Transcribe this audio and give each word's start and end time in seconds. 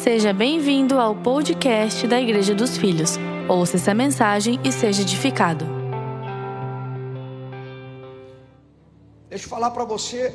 Seja 0.00 0.32
bem-vindo 0.32 0.98
ao 0.98 1.14
podcast 1.14 2.08
da 2.08 2.18
Igreja 2.18 2.54
dos 2.54 2.78
Filhos. 2.78 3.18
Ouça 3.46 3.76
essa 3.76 3.92
mensagem 3.92 4.58
e 4.64 4.72
seja 4.72 5.02
edificado. 5.02 5.66
Deixa 9.28 9.44
eu 9.44 9.50
falar 9.50 9.70
para 9.70 9.84
você, 9.84 10.34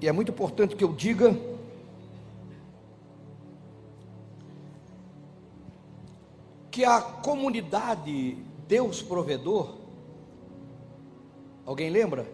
e 0.00 0.08
é 0.08 0.12
muito 0.12 0.32
importante 0.32 0.74
que 0.74 0.82
eu 0.82 0.92
diga, 0.94 1.38
que 6.70 6.84
a 6.86 7.00
comunidade 7.02 8.38
Deus 8.66 9.02
Provedor, 9.02 9.76
alguém 11.66 11.90
lembra? 11.90 12.26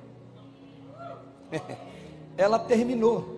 Ela 2.39 2.59
terminou. 2.59 3.34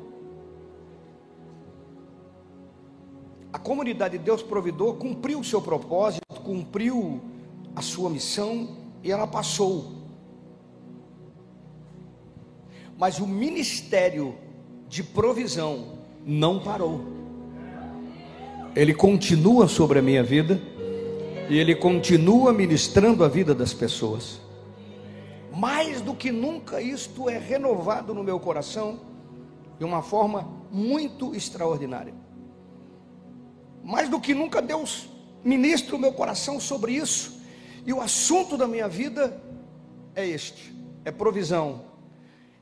Comunidade 3.66 4.16
Deus 4.16 4.44
Provedor 4.44 4.94
cumpriu 4.94 5.40
o 5.40 5.44
seu 5.44 5.60
propósito, 5.60 6.22
cumpriu 6.44 7.20
a 7.74 7.82
sua 7.82 8.08
missão 8.08 8.76
e 9.02 9.10
ela 9.10 9.26
passou. 9.26 9.92
Mas 12.96 13.18
o 13.18 13.26
ministério 13.26 14.36
de 14.88 15.02
provisão 15.02 15.98
não 16.24 16.60
parou. 16.60 17.06
Ele 18.76 18.94
continua 18.94 19.66
sobre 19.66 19.98
a 19.98 20.02
minha 20.02 20.22
vida 20.22 20.62
e 21.50 21.58
ele 21.58 21.74
continua 21.74 22.52
ministrando 22.52 23.24
a 23.24 23.28
vida 23.28 23.52
das 23.52 23.74
pessoas. 23.74 24.40
Mais 25.52 26.00
do 26.00 26.14
que 26.14 26.30
nunca, 26.30 26.80
isto 26.80 27.28
é 27.28 27.36
renovado 27.36 28.14
no 28.14 28.22
meu 28.22 28.38
coração 28.38 29.00
de 29.76 29.84
uma 29.84 30.02
forma 30.02 30.48
muito 30.70 31.34
extraordinária. 31.34 32.25
Mais 33.86 34.08
do 34.08 34.18
que 34.18 34.34
nunca, 34.34 34.60
Deus 34.60 35.08
ministra 35.44 35.94
o 35.94 35.98
meu 35.98 36.12
coração 36.12 36.58
sobre 36.58 36.90
isso. 36.90 37.40
E 37.86 37.92
o 37.92 38.00
assunto 38.00 38.56
da 38.58 38.66
minha 38.66 38.88
vida 38.88 39.40
é 40.12 40.26
este: 40.26 40.74
é 41.04 41.12
provisão, 41.12 41.84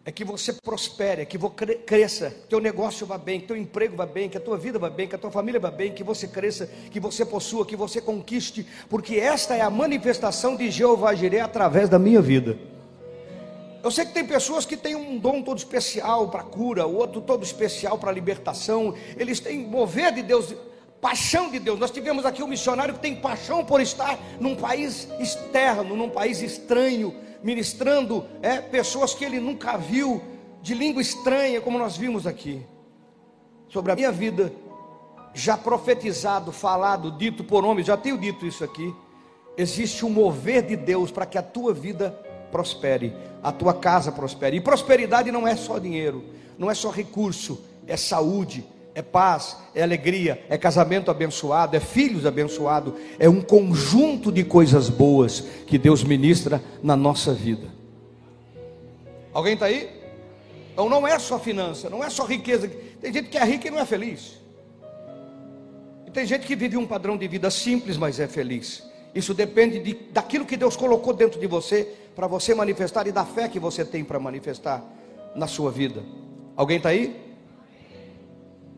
é 0.04 0.12
que 0.12 0.22
você 0.22 0.52
prospere, 0.52 1.22
é 1.22 1.24
que 1.24 1.38
você 1.38 1.76
cresça, 1.76 2.28
que 2.28 2.48
teu 2.48 2.60
negócio 2.60 3.06
vá 3.06 3.16
bem, 3.16 3.40
que 3.40 3.46
teu 3.46 3.56
emprego 3.56 3.96
vá 3.96 4.04
bem, 4.04 4.28
que 4.28 4.36
a 4.36 4.40
tua 4.40 4.58
vida 4.58 4.78
vá 4.78 4.90
bem, 4.90 5.08
que 5.08 5.14
a 5.14 5.18
tua 5.18 5.30
família 5.30 5.58
vá 5.58 5.70
bem, 5.70 5.94
que 5.94 6.04
você 6.04 6.28
cresça, 6.28 6.66
que 6.90 7.00
você 7.00 7.24
possua, 7.24 7.64
que 7.64 7.74
você 7.74 8.02
conquiste, 8.02 8.66
porque 8.90 9.16
esta 9.16 9.56
é 9.56 9.62
a 9.62 9.70
manifestação 9.70 10.54
de 10.56 10.70
Jeová 10.70 11.14
Jireh 11.14 11.40
através 11.40 11.88
da 11.88 11.98
minha 11.98 12.20
vida. 12.20 12.58
Eu 13.82 13.90
sei 13.90 14.04
que 14.04 14.12
tem 14.12 14.26
pessoas 14.26 14.66
que 14.66 14.76
têm 14.76 14.94
um 14.94 15.16
dom 15.16 15.40
todo 15.40 15.56
especial 15.56 16.28
para 16.28 16.42
cura, 16.42 16.84
outro 16.84 17.22
todo 17.22 17.42
especial 17.42 17.96
para 17.96 18.12
libertação, 18.12 18.94
eles 19.16 19.40
têm 19.40 19.58
mover 19.58 20.12
de 20.12 20.22
Deus, 20.22 20.54
paixão 21.04 21.50
de 21.50 21.58
Deus. 21.58 21.78
Nós 21.78 21.90
tivemos 21.90 22.24
aqui 22.24 22.42
um 22.42 22.46
missionário 22.46 22.94
que 22.94 23.00
tem 23.00 23.14
paixão 23.14 23.62
por 23.62 23.78
estar 23.78 24.18
num 24.40 24.56
país 24.56 25.06
externo, 25.20 25.94
num 25.94 26.08
país 26.08 26.40
estranho, 26.40 27.14
ministrando 27.42 28.24
é, 28.40 28.56
pessoas 28.56 29.12
que 29.12 29.22
ele 29.22 29.38
nunca 29.38 29.76
viu, 29.76 30.22
de 30.62 30.72
língua 30.72 31.02
estranha, 31.02 31.60
como 31.60 31.78
nós 31.78 31.94
vimos 31.94 32.26
aqui, 32.26 32.64
sobre 33.68 33.92
a 33.92 33.94
minha 33.94 34.10
vida, 34.10 34.50
já 35.34 35.58
profetizado, 35.58 36.50
falado, 36.50 37.10
dito 37.10 37.44
por 37.44 37.66
homens, 37.66 37.86
já 37.86 37.98
tenho 37.98 38.16
dito 38.16 38.46
isso 38.46 38.64
aqui. 38.64 38.94
Existe 39.58 40.06
um 40.06 40.10
mover 40.10 40.62
de 40.62 40.74
Deus 40.74 41.10
para 41.10 41.26
que 41.26 41.36
a 41.36 41.42
tua 41.42 41.74
vida 41.74 42.18
prospere, 42.50 43.14
a 43.42 43.52
tua 43.52 43.74
casa 43.74 44.10
prospere. 44.10 44.56
E 44.56 44.60
prosperidade 44.60 45.30
não 45.30 45.46
é 45.46 45.54
só 45.54 45.78
dinheiro, 45.78 46.24
não 46.56 46.70
é 46.70 46.74
só 46.74 46.88
recurso, 46.88 47.62
é 47.86 47.94
saúde, 47.94 48.64
é 48.94 49.02
paz, 49.02 49.56
é 49.74 49.82
alegria, 49.82 50.44
é 50.48 50.56
casamento 50.56 51.10
abençoado, 51.10 51.76
é 51.76 51.80
filhos 51.80 52.24
abençoado, 52.24 52.94
é 53.18 53.28
um 53.28 53.40
conjunto 53.40 54.30
de 54.30 54.44
coisas 54.44 54.88
boas 54.88 55.40
que 55.66 55.76
Deus 55.76 56.04
ministra 56.04 56.62
na 56.82 56.94
nossa 56.94 57.34
vida. 57.34 57.66
Alguém 59.32 59.54
está 59.54 59.66
aí? 59.66 59.90
Então 60.72 60.88
não 60.88 61.06
é 61.06 61.18
só 61.18 61.38
finança, 61.40 61.90
não 61.90 62.04
é 62.04 62.08
só 62.08 62.24
riqueza. 62.24 62.70
Tem 63.00 63.12
gente 63.12 63.28
que 63.28 63.36
é 63.36 63.44
rica 63.44 63.66
e 63.66 63.70
não 63.70 63.80
é 63.80 63.84
feliz. 63.84 64.40
E 66.06 66.10
tem 66.10 66.24
gente 66.24 66.46
que 66.46 66.54
vive 66.54 66.76
um 66.76 66.86
padrão 66.86 67.16
de 67.16 67.26
vida 67.26 67.50
simples, 67.50 67.96
mas 67.96 68.20
é 68.20 68.28
feliz. 68.28 68.84
Isso 69.12 69.34
depende 69.34 69.80
de, 69.80 69.94
daquilo 70.12 70.44
que 70.44 70.56
Deus 70.56 70.76
colocou 70.76 71.12
dentro 71.12 71.40
de 71.40 71.46
você 71.48 71.88
para 72.14 72.28
você 72.28 72.54
manifestar 72.54 73.06
e 73.08 73.12
da 73.12 73.24
fé 73.24 73.48
que 73.48 73.58
você 73.58 73.84
tem 73.84 74.04
para 74.04 74.20
manifestar 74.20 74.84
na 75.34 75.48
sua 75.48 75.70
vida. 75.70 76.02
Alguém 76.56 76.76
está 76.76 76.90
aí? 76.90 77.23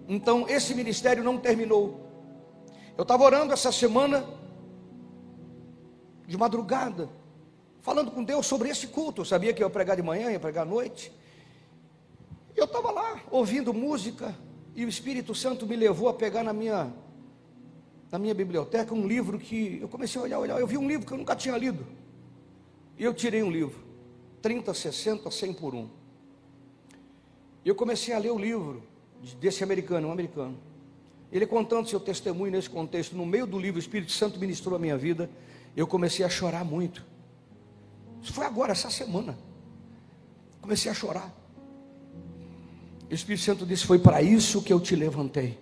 Então, 0.09 0.49
esse 0.49 0.75
ministério 0.75 1.25
não 1.25 1.39
terminou. 1.39 2.01
Eu 2.97 3.03
estava 3.03 3.25
orando 3.25 3.53
essa 3.53 3.73
semana, 3.73 4.25
de 6.27 6.37
madrugada, 6.37 7.09
falando 7.81 8.11
com 8.11 8.23
Deus 8.23 8.47
sobre 8.47 8.69
esse 8.69 8.87
culto. 8.87 9.21
Eu 9.21 9.25
sabia 9.25 9.53
que 9.53 9.63
ia 9.63 9.71
pregar 9.71 9.97
de 9.97 10.03
manhã, 10.03 10.31
ia 10.31 10.41
pregar 10.41 10.63
à 10.63 10.69
noite. 10.69 11.13
Eu 12.55 12.65
estava 12.65 12.91
lá, 12.91 13.21
ouvindo 13.31 13.75
música, 13.75 14.35
e 14.75 14.85
o 14.85 14.89
Espírito 14.89 15.35
Santo 15.35 15.67
me 15.67 15.77
levou 15.77 16.09
a 16.09 16.15
pegar 16.15 16.43
na 16.43 16.53
minha, 16.53 16.93
na 18.11 18.19
minha 18.19 18.35
biblioteca 18.35 18.95
um 18.95 19.07
livro 19.07 19.39
que 19.39 19.79
eu 19.81 19.89
comecei 19.89 20.21
a 20.21 20.25
olhar, 20.25 20.39
olhar. 20.39 20.61
Eu 20.61 20.67
vi 20.67 20.79
um 20.79 20.89
livro 20.89 21.07
que 21.07 21.13
eu 21.13 21.19
nunca 21.19 21.35
tinha 21.37 21.57
lido. 21.57 21.87
E 22.99 23.05
eu 23.05 23.13
tirei 23.13 23.43
um 23.43 23.51
livro, 23.51 23.79
30, 24.41 24.73
60, 24.73 25.31
100 25.31 25.53
por 25.55 25.75
um. 25.75 25.89
E 27.65 27.69
eu 27.69 27.75
comecei 27.75 28.15
a 28.15 28.19
ler 28.19 28.31
o 28.31 28.39
livro 28.39 28.83
desse 29.35 29.63
americano, 29.63 30.09
um 30.09 30.13
americano. 30.13 30.59
Ele 31.31 31.47
contando 31.47 31.89
seu 31.89 31.99
testemunho 31.99 32.53
nesse 32.53 32.71
contexto, 32.71 33.17
no 33.17 33.27
meio 33.27 33.47
do 33.47 33.59
livro, 33.59 33.77
o 33.77 33.81
Espírito 33.81 34.13
Santo 34.13 34.39
ministrou 34.39 34.77
a 34.77 34.79
minha 34.79 34.97
vida. 34.97 35.29
Eu 35.77 35.87
comecei 35.87 36.25
a 36.25 36.29
chorar 36.29 36.65
muito. 36.65 37.05
Isso 38.23 38.33
foi 38.33 38.47
agora, 38.47 38.73
essa 38.73 38.91
semana. 38.91 39.37
Comecei 40.61 40.91
a 40.91 40.95
chorar. 40.95 41.35
O 43.11 43.15
Espírito 43.15 43.45
Santo 43.45 43.67
disse: 43.67 43.85
Foi 43.85 43.99
para 43.99 44.23
isso 44.23 44.63
que 44.63 44.73
eu 44.73 44.81
te 44.81 44.97
levantei. 44.97 45.59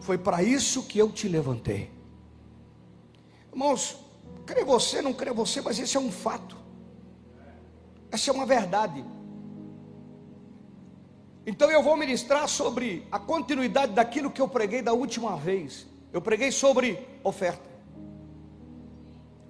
Foi 0.00 0.18
para 0.18 0.42
isso 0.42 0.82
que 0.82 0.98
eu 0.98 1.10
te 1.10 1.28
levantei. 1.28 1.90
Irmãos, 3.52 3.96
crê 4.44 4.64
você, 4.64 5.00
não 5.00 5.12
crê 5.12 5.32
você, 5.32 5.60
mas 5.60 5.78
esse 5.78 5.96
é 5.96 6.00
um 6.00 6.10
fato. 6.10 6.56
Essa 8.10 8.30
é 8.30 8.34
uma 8.34 8.46
verdade. 8.46 9.04
Então 11.46 11.70
eu 11.70 11.82
vou 11.82 11.96
ministrar 11.96 12.46
sobre 12.48 13.06
a 13.10 13.18
continuidade 13.18 13.92
daquilo 13.92 14.30
que 14.30 14.40
eu 14.40 14.48
preguei 14.48 14.80
da 14.80 14.92
última 14.92 15.36
vez. 15.36 15.86
Eu 16.12 16.20
preguei 16.20 16.52
sobre 16.52 16.98
oferta. 17.24 17.68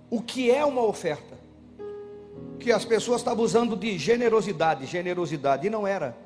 O 0.09 0.23
que 0.23 0.51
é 0.51 0.65
uma 0.65 0.83
oferta? 0.83 1.39
Que 2.59 2.73
as 2.73 2.85
pessoas 2.85 3.21
estavam 3.21 3.45
usando 3.45 3.77
de 3.77 3.99
generosidade, 3.99 4.87
generosidade, 4.87 5.67
e 5.67 5.71
não 5.71 5.87
era. 5.87 6.17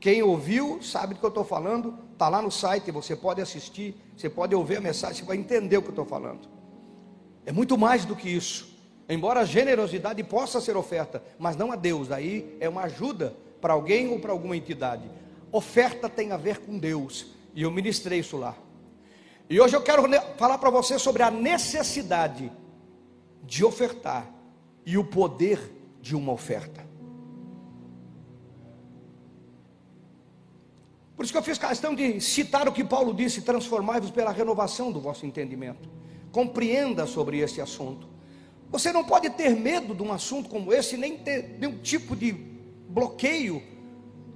Quem 0.00 0.22
ouviu 0.22 0.82
sabe 0.82 1.14
do 1.14 1.20
que 1.20 1.26
eu 1.26 1.28
estou 1.28 1.44
falando, 1.44 1.96
está 2.12 2.28
lá 2.28 2.42
no 2.42 2.50
site, 2.50 2.90
você 2.90 3.14
pode 3.14 3.40
assistir, 3.40 3.94
você 4.16 4.28
pode 4.28 4.54
ouvir 4.54 4.78
a 4.78 4.80
mensagem, 4.80 5.18
você 5.18 5.24
vai 5.24 5.36
entender 5.36 5.76
o 5.76 5.82
que 5.82 5.88
eu 5.88 5.92
estou 5.92 6.06
falando. 6.06 6.48
É 7.46 7.52
muito 7.52 7.78
mais 7.78 8.04
do 8.04 8.16
que 8.16 8.28
isso. 8.28 8.76
Embora 9.08 9.40
a 9.40 9.44
generosidade 9.44 10.22
possa 10.24 10.60
ser 10.60 10.76
oferta, 10.76 11.22
mas 11.38 11.56
não 11.56 11.70
a 11.70 11.76
Deus, 11.76 12.10
aí 12.10 12.56
é 12.58 12.68
uma 12.68 12.82
ajuda 12.82 13.36
para 13.62 13.74
alguém 13.74 14.08
ou 14.08 14.18
para 14.18 14.32
alguma 14.32 14.56
entidade. 14.56 15.08
Oferta 15.52 16.08
tem 16.08 16.32
a 16.32 16.36
ver 16.36 16.58
com 16.58 16.76
Deus, 16.76 17.28
e 17.54 17.62
eu 17.62 17.70
ministrei 17.70 18.18
isso 18.18 18.36
lá. 18.36 18.56
E 19.48 19.60
hoje 19.60 19.76
eu 19.76 19.82
quero 19.82 20.02
falar 20.36 20.58
para 20.58 20.68
você 20.68 20.98
sobre 20.98 21.22
a 21.22 21.30
necessidade 21.30 22.50
de 23.44 23.64
ofertar 23.64 24.28
e 24.84 24.98
o 24.98 25.04
poder 25.04 25.60
de 26.00 26.16
uma 26.16 26.32
oferta. 26.32 26.84
Por 31.14 31.24
isso 31.24 31.32
que 31.32 31.38
eu 31.38 31.42
fiz 31.42 31.56
questão 31.56 31.94
de 31.94 32.20
citar 32.20 32.66
o 32.66 32.72
que 32.72 32.82
Paulo 32.82 33.14
disse: 33.14 33.42
transformai-vos 33.42 34.10
pela 34.10 34.32
renovação 34.32 34.90
do 34.90 35.00
vosso 35.00 35.24
entendimento. 35.24 35.88
Compreenda 36.32 37.06
sobre 37.06 37.38
esse 37.38 37.60
assunto. 37.60 38.08
Você 38.70 38.90
não 38.90 39.04
pode 39.04 39.30
ter 39.30 39.50
medo 39.50 39.94
de 39.94 40.02
um 40.02 40.12
assunto 40.12 40.48
como 40.48 40.72
esse, 40.72 40.96
nem 40.96 41.18
ter 41.18 41.58
nenhum 41.60 41.78
tipo 41.78 42.16
de 42.16 42.51
bloqueio 42.92 43.62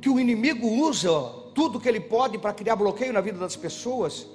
que 0.00 0.08
o 0.08 0.18
inimigo 0.18 0.66
usa 0.66 1.10
tudo 1.54 1.80
que 1.80 1.88
ele 1.88 2.00
pode 2.00 2.38
para 2.38 2.52
criar 2.52 2.76
bloqueio 2.76 3.12
na 3.12 3.20
vida 3.20 3.38
das 3.38 3.54
pessoas. 3.54 4.26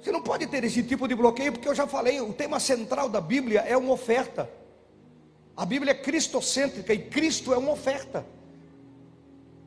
Você 0.00 0.12
não 0.12 0.20
pode 0.20 0.46
ter 0.46 0.62
esse 0.64 0.82
tipo 0.82 1.08
de 1.08 1.14
bloqueio, 1.14 1.52
porque 1.52 1.68
eu 1.68 1.74
já 1.74 1.86
falei, 1.86 2.20
o 2.20 2.32
tema 2.32 2.60
central 2.60 3.08
da 3.08 3.20
Bíblia 3.20 3.60
é 3.60 3.76
uma 3.76 3.92
oferta. 3.92 4.48
A 5.56 5.64
Bíblia 5.64 5.92
é 5.92 5.94
cristocêntrica 5.94 6.92
e 6.92 6.98
Cristo 6.98 7.52
é 7.52 7.56
uma 7.56 7.72
oferta. 7.72 8.26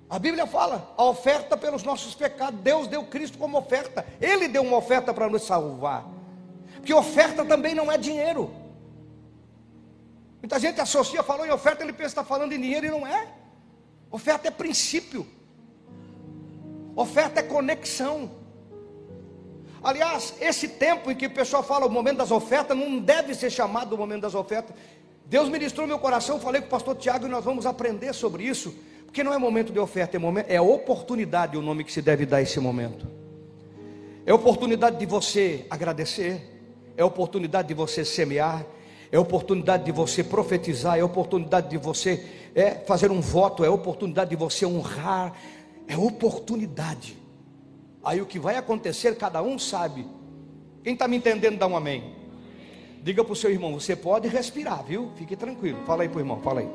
A 0.10 0.18
Bíblia 0.18 0.48
fala, 0.48 0.94
a 0.98 1.04
oferta 1.04 1.58
pelos 1.58 1.84
nossos 1.84 2.16
pecados. 2.16 2.60
Deus 2.62 2.88
deu 2.88 3.04
Cristo 3.04 3.38
como 3.38 3.58
oferta. 3.58 4.06
Ele 4.20 4.48
deu 4.48 4.62
uma 4.62 4.78
oferta 4.78 5.14
para 5.14 5.30
nos 5.30 5.44
salvar. 5.44 6.06
Porque 6.76 6.94
oferta 6.94 7.44
também 7.46 7.76
não 7.76 7.92
é 7.92 7.98
dinheiro. 7.98 8.52
Muita 10.42 10.58
gente 10.60 10.80
associa, 10.80 11.22
falou 11.22 11.46
em 11.46 11.52
oferta, 11.52 11.84
ele 11.84 11.92
pensa 11.92 12.16
que 12.16 12.22
está 12.22 12.24
falando 12.24 12.54
em 12.54 12.62
dinheiro 12.62 12.86
e 12.86 12.90
não 12.90 13.06
é. 13.06 13.39
Oferta 14.12 14.48
é 14.48 14.52
princípio. 14.52 15.26
Oferta 16.96 17.40
é 17.40 17.44
conexão. 17.44 18.32
Aliás, 19.82 20.34
esse 20.42 20.68
tempo 20.68 21.10
em 21.10 21.16
que 21.16 21.28
o 21.28 21.30
pessoal 21.30 21.64
fala 21.64 21.86
o 21.86 21.90
momento 21.90 22.18
das 22.18 22.32
ofertas, 22.32 22.78
não 22.78 23.00
deve 23.00 23.34
ser 23.34 23.50
chamado 23.50 23.94
o 23.94 23.98
momento 23.98 24.22
das 24.22 24.36
ofertas. 24.36 24.76
Deus 25.26 25.48
ministrou 25.48 25.88
meu 25.88 26.00
coração, 26.00 26.40
falei 26.40 26.60
com 26.60 26.68
o 26.68 26.70
pastor 26.70 26.96
Tiago 26.96 27.28
e 27.28 27.30
nós 27.30 27.46
vamos 27.46 27.66
aprender 27.66 28.14
sobre 28.14 28.44
isso, 28.44 28.76
porque 29.06 29.24
não 29.24 29.34
é 29.34 29.38
momento 29.38 29.72
de 29.72 29.80
oferta, 29.80 30.18
é, 30.18 30.20
momento, 30.20 30.50
é 30.50 30.60
oportunidade 30.60 31.56
o 31.56 31.62
nome 31.62 31.84
que 31.84 31.94
se 31.94 32.02
deve 32.02 32.26
dar 32.26 32.38
a 32.38 32.42
esse 32.42 32.60
momento. 32.60 33.08
É 34.26 34.34
oportunidade 34.34 34.98
de 34.98 35.06
você 35.06 35.66
agradecer, 35.70 36.42
é 36.98 37.04
oportunidade 37.04 37.68
de 37.68 37.74
você 37.74 38.04
semear, 38.04 38.66
é 39.12 39.18
oportunidade 39.18 39.86
de 39.86 39.92
você 39.92 40.24
profetizar, 40.24 40.98
é 40.98 41.04
oportunidade 41.04 41.70
de 41.70 41.78
você 41.78 42.26
é, 42.56 42.72
fazer 42.72 43.12
um 43.12 43.22
voto, 43.22 43.64
é 43.64 43.70
oportunidade 43.70 44.30
de 44.32 44.36
você 44.36 44.66
honrar, 44.66 45.34
é 45.88 45.98
oportunidade. 45.98 47.18
Aí 48.04 48.22
o 48.22 48.26
que 48.26 48.40
vai 48.40 48.56
acontecer, 48.56 49.18
cada 49.18 49.42
um 49.42 49.60
sabe. 49.60 50.08
Quem 50.84 50.94
está 50.94 51.08
me 51.08 51.18
entendendo, 51.18 51.58
dá 51.58 51.68
um 51.68 51.76
amém. 51.76 52.16
Diga 53.02 53.24
para 53.24 53.34
o 53.34 53.36
seu 53.36 53.50
irmão, 53.50 53.74
você 53.74 53.96
pode 53.96 54.28
respirar, 54.28 54.84
viu? 54.84 55.12
Fique 55.16 55.36
tranquilo. 55.36 55.84
Fala 55.86 56.04
aí 56.04 56.10
para 56.10 56.18
o 56.18 56.22
irmão, 56.22 56.42
fala 56.42 56.62
aí. 56.62 56.70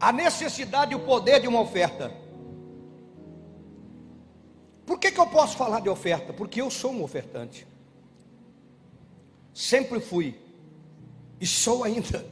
A 0.00 0.12
necessidade 0.12 0.92
e 0.92 0.94
o 0.94 1.00
poder 1.00 1.40
de 1.40 1.48
uma 1.48 1.60
oferta. 1.60 2.12
Por 4.84 4.98
que, 4.98 5.10
que 5.10 5.18
eu 5.18 5.26
posso 5.26 5.56
falar 5.56 5.80
de 5.80 5.88
oferta? 5.88 6.32
Porque 6.32 6.60
eu 6.60 6.70
sou 6.70 6.92
um 6.92 7.02
ofertante. 7.02 7.66
Sempre 9.54 10.00
fui. 10.00 10.34
E 11.40 11.46
sou 11.46 11.84
ainda. 11.84 12.26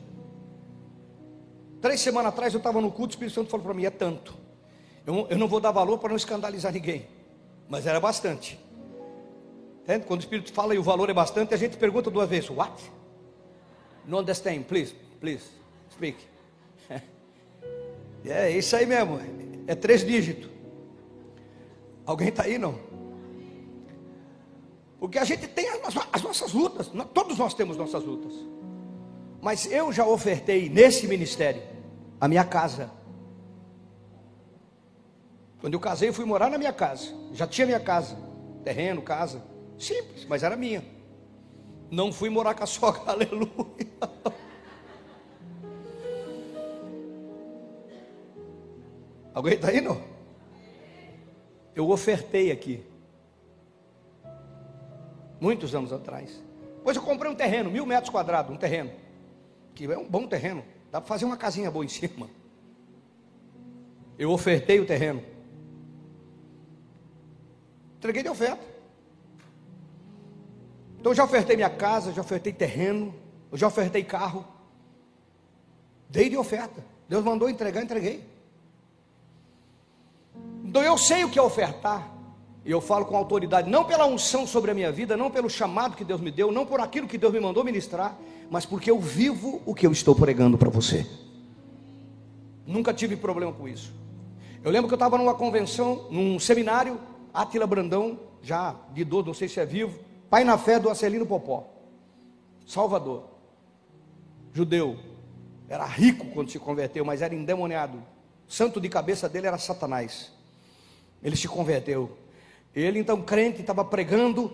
Três 1.81 2.01
semanas 2.01 2.33
atrás 2.33 2.53
eu 2.53 2.59
estava 2.59 2.81
no 2.81 2.91
culto, 2.91 3.13
o 3.13 3.15
Espírito 3.15 3.35
Santo 3.35 3.51
falou 3.51 3.65
para 3.65 3.75
mim: 3.75 3.85
é 3.85 3.91
tanto. 3.91 4.37
Eu, 5.07 5.27
eu 5.31 5.39
não 5.39 5.47
vou 5.47 5.61
dar 5.61 5.71
valor 5.71 5.99
para 5.99 6.11
não 6.11 6.17
escandalizar 6.17 6.73
ninguém. 6.73 7.07
Mas 7.69 7.87
era 7.87 8.01
bastante. 8.01 8.59
Entende? 9.83 10.05
Quando 10.05 10.21
o 10.21 10.23
Espírito 10.25 10.53
fala 10.53 10.75
e 10.75 10.79
o 10.79 10.83
valor 10.83 11.09
é 11.11 11.15
bastante, 11.15 11.55
a 11.55 11.57
gente 11.57 11.77
pergunta 11.77 12.11
duas 12.11 12.29
vezes: 12.29 12.51
What? 12.51 12.91
No 14.05 14.19
understand, 14.19 14.65
please, 14.65 14.95
please, 15.21 15.45
speak. 15.93 16.19
é 18.27 18.51
isso 18.51 18.75
aí 18.75 18.85
mesmo. 18.85 19.21
É 19.67 19.75
três 19.77 20.05
dígitos. 20.05 20.51
Alguém 22.05 22.29
está 22.29 22.43
aí 22.43 22.59
não? 22.59 22.79
Porque 25.03 25.19
a 25.19 25.25
gente 25.25 25.49
tem 25.49 25.69
as, 25.69 25.97
as 26.13 26.23
nossas 26.23 26.53
lutas, 26.53 26.89
todos 27.13 27.37
nós 27.37 27.55
temos 27.55 27.77
nossas 27.77 28.05
lutas. 28.05 28.33
Mas 29.41 29.67
eu 29.67 29.93
já 29.93 30.07
ofertei 30.07 30.69
nesse 30.69 31.09
ministério 31.09 31.61
a 32.21 32.29
minha 32.29 32.45
casa. 32.45 32.89
Quando 35.61 35.75
eu 35.75 35.81
casei, 35.81 36.09
eu 36.09 36.15
fui 36.15 36.25
morar 36.25 36.49
na 36.49 36.57
minha 36.57 36.73
casa. 36.73 37.13
Já 37.33 37.49
tinha 37.49 37.67
minha 37.67 37.81
casa, 37.81 38.17
terreno, 38.63 39.03
casa. 39.03 39.43
Simples, 39.77 40.25
mas 40.25 40.45
era 40.45 40.57
minha. 40.57 40.85
Não 41.91 42.13
fui 42.13 42.31
morar 42.31 42.55
com 42.55 42.63
a 42.63 42.67
sogra, 42.71 43.03
aleluia. 43.11 43.57
Alguém 49.35 49.55
está 49.55 49.67
aí, 49.71 49.81
não? 49.81 50.01
Eu 51.75 51.91
ofertei 51.91 52.53
aqui. 52.53 52.92
Muitos 55.43 55.75
anos 55.75 55.93
atrás. 55.93 56.41
Depois 56.77 56.97
eu 56.97 57.03
comprei 57.03 57.29
um 57.29 57.35
terreno, 57.35 57.69
mil 57.69 57.85
metros 57.85 58.11
quadrados, 58.11 58.55
um 58.55 58.57
terreno. 58.57 58.93
Que 59.75 59.91
é 59.91 59.99
um 59.99 60.09
bom 60.09 60.25
terreno. 60.25 60.65
Dá 60.89 61.01
para 61.01 61.09
fazer 61.09 61.25
uma 61.25 61.37
casinha 61.37 61.69
boa 61.69 61.85
em 61.85 61.89
cima. 61.89 62.31
Eu 64.17 64.31
ofertei 64.31 64.79
o 64.79 64.87
terreno. 64.87 65.21
Entreguei 67.97 68.23
de 68.23 68.29
oferta. 68.29 68.65
Então 71.01 71.13
já 71.13 71.25
ofertei 71.25 71.57
minha 71.57 71.71
casa, 71.71 72.13
já 72.13 72.21
ofertei 72.21 72.53
terreno, 72.53 73.13
já 73.53 73.67
ofertei 73.67 74.05
carro. 74.05 74.47
Dei 76.09 76.31
de 76.31 76.37
oferta. 76.37 76.85
Deus 77.09 77.25
mandou 77.25 77.51
entregar, 77.51 77.83
entreguei. 77.83 78.25
Então 80.63 80.85
eu 80.85 80.97
sei 80.97 81.25
o 81.25 81.31
que 81.31 81.37
é 81.37 81.43
ofertar. 81.43 82.22
E 82.65 82.71
eu 82.71 82.81
falo 82.81 83.05
com 83.05 83.17
autoridade, 83.17 83.69
não 83.69 83.85
pela 83.85 84.07
unção 84.07 84.47
sobre 84.47 84.71
a 84.71 84.75
minha 84.75 84.93
vida, 84.93 85.17
não 85.17 85.31
pelo 85.31 85.51
chamado 85.51 85.97
que 85.97 86.05
Deus 86.05 86.21
me 86.21 86.31
deu, 86.31 86.53
não 86.53 86.65
por 86.65 86.81
aquilo 86.81 87.09
que 87.09 87.19
Deus 87.19 87.33
me 87.33 87.41
mandou 87.41 87.65
ministrar, 87.65 88.17
mas 88.49 88.65
porque 88.65 88.91
eu 88.91 89.01
vivo 89.01 89.61
o 89.67 89.75
que 89.75 89.87
eu 89.87 89.91
estou 89.91 90.15
pregando 90.15 90.57
para 90.57 90.71
você. 90.71 91.07
Nunca 92.65 92.95
tive 92.95 93.17
problema 93.17 93.53
com 93.53 93.67
isso. 93.67 93.93
Eu 94.63 94.71
lembro 94.71 94.87
que 94.87 94.95
eu 94.95 94.97
estava 94.97 95.19
numa 95.19 95.35
convenção, 95.35 96.07
num 96.09 96.39
seminário, 96.39 97.01
Atila 97.35 97.67
Brandão, 97.67 98.21
já 98.43 98.77
de 98.93 99.01
idoso, 99.01 99.27
não 99.27 99.35
sei 99.35 99.49
se 99.49 99.59
é 99.59 99.67
vivo, 99.67 99.99
pai 100.31 100.45
na 100.45 100.57
fé 100.57 100.79
do 100.79 100.89
Acelino 100.89 101.27
Popó, 101.27 101.67
Salvador, 102.65 103.25
judeu, 104.53 104.97
era 105.69 105.85
rico 105.85 106.27
quando 106.27 106.51
se 106.51 106.59
converteu, 106.59 107.05
mas 107.05 107.23
era 107.23 107.35
endemoniado. 107.35 108.03
Santo 108.47 108.81
de 108.81 108.89
cabeça 108.89 109.29
dele 109.29 109.47
era 109.47 109.57
Satanás. 109.57 110.31
Ele 111.23 111.35
se 111.35 111.49
converteu. 111.49 112.19
Ele, 112.75 112.99
então, 112.99 113.21
crente, 113.23 113.61
estava 113.61 113.85
pregando. 113.85 114.45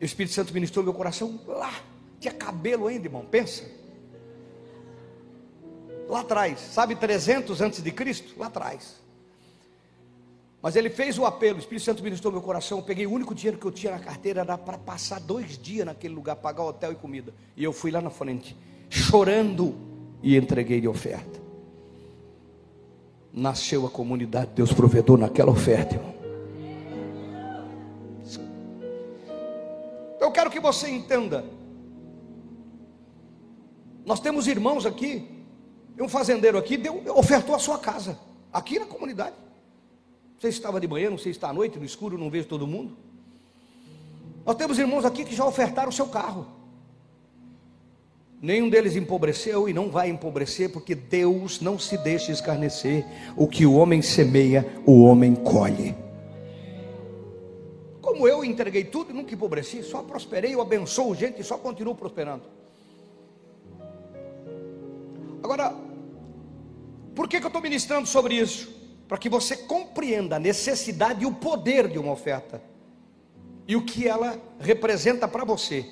O 0.00 0.04
Espírito 0.04 0.34
Santo 0.34 0.52
ministrou 0.52 0.84
meu 0.84 0.94
coração 0.94 1.40
lá. 1.46 1.72
Tinha 2.20 2.32
cabelo 2.32 2.86
ainda, 2.86 3.06
irmão, 3.06 3.24
pensa. 3.24 3.64
Lá 6.08 6.20
atrás, 6.20 6.60
sabe, 6.60 6.94
300 6.94 7.60
antes 7.60 7.82
de 7.82 7.90
Cristo? 7.90 8.34
Lá 8.38 8.46
atrás. 8.46 9.00
Mas 10.62 10.74
ele 10.74 10.90
fez 10.90 11.18
o 11.18 11.24
apelo, 11.24 11.56
o 11.56 11.60
Espírito 11.60 11.84
Santo 11.84 12.02
ministrou 12.02 12.32
meu 12.32 12.42
coração. 12.42 12.78
Eu 12.78 12.84
peguei 12.84 13.06
o 13.06 13.12
único 13.12 13.34
dinheiro 13.34 13.58
que 13.58 13.66
eu 13.66 13.72
tinha 13.72 13.92
na 13.92 13.98
carteira, 13.98 14.40
era 14.40 14.58
para 14.58 14.78
passar 14.78 15.20
dois 15.20 15.58
dias 15.58 15.86
naquele 15.86 16.14
lugar, 16.14 16.36
pagar 16.36 16.64
hotel 16.64 16.92
e 16.92 16.96
comida. 16.96 17.32
E 17.56 17.62
eu 17.62 17.72
fui 17.72 17.90
lá 17.90 18.00
na 18.00 18.10
frente, 18.10 18.56
chorando, 18.88 19.76
e 20.22 20.36
entreguei 20.36 20.80
de 20.80 20.88
oferta. 20.88 21.40
Nasceu 23.32 23.86
a 23.86 23.90
comunidade, 23.90 24.50
Deus 24.54 24.72
provedor 24.72 25.18
naquela 25.18 25.50
oferta, 25.50 25.94
irmão. 25.94 26.15
Eu 30.26 30.32
quero 30.32 30.50
que 30.50 30.58
você 30.58 30.90
entenda. 30.90 31.44
Nós 34.04 34.18
temos 34.18 34.48
irmãos 34.48 34.84
aqui, 34.84 35.24
um 36.00 36.08
fazendeiro 36.08 36.58
aqui 36.58 36.76
deu, 36.76 37.00
ofertou 37.14 37.54
a 37.54 37.60
sua 37.60 37.78
casa, 37.78 38.18
aqui 38.52 38.76
na 38.76 38.86
comunidade. 38.86 39.36
Não 40.34 40.40
sei 40.40 40.50
se 40.50 40.58
estava 40.58 40.80
de 40.80 40.88
manhã, 40.88 41.10
não 41.10 41.16
sei 41.16 41.32
se 41.32 41.38
está 41.38 41.50
à 41.50 41.52
noite, 41.52 41.78
no 41.78 41.84
escuro, 41.84 42.18
não 42.18 42.28
vejo 42.28 42.48
todo 42.48 42.66
mundo. 42.66 42.96
Nós 44.44 44.56
temos 44.56 44.80
irmãos 44.80 45.04
aqui 45.04 45.24
que 45.24 45.34
já 45.34 45.46
ofertaram 45.46 45.90
o 45.90 45.92
seu 45.92 46.08
carro. 46.08 46.46
Nenhum 48.42 48.68
deles 48.68 48.96
empobreceu 48.96 49.68
e 49.68 49.72
não 49.72 49.90
vai 49.90 50.10
empobrecer, 50.10 50.70
porque 50.72 50.96
Deus 50.96 51.60
não 51.60 51.78
se 51.78 51.96
deixa 51.98 52.32
escarnecer. 52.32 53.06
O 53.36 53.46
que 53.46 53.64
o 53.64 53.74
homem 53.74 54.02
semeia, 54.02 54.66
o 54.84 55.02
homem 55.04 55.36
colhe. 55.36 56.05
Como 58.16 58.26
eu 58.26 58.42
entreguei 58.42 58.82
tudo 58.82 59.10
e 59.10 59.12
nunca 59.12 59.34
empobreci, 59.34 59.82
só 59.82 60.02
prosperei, 60.02 60.54
eu 60.54 60.62
abençoo 60.62 61.14
gente 61.14 61.38
e 61.38 61.44
só 61.44 61.58
continuo 61.58 61.94
prosperando. 61.94 62.44
Agora, 65.42 65.76
por 67.14 67.28
que, 67.28 67.38
que 67.38 67.44
eu 67.44 67.48
estou 67.48 67.60
ministrando 67.60 68.08
sobre 68.08 68.34
isso? 68.34 68.74
Para 69.06 69.18
que 69.18 69.28
você 69.28 69.54
compreenda 69.54 70.36
a 70.36 70.38
necessidade 70.38 71.24
e 71.24 71.26
o 71.26 71.34
poder 71.34 71.88
de 71.88 71.98
uma 71.98 72.10
oferta 72.10 72.62
e 73.68 73.76
o 73.76 73.84
que 73.84 74.08
ela 74.08 74.40
representa 74.58 75.28
para 75.28 75.44
você. 75.44 75.84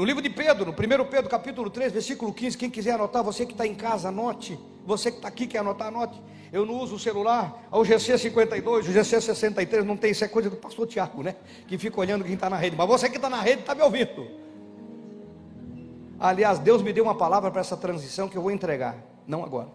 No 0.00 0.06
livro 0.06 0.22
de 0.22 0.30
Pedro, 0.30 0.64
no 0.64 0.72
1 0.72 1.10
Pedro 1.10 1.28
capítulo 1.28 1.68
3, 1.68 1.92
versículo 1.92 2.32
15, 2.32 2.56
quem 2.56 2.70
quiser 2.70 2.92
anotar, 2.92 3.22
você 3.22 3.44
que 3.44 3.52
está 3.52 3.66
em 3.66 3.74
casa, 3.74 4.08
anote. 4.08 4.58
Você 4.86 5.10
que 5.10 5.18
está 5.18 5.28
aqui, 5.28 5.46
quer 5.46 5.58
anotar, 5.58 5.88
anote. 5.88 6.18
Eu 6.50 6.64
não 6.64 6.72
uso 6.80 6.94
o 6.94 6.98
celular, 6.98 7.68
o 7.70 7.84
GC 7.84 8.16
52, 8.16 8.88
o 8.88 8.92
GC 8.92 9.20
63, 9.20 9.84
não 9.84 9.98
tem, 9.98 10.12
isso 10.12 10.24
é 10.24 10.28
coisa 10.28 10.48
do 10.48 10.56
pastor 10.56 10.86
Tiago, 10.86 11.22
né? 11.22 11.36
Que 11.68 11.76
fica 11.76 12.00
olhando 12.00 12.24
quem 12.24 12.32
está 12.32 12.48
na 12.48 12.56
rede. 12.56 12.76
Mas 12.76 12.88
você 12.88 13.10
que 13.10 13.16
está 13.16 13.28
na 13.28 13.42
rede 13.42 13.60
está 13.60 13.74
me 13.74 13.82
ouvindo. 13.82 14.26
Aliás, 16.18 16.58
Deus 16.58 16.80
me 16.80 16.94
deu 16.94 17.04
uma 17.04 17.14
palavra 17.14 17.50
para 17.50 17.60
essa 17.60 17.76
transição 17.76 18.26
que 18.26 18.38
eu 18.38 18.42
vou 18.42 18.50
entregar. 18.50 18.96
Não 19.26 19.44
agora. 19.44 19.68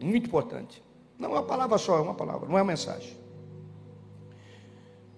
Muito 0.00 0.26
importante. 0.26 0.82
Não 1.18 1.28
é 1.28 1.32
uma 1.34 1.42
palavra 1.42 1.76
só, 1.76 1.98
é 1.98 2.00
uma 2.00 2.14
palavra, 2.14 2.48
não 2.48 2.56
é 2.56 2.62
uma 2.62 2.72
mensagem. 2.72 3.14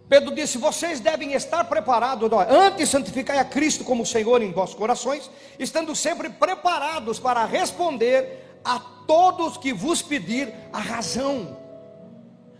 Pedro 0.08 0.34
disse: 0.34 0.58
Vocês 0.58 1.00
devem 1.00 1.32
estar 1.32 1.64
preparados, 1.64 2.30
antes 2.48 2.88
santificai 2.88 3.38
a 3.38 3.44
Cristo 3.44 3.84
como 3.84 4.04
Senhor 4.04 4.42
em 4.42 4.52
vossos 4.52 4.74
corações, 4.74 5.30
estando 5.58 5.94
sempre 5.94 6.28
preparados 6.28 7.18
para 7.18 7.44
responder 7.44 8.58
a 8.64 8.78
todos 9.06 9.56
que 9.56 9.72
vos 9.72 10.02
pedir 10.02 10.52
a 10.72 10.78
razão 10.78 11.56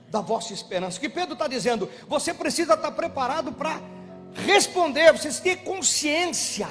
da 0.09 0.21
vossa 0.21 0.53
esperança. 0.53 1.01
Que 1.01 1.09
Pedro 1.09 1.35
está 1.35 1.49
dizendo, 1.49 1.91
você 2.07 2.33
precisa 2.33 2.75
estar 2.75 2.93
preparado 2.93 3.53
para 3.53 3.81
responder, 4.35 5.13
você 5.13 5.31
ter 5.41 5.57
consciência 5.57 6.69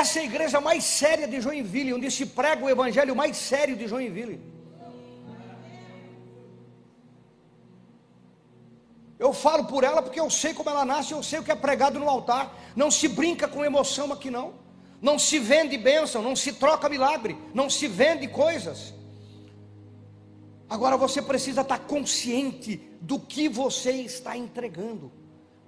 Essa 0.00 0.18
é 0.18 0.22
a 0.22 0.24
igreja 0.24 0.60
mais 0.60 0.82
séria 0.82 1.28
de 1.28 1.40
Joinville, 1.40 1.94
onde 1.94 2.10
se 2.10 2.26
prega 2.26 2.64
o 2.64 2.68
evangelho 2.68 3.14
mais 3.14 3.36
sério 3.36 3.76
de 3.76 3.86
Joinville. 3.86 4.40
Eu 9.24 9.32
falo 9.32 9.64
por 9.64 9.82
ela 9.84 10.02
porque 10.02 10.20
eu 10.20 10.28
sei 10.28 10.52
como 10.52 10.68
ela 10.68 10.84
nasce, 10.84 11.12
eu 11.12 11.22
sei 11.22 11.38
o 11.38 11.42
que 11.42 11.50
é 11.50 11.54
pregado 11.54 11.98
no 11.98 12.10
altar. 12.10 12.54
Não 12.76 12.90
se 12.90 13.08
brinca 13.08 13.48
com 13.48 13.64
emoção 13.64 14.12
aqui 14.12 14.30
não. 14.30 14.52
Não 15.00 15.18
se 15.18 15.38
vende 15.38 15.78
bênção, 15.78 16.20
não 16.20 16.36
se 16.36 16.52
troca 16.52 16.90
milagre, 16.90 17.34
não 17.54 17.70
se 17.70 17.88
vende 17.88 18.28
coisas. 18.28 18.92
Agora 20.68 20.98
você 20.98 21.22
precisa 21.22 21.62
estar 21.62 21.78
consciente 21.78 22.76
do 23.00 23.18
que 23.18 23.48
você 23.48 23.92
está 23.92 24.36
entregando. 24.36 25.10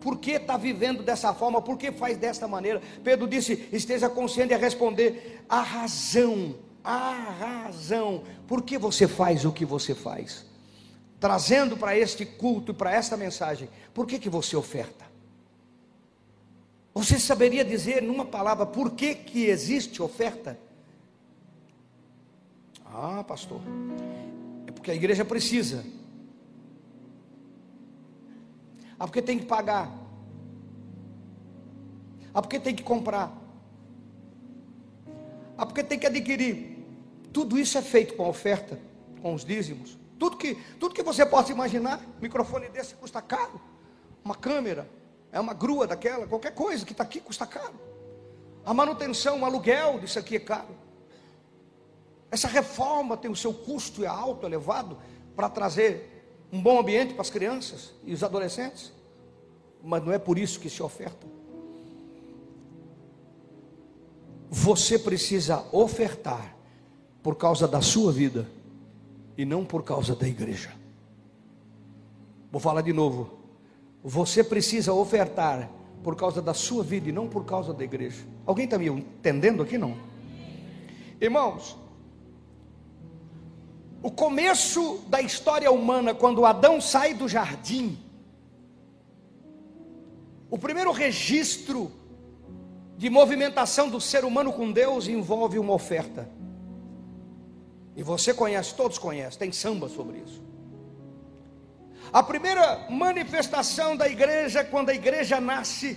Por 0.00 0.18
que 0.18 0.32
está 0.32 0.58
vivendo 0.58 1.02
dessa 1.02 1.32
forma? 1.32 1.62
Por 1.62 1.78
que 1.78 1.90
faz 1.90 2.18
desta 2.18 2.46
maneira? 2.46 2.82
Pedro 3.02 3.26
disse: 3.26 3.68
esteja 3.72 4.10
consciente 4.10 4.52
a 4.52 4.58
responder 4.58 5.42
a 5.48 5.62
razão, 5.62 6.56
a 6.84 7.10
razão. 7.40 8.22
Por 8.46 8.60
que 8.62 8.76
você 8.76 9.08
faz 9.08 9.46
o 9.46 9.52
que 9.52 9.64
você 9.64 9.94
faz? 9.94 10.45
Trazendo 11.18 11.76
para 11.76 11.96
este 11.96 12.26
culto 12.26 12.73
e 12.73 12.75
para 12.75 12.92
esta 12.92 13.16
mensagem, 13.16 13.68
por 13.94 14.06
que, 14.06 14.18
que 14.18 14.28
você 14.28 14.56
oferta? 14.56 15.04
Você 16.94 17.18
saberia 17.18 17.64
dizer 17.64 18.02
numa 18.02 18.25
palavra 18.25 18.66
por 18.66 18.92
que, 18.92 19.14
que 19.14 19.46
existe 19.46 20.02
oferta? 20.02 20.58
Ah, 22.85 23.25
pastor, 23.25 23.61
é 24.66 24.70
porque 24.73 24.90
a 24.90 24.94
igreja 24.94 25.25
precisa 25.25 25.85
Ah, 28.99 29.06
porque 29.06 29.23
tem 29.23 29.38
que 29.38 29.44
pagar. 29.44 29.90
Ah, 32.32 32.40
porque 32.40 32.58
tem 32.58 32.75
que 32.75 32.82
comprar. 32.82 33.37
Ah, 35.56 35.66
porque 35.66 35.82
tem 35.82 35.99
que 35.99 36.06
adquirir. 36.06 36.78
Tudo 37.32 37.58
isso 37.58 37.76
é 37.76 37.82
feito 37.82 38.14
com 38.14 38.25
a 38.25 38.28
oferta, 38.28 38.78
com 39.20 39.35
os 39.35 39.44
dízimos. 39.44 39.99
Tudo 40.18 40.37
que, 40.37 40.54
tudo 40.80 40.94
que 40.94 41.02
você 41.02 41.26
possa 41.26 41.52
imaginar, 41.52 42.00
microfone 42.20 42.68
desse 42.68 42.94
custa 42.94 43.20
caro. 43.20 43.61
Uma 44.25 44.35
câmera, 44.35 44.88
é 45.30 45.38
uma 45.38 45.52
grua 45.52 45.87
daquela, 45.87 46.26
qualquer 46.26 46.54
coisa 46.54 46.85
que 46.85 46.92
está 46.92 47.04
aqui 47.04 47.20
custa 47.20 47.46
caro. 47.46 47.75
A 48.64 48.73
manutenção, 48.73 49.40
o 49.40 49.44
aluguel 49.44 50.00
disso 50.00 50.18
aqui 50.18 50.37
é 50.37 50.40
caro. 50.40 50.75
Essa 52.30 52.49
reforma 52.49 53.16
tem 53.16 53.30
o 53.30 53.37
seu 53.37 53.52
custo 53.52 54.02
é 54.02 54.06
alto, 54.06 54.46
elevado, 54.46 54.99
para 55.35 55.49
trazer 55.49 56.26
um 56.52 56.61
bom 56.61 56.80
ambiente 56.80 57.12
para 57.12 57.23
as 57.23 57.30
crianças 57.30 57.92
e 58.04 58.12
os 58.12 58.23
adolescentes, 58.25 58.92
mas 59.82 60.02
não 60.02 60.12
é 60.12 60.18
por 60.18 60.38
isso 60.38 60.58
que 60.58 60.70
se 60.70 60.82
oferta. 60.82 61.26
Você 64.49 64.99
precisa 64.99 65.64
ofertar 65.70 66.56
por 67.23 67.37
causa 67.37 67.68
da 67.68 67.82
sua 67.82 68.11
vida 68.11 68.49
e 69.37 69.45
não 69.45 69.64
por 69.64 69.83
causa 69.83 70.14
da 70.14 70.26
igreja. 70.26 70.71
Vou 72.50 72.61
falar 72.61 72.83
de 72.83 72.93
novo. 72.93 73.38
Você 74.02 74.43
precisa 74.43 74.93
ofertar 74.93 75.71
por 76.02 76.16
causa 76.16 76.40
da 76.40 76.55
sua 76.55 76.83
vida 76.83 77.09
e 77.09 77.12
não 77.12 77.28
por 77.28 77.45
causa 77.45 77.75
da 77.75 77.83
igreja. 77.83 78.25
Alguém 78.47 78.64
está 78.64 78.78
me 78.78 78.87
entendendo 78.87 79.62
aqui? 79.62 79.76
Não. 79.76 79.97
Irmãos, 81.21 81.76
o 84.02 84.11
começo 84.11 85.00
da 85.09 85.21
história 85.21 85.71
humana, 85.71 86.14
quando 86.14 86.45
Adão 86.45 86.81
sai 86.81 87.12
do 87.12 87.28
jardim, 87.28 87.99
o 90.49 90.57
primeiro 90.57 90.93
registro 90.93 91.90
de 92.97 93.11
movimentação 93.11 93.90
do 93.90 94.00
ser 94.00 94.25
humano 94.25 94.52
com 94.52 94.71
Deus 94.71 95.09
envolve 95.09 95.59
uma 95.59 95.73
oferta. 95.73 96.31
E 97.96 98.02
você 98.02 98.34
conhece, 98.34 98.74
todos 98.74 98.98
conhecem, 98.98 99.38
tem 99.38 99.50
samba 99.50 99.88
sobre 99.88 100.18
isso. 100.18 100.44
A 102.12 102.22
primeira 102.22 102.86
manifestação 102.90 103.96
da 103.96 104.06
igreja, 104.06 104.62
quando 104.62 104.90
a 104.90 104.94
igreja 104.94 105.40
nasce, 105.40 105.96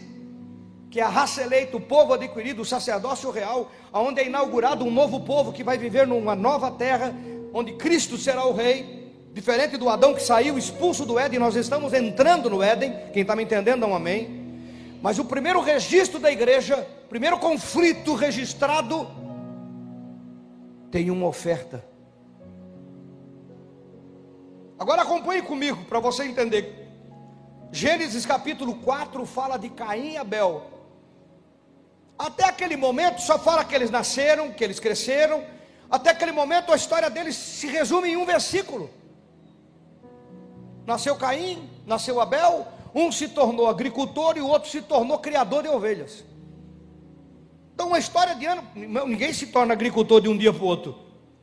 que 0.89 0.99
é 0.99 1.03
a 1.03 1.09
raça 1.09 1.41
eleita, 1.41 1.77
o 1.77 1.81
povo 1.81 2.13
adquirido, 2.13 2.61
o 2.61 2.65
sacerdócio 2.65 3.29
real, 3.29 3.69
onde 3.93 4.21
é 4.21 4.25
inaugurado 4.25 4.85
um 4.85 4.91
novo 4.91 5.19
povo 5.19 5.51
que 5.51 5.63
vai 5.63 5.77
viver 5.77 6.07
numa 6.07 6.35
nova 6.35 6.71
terra, 6.71 7.13
onde 7.53 7.73
Cristo 7.73 8.17
será 8.17 8.45
o 8.45 8.53
rei, 8.53 9.13
diferente 9.33 9.77
do 9.77 9.89
Adão 9.89 10.13
que 10.13 10.21
saiu 10.21 10.57
expulso 10.57 11.05
do 11.05 11.19
Éden, 11.19 11.37
nós 11.37 11.55
estamos 11.55 11.93
entrando 11.93 12.49
no 12.49 12.63
Éden. 12.63 12.93
Quem 13.13 13.21
está 13.21 13.35
me 13.35 13.43
entendendo, 13.43 13.81
dá 13.81 13.87
um 13.87 13.95
amém. 13.95 14.39
Mas 15.01 15.19
o 15.19 15.25
primeiro 15.25 15.61
registro 15.61 16.19
da 16.19 16.31
igreja, 16.31 16.87
primeiro 17.09 17.37
conflito 17.37 18.15
registrado, 18.15 19.07
tem 20.91 21.11
uma 21.11 21.27
oferta. 21.27 21.88
Agora 24.79 25.01
acompanhe 25.01 25.41
comigo 25.41 25.83
para 25.85 25.99
você 25.99 26.23
entender. 26.23 26.87
Gênesis 27.71 28.25
capítulo 28.25 28.75
4 28.75 29.25
fala 29.25 29.57
de 29.57 29.69
Caim 29.69 30.13
e 30.13 30.17
Abel. 30.17 30.63
Até 32.17 32.45
aquele 32.45 32.77
momento 32.77 33.21
só 33.21 33.37
fala 33.37 33.65
que 33.65 33.75
eles 33.75 33.91
nasceram, 33.91 34.51
que 34.51 34.63
eles 34.63 34.79
cresceram, 34.79 35.43
até 35.89 36.11
aquele 36.11 36.31
momento 36.31 36.71
a 36.71 36.75
história 36.75 37.09
deles 37.09 37.35
se 37.35 37.67
resume 37.67 38.09
em 38.09 38.17
um 38.17 38.25
versículo. 38.25 38.89
Nasceu 40.85 41.15
Caim, 41.17 41.69
nasceu 41.85 42.21
Abel, 42.21 42.65
um 42.95 43.11
se 43.11 43.27
tornou 43.27 43.67
agricultor 43.67 44.37
e 44.37 44.41
o 44.41 44.47
outro 44.47 44.69
se 44.69 44.81
tornou 44.81 45.19
criador 45.19 45.63
de 45.63 45.69
ovelhas. 45.69 46.23
Então, 47.73 47.87
uma 47.87 47.99
história 47.99 48.35
de 48.35 48.45
ano, 48.45 48.63
ninguém 48.75 49.31
se 49.33 49.47
torna 49.47 49.73
agricultor 49.73 50.21
de 50.21 50.29
um 50.29 50.37
dia 50.37 50.51
para 50.51 50.63
o 50.63 50.67
outro. 50.67 50.91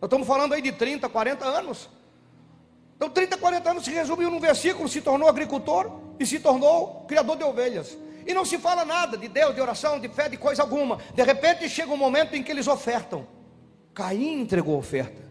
Nós 0.00 0.08
estamos 0.08 0.26
falando 0.26 0.52
aí 0.52 0.60
de 0.60 0.72
30, 0.72 1.08
40 1.08 1.44
anos. 1.46 1.88
Então, 2.96 3.10
30, 3.10 3.36
40 3.36 3.70
anos 3.70 3.84
se 3.84 3.90
resumiu 3.90 4.30
num 4.30 4.40
versículo: 4.40 4.88
se 4.88 5.00
tornou 5.00 5.28
agricultor 5.28 6.00
e 6.18 6.26
se 6.26 6.40
tornou 6.40 7.04
criador 7.06 7.36
de 7.36 7.44
ovelhas. 7.44 7.96
E 8.26 8.34
não 8.34 8.44
se 8.44 8.58
fala 8.58 8.84
nada 8.84 9.16
de 9.16 9.28
Deus, 9.28 9.54
de 9.54 9.60
oração, 9.60 10.00
de 10.00 10.08
fé, 10.08 10.28
de 10.28 10.36
coisa 10.36 10.62
alguma. 10.62 10.98
De 11.14 11.22
repente 11.22 11.68
chega 11.68 11.92
um 11.92 11.96
momento 11.96 12.34
em 12.34 12.42
que 12.42 12.50
eles 12.50 12.66
ofertam. 12.66 13.26
Caim 13.94 14.40
entregou 14.40 14.76
oferta, 14.76 15.22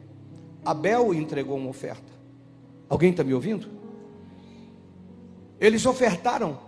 Abel 0.64 1.14
entregou 1.14 1.58
uma 1.58 1.70
oferta. 1.70 2.14
Alguém 2.88 3.12
está 3.12 3.24
me 3.24 3.34
ouvindo? 3.34 3.70
Eles 5.60 5.86
ofertaram. 5.86 6.60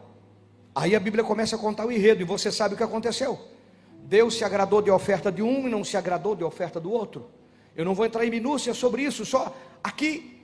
Aí 0.75 0.95
a 0.95 0.99
Bíblia 0.99 1.23
começa 1.23 1.55
a 1.55 1.59
contar 1.59 1.85
o 1.85 1.91
enredo, 1.91 2.21
e 2.21 2.25
você 2.25 2.51
sabe 2.51 2.75
o 2.75 2.77
que 2.77 2.83
aconteceu. 2.83 3.39
Deus 4.03 4.35
se 4.35 4.43
agradou 4.43 4.81
de 4.81 4.91
oferta 4.91 5.31
de 5.31 5.41
um 5.41 5.67
e 5.67 5.71
não 5.71 5.83
se 5.83 5.97
agradou 5.97 6.35
de 6.35 6.43
oferta 6.43 6.79
do 6.79 6.91
outro. 6.91 7.31
Eu 7.75 7.83
não 7.83 7.95
vou 7.95 8.05
entrar 8.05 8.25
em 8.25 8.29
minúcias 8.29 8.77
sobre 8.77 9.01
isso, 9.03 9.25
só 9.25 9.55
aqui 9.83 10.36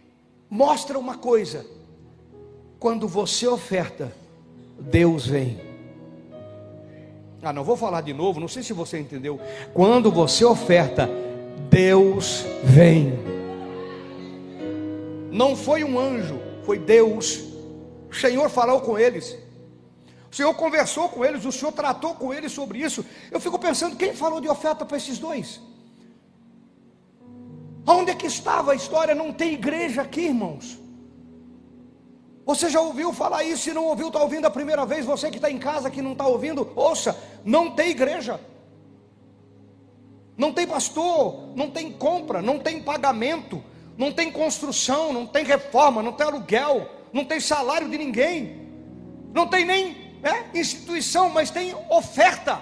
mostra 0.54 1.00
uma 1.00 1.18
coisa: 1.18 1.66
quando 2.80 3.08
você 3.08 3.48
oferta, 3.48 4.14
Deus 4.80 5.26
vem. 5.26 5.60
Ah, 7.42 7.52
não 7.52 7.64
vou 7.64 7.76
falar 7.76 8.02
de 8.02 8.14
novo, 8.14 8.40
não 8.40 8.48
sei 8.48 8.64
se 8.64 8.72
você 8.72 9.00
entendeu. 9.00 9.40
Quando 9.74 10.12
você 10.12 10.46
oferta, 10.46 11.10
Deus 11.70 12.46
vem. 12.64 13.12
Não 15.30 15.56
foi 15.56 15.84
um 15.84 16.00
anjo, 16.00 16.40
foi 16.64 16.78
Deus. 16.78 17.44
O 18.10 18.16
Senhor 18.16 18.48
falou 18.50 18.80
com 18.80 18.98
eles. 18.98 19.36
O 20.32 20.36
Senhor 20.36 20.54
conversou 20.54 21.10
com 21.10 21.26
eles, 21.26 21.44
o 21.44 21.52
Senhor 21.52 21.72
tratou 21.72 22.16
com 22.16 22.34
eles 22.34 22.52
sobre 22.52 22.80
isso. 22.80 23.04
Eu 23.30 23.40
fico 23.40 23.60
pensando, 23.60 23.98
quem 23.98 24.14
falou 24.14 24.40
de 24.40 24.48
oferta 24.48 24.86
para 24.86 24.98
esses 24.98 25.18
dois? 25.18 25.60
Onde 27.86 28.12
é 28.12 28.16
que 28.16 28.28
estava 28.28 28.72
a 28.72 28.76
história? 28.76 29.14
Não 29.14 29.32
tem 29.32 29.54
igreja 29.54 30.02
aqui, 30.02 30.22
irmãos. 30.22 30.80
Você 32.46 32.70
já 32.70 32.82
ouviu 32.82 33.14
falar 33.14 33.44
isso? 33.44 33.64
Se 33.64 33.74
não 33.74 33.86
ouviu, 33.86 34.08
está 34.08 34.22
ouvindo 34.22 34.46
a 34.46 34.52
primeira 34.52 34.86
vez. 34.86 35.06
Você 35.06 35.30
que 35.30 35.38
está 35.38 35.50
em 35.50 35.58
casa, 35.58 35.90
que 35.90 36.02
não 36.02 36.14
está 36.14 36.26
ouvindo, 36.26 36.72
ouça: 36.76 37.18
não 37.44 37.72
tem 37.72 37.92
igreja 37.92 38.40
não 40.38 40.52
tem 40.52 40.66
pastor, 40.66 41.56
não 41.56 41.70
tem 41.70 41.92
compra, 41.92 42.42
não 42.42 42.60
tem 42.60 42.82
pagamento, 42.82 43.64
não 43.98 44.12
tem 44.12 44.32
construção, 44.32 45.14
não 45.14 45.28
tem 45.28 45.44
reforma, 45.46 46.02
não 46.02 46.12
tem 46.12 46.26
aluguel, 46.26 46.90
não 47.12 47.24
tem 47.24 47.40
salário 47.40 47.90
de 47.90 47.98
ninguém, 47.98 48.68
não 49.34 49.48
tem 49.48 49.64
nem 49.64 50.18
né, 50.22 50.50
instituição, 50.54 51.30
mas 51.30 51.52
tem 51.52 51.76
oferta. 51.90 52.62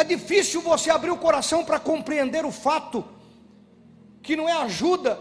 É 0.00 0.04
difícil 0.04 0.62
você 0.62 0.88
abrir 0.90 1.10
o 1.10 1.18
coração 1.18 1.62
para 1.62 1.78
compreender 1.78 2.46
o 2.46 2.50
fato 2.50 3.04
que 4.22 4.34
não 4.34 4.48
é 4.48 4.52
ajuda, 4.52 5.20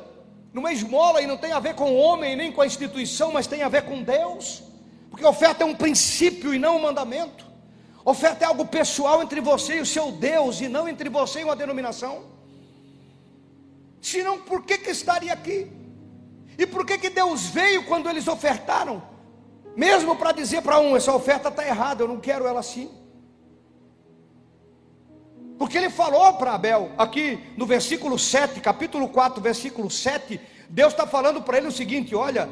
não 0.54 0.66
é 0.66 0.72
esmola 0.72 1.22
e 1.22 1.28
não 1.28 1.36
tem 1.36 1.52
a 1.52 1.60
ver 1.60 1.76
com 1.76 1.92
o 1.92 1.98
homem 1.98 2.34
nem 2.38 2.50
com 2.50 2.62
a 2.62 2.66
instituição, 2.66 3.30
mas 3.34 3.46
tem 3.46 3.62
a 3.62 3.68
ver 3.68 3.84
com 3.84 4.02
Deus, 4.02 4.64
porque 5.10 5.26
oferta 5.26 5.64
é 5.64 5.68
um 5.68 5.76
princípio 5.76 6.54
e 6.54 6.60
não 6.60 6.78
um 6.78 6.82
mandamento. 6.82 7.46
Oferta 8.06 8.46
é 8.46 8.48
algo 8.48 8.66
pessoal 8.68 9.22
entre 9.22 9.42
você 9.42 9.80
e 9.80 9.82
o 9.82 9.86
seu 9.86 10.14
Deus, 10.14 10.62
e 10.62 10.70
não 10.70 10.88
entre 10.88 11.10
você 11.10 11.42
e 11.42 11.44
uma 11.44 11.58
denominação. 11.58 12.24
Senão, 14.02 14.40
por 14.40 14.64
que, 14.64 14.78
que 14.78 14.92
estaria 14.92 15.34
aqui? 15.34 15.70
E 16.58 16.66
por 16.66 16.86
que, 16.86 16.98
que 16.98 17.10
Deus 17.10 17.48
veio 17.48 17.84
quando 17.84 18.10
eles 18.10 18.30
ofertaram? 18.30 19.04
Mesmo 19.76 20.16
para 20.16 20.32
dizer 20.32 20.62
para 20.62 20.80
um, 20.80 20.96
essa 20.96 21.14
oferta 21.14 21.50
está 21.50 21.68
errada, 21.68 22.04
eu 22.04 22.08
não 22.08 22.22
quero 22.22 22.48
ela 22.48 22.62
assim. 22.62 22.90
Porque 25.60 25.78
ele 25.78 25.90
falou 25.90 26.34
para 26.36 26.54
Abel, 26.54 26.90
aqui 26.98 27.38
no 27.58 27.66
versículo 27.66 28.18
7, 28.18 28.62
capítulo 28.62 29.10
4, 29.10 29.42
versículo 29.42 29.92
7, 29.92 30.40
Deus 30.70 30.94
está 30.94 31.06
falando 31.06 31.42
para 31.42 31.58
ele 31.58 31.68
o 31.68 31.72
seguinte: 31.72 32.16
olha, 32.16 32.50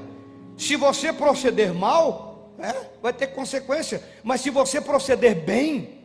se 0.58 0.76
você 0.76 1.14
proceder 1.14 1.74
mal, 1.74 2.52
é, 2.60 2.74
vai 3.02 3.14
ter 3.14 3.28
consequência, 3.28 4.04
mas 4.22 4.42
se 4.42 4.50
você 4.50 4.82
proceder 4.82 5.36
bem, 5.46 6.04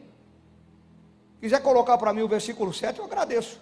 quiser 1.41 1.61
colocar 1.61 1.99
para 1.99 2.13
mim 2.13 2.23
o 2.23 2.29
versículo 2.29 2.73
7, 2.73 3.01
eu 3.01 3.05
agradeço. 3.05 3.61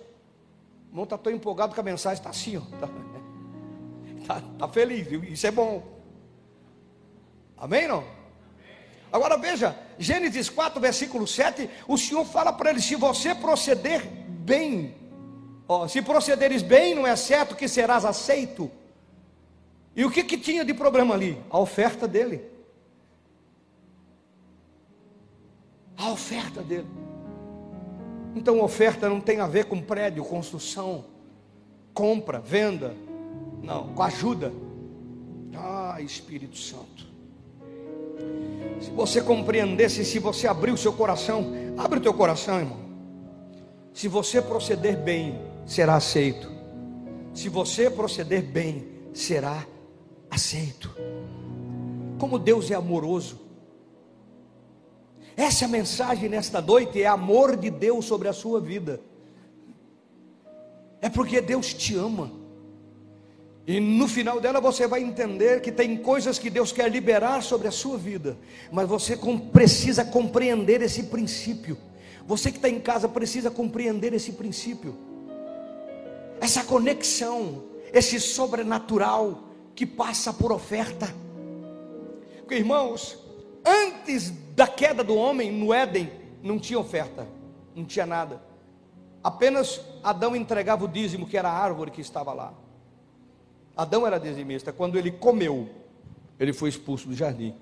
O 0.89 0.93
irmão 0.93 1.05
está 1.05 1.17
tão 1.17 1.33
empolgado 1.33 1.75
com 1.75 1.81
a 1.81 1.85
mensagem, 1.85 2.19
está 2.19 2.29
assim. 2.29 2.57
Está 2.75 2.89
tá, 4.35 4.43
tá 4.59 4.69
feliz, 4.69 5.11
isso 5.31 5.47
é 5.47 5.51
bom. 5.51 5.83
Amém 7.57 7.89
não? 7.89 8.05
Agora 9.13 9.37
veja, 9.37 9.77
Gênesis 9.99 10.49
4, 10.49 10.81
versículo 10.81 11.27
7, 11.27 11.69
o 11.89 11.99
Senhor 11.99 12.25
fala 12.25 12.53
para 12.53 12.71
ele: 12.71 12.81
se 12.81 12.95
você 12.95 13.35
proceder 13.35 14.07
bem, 14.07 14.95
ó, 15.67 15.89
se 15.89 16.01
procederes 16.01 16.63
bem, 16.63 16.95
não 16.95 17.07
é 17.07 17.17
certo 17.17 17.57
que 17.57 17.67
serás 17.67 18.05
aceito. 18.05 18.71
E 19.95 20.05
o 20.05 20.11
que, 20.11 20.23
que 20.23 20.39
tinha 20.39 20.65
de 20.65 20.73
problema 20.73 21.15
ali? 21.15 21.43
A 21.51 21.59
oferta 21.59 22.07
dele. 22.07 22.45
A 25.97 26.11
oferta 26.11 26.63
dele. 26.63 26.87
Então, 28.35 28.61
oferta 28.63 29.09
não 29.09 29.21
tem 29.21 29.41
a 29.41 29.47
ver 29.47 29.65
com 29.65 29.83
prédio, 29.83 30.25
construção, 30.25 31.05
compra, 31.93 32.39
venda. 32.39 32.95
Não, 33.63 33.93
com 33.93 34.03
ajuda. 34.03 34.53
Ah, 35.55 36.01
Espírito 36.01 36.57
Santo. 36.57 37.10
Se 38.81 38.91
você 38.91 39.21
compreendesse, 39.21 40.05
se 40.05 40.19
você 40.19 40.47
abrir 40.47 40.73
o 40.73 40.77
seu 40.77 40.93
coração, 40.93 41.53
abre 41.77 41.99
o 41.99 42.03
teu 42.03 42.15
coração, 42.15 42.59
irmão. 42.59 42.79
Se 43.93 44.09
você 44.09 44.41
proceder 44.41 44.97
bem, 44.97 45.39
será 45.67 45.97
aceito. 45.97 46.51
Se 47.35 47.49
você 47.49 47.91
proceder 47.91 48.43
bem, 48.43 48.89
será 49.13 49.67
aceito. 50.31 50.91
Como 52.19 52.39
Deus 52.39 52.71
é 52.71 52.75
amoroso. 52.75 53.41
Essa 55.37 55.65
é 55.65 55.67
a 55.67 55.71
mensagem 55.71 56.29
nesta 56.29 56.61
noite 56.61 57.03
é 57.03 57.07
amor 57.07 57.57
de 57.57 57.71
Deus 57.71 58.05
sobre 58.05 58.29
a 58.29 58.33
sua 58.33 58.61
vida. 58.61 59.01
É 61.01 61.09
porque 61.09 61.41
Deus 61.41 61.73
te 61.73 61.95
ama. 61.97 62.40
E 63.67 63.79
no 63.79 64.09
final 64.09 64.41
dela 64.41 64.61
você 64.61 64.87
vai 64.87 65.03
entender 65.03 65.61
que 65.61 65.71
tem 65.71 65.97
coisas 65.97 66.39
que 66.39 66.51
Deus 66.51 66.73
quer 66.73 66.91
liberar 66.91 67.43
sobre 67.43 67.69
a 67.69 67.71
sua 67.71 67.97
vida, 67.97 68.37
mas 68.73 68.89
você 68.89 69.19
precisa 69.53 70.05
compreender 70.05 70.83
esse 70.83 71.05
princípio. 71.05 71.77
Você 72.27 72.51
que 72.51 72.59
está 72.59 72.69
em 72.69 72.81
casa 72.81 73.09
precisa 73.09 73.51
compreender 73.51 74.13
esse 74.15 74.33
princípio, 74.33 74.97
essa 76.41 76.65
conexão, 76.65 77.63
esse 77.93 78.19
sobrenatural 78.21 79.45
que 79.75 79.85
passa 79.85 80.33
por 80.33 80.53
oferta. 80.53 81.13
Porque 82.39 82.55
irmãos, 82.55 83.19
antes 83.65 84.33
da 84.55 84.67
queda 84.67 85.05
do 85.05 85.15
homem 85.15 85.53
no 85.53 85.73
Éden, 85.73 86.11
não 86.43 86.59
tinha 86.59 86.79
oferta, 86.79 87.27
não 87.75 87.85
tinha 87.85 88.07
nada. 88.07 88.43
Apenas 89.23 89.81
Adão 90.03 90.35
entregava 90.35 90.85
o 90.85 90.89
dízimo, 90.89 91.27
que 91.27 91.37
era 91.37 91.49
a 91.49 91.59
árvore 91.59 91.91
que 91.91 92.01
estava 92.01 92.33
lá. 92.33 92.55
Adão 93.77 94.07
era 94.07 94.19
dizimista. 94.19 94.73
Quando 94.73 94.99
ele 94.99 95.11
comeu, 95.11 95.69
ele 96.39 96.53
foi 96.53 96.69
expulso 96.69 97.09
do 97.09 97.15
jardim. 97.15 97.55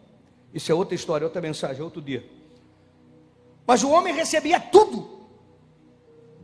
Isso 0.53 0.71
é 0.73 0.75
outra 0.75 0.95
história, 0.95 1.27
outra 1.27 1.41
mensagem, 1.41 1.83
outro 1.83 2.01
dia. 2.01 2.25
Mas 3.67 3.83
o 3.83 3.91
homem 3.91 4.15
recebia 4.15 4.59
tudo. 4.59 5.19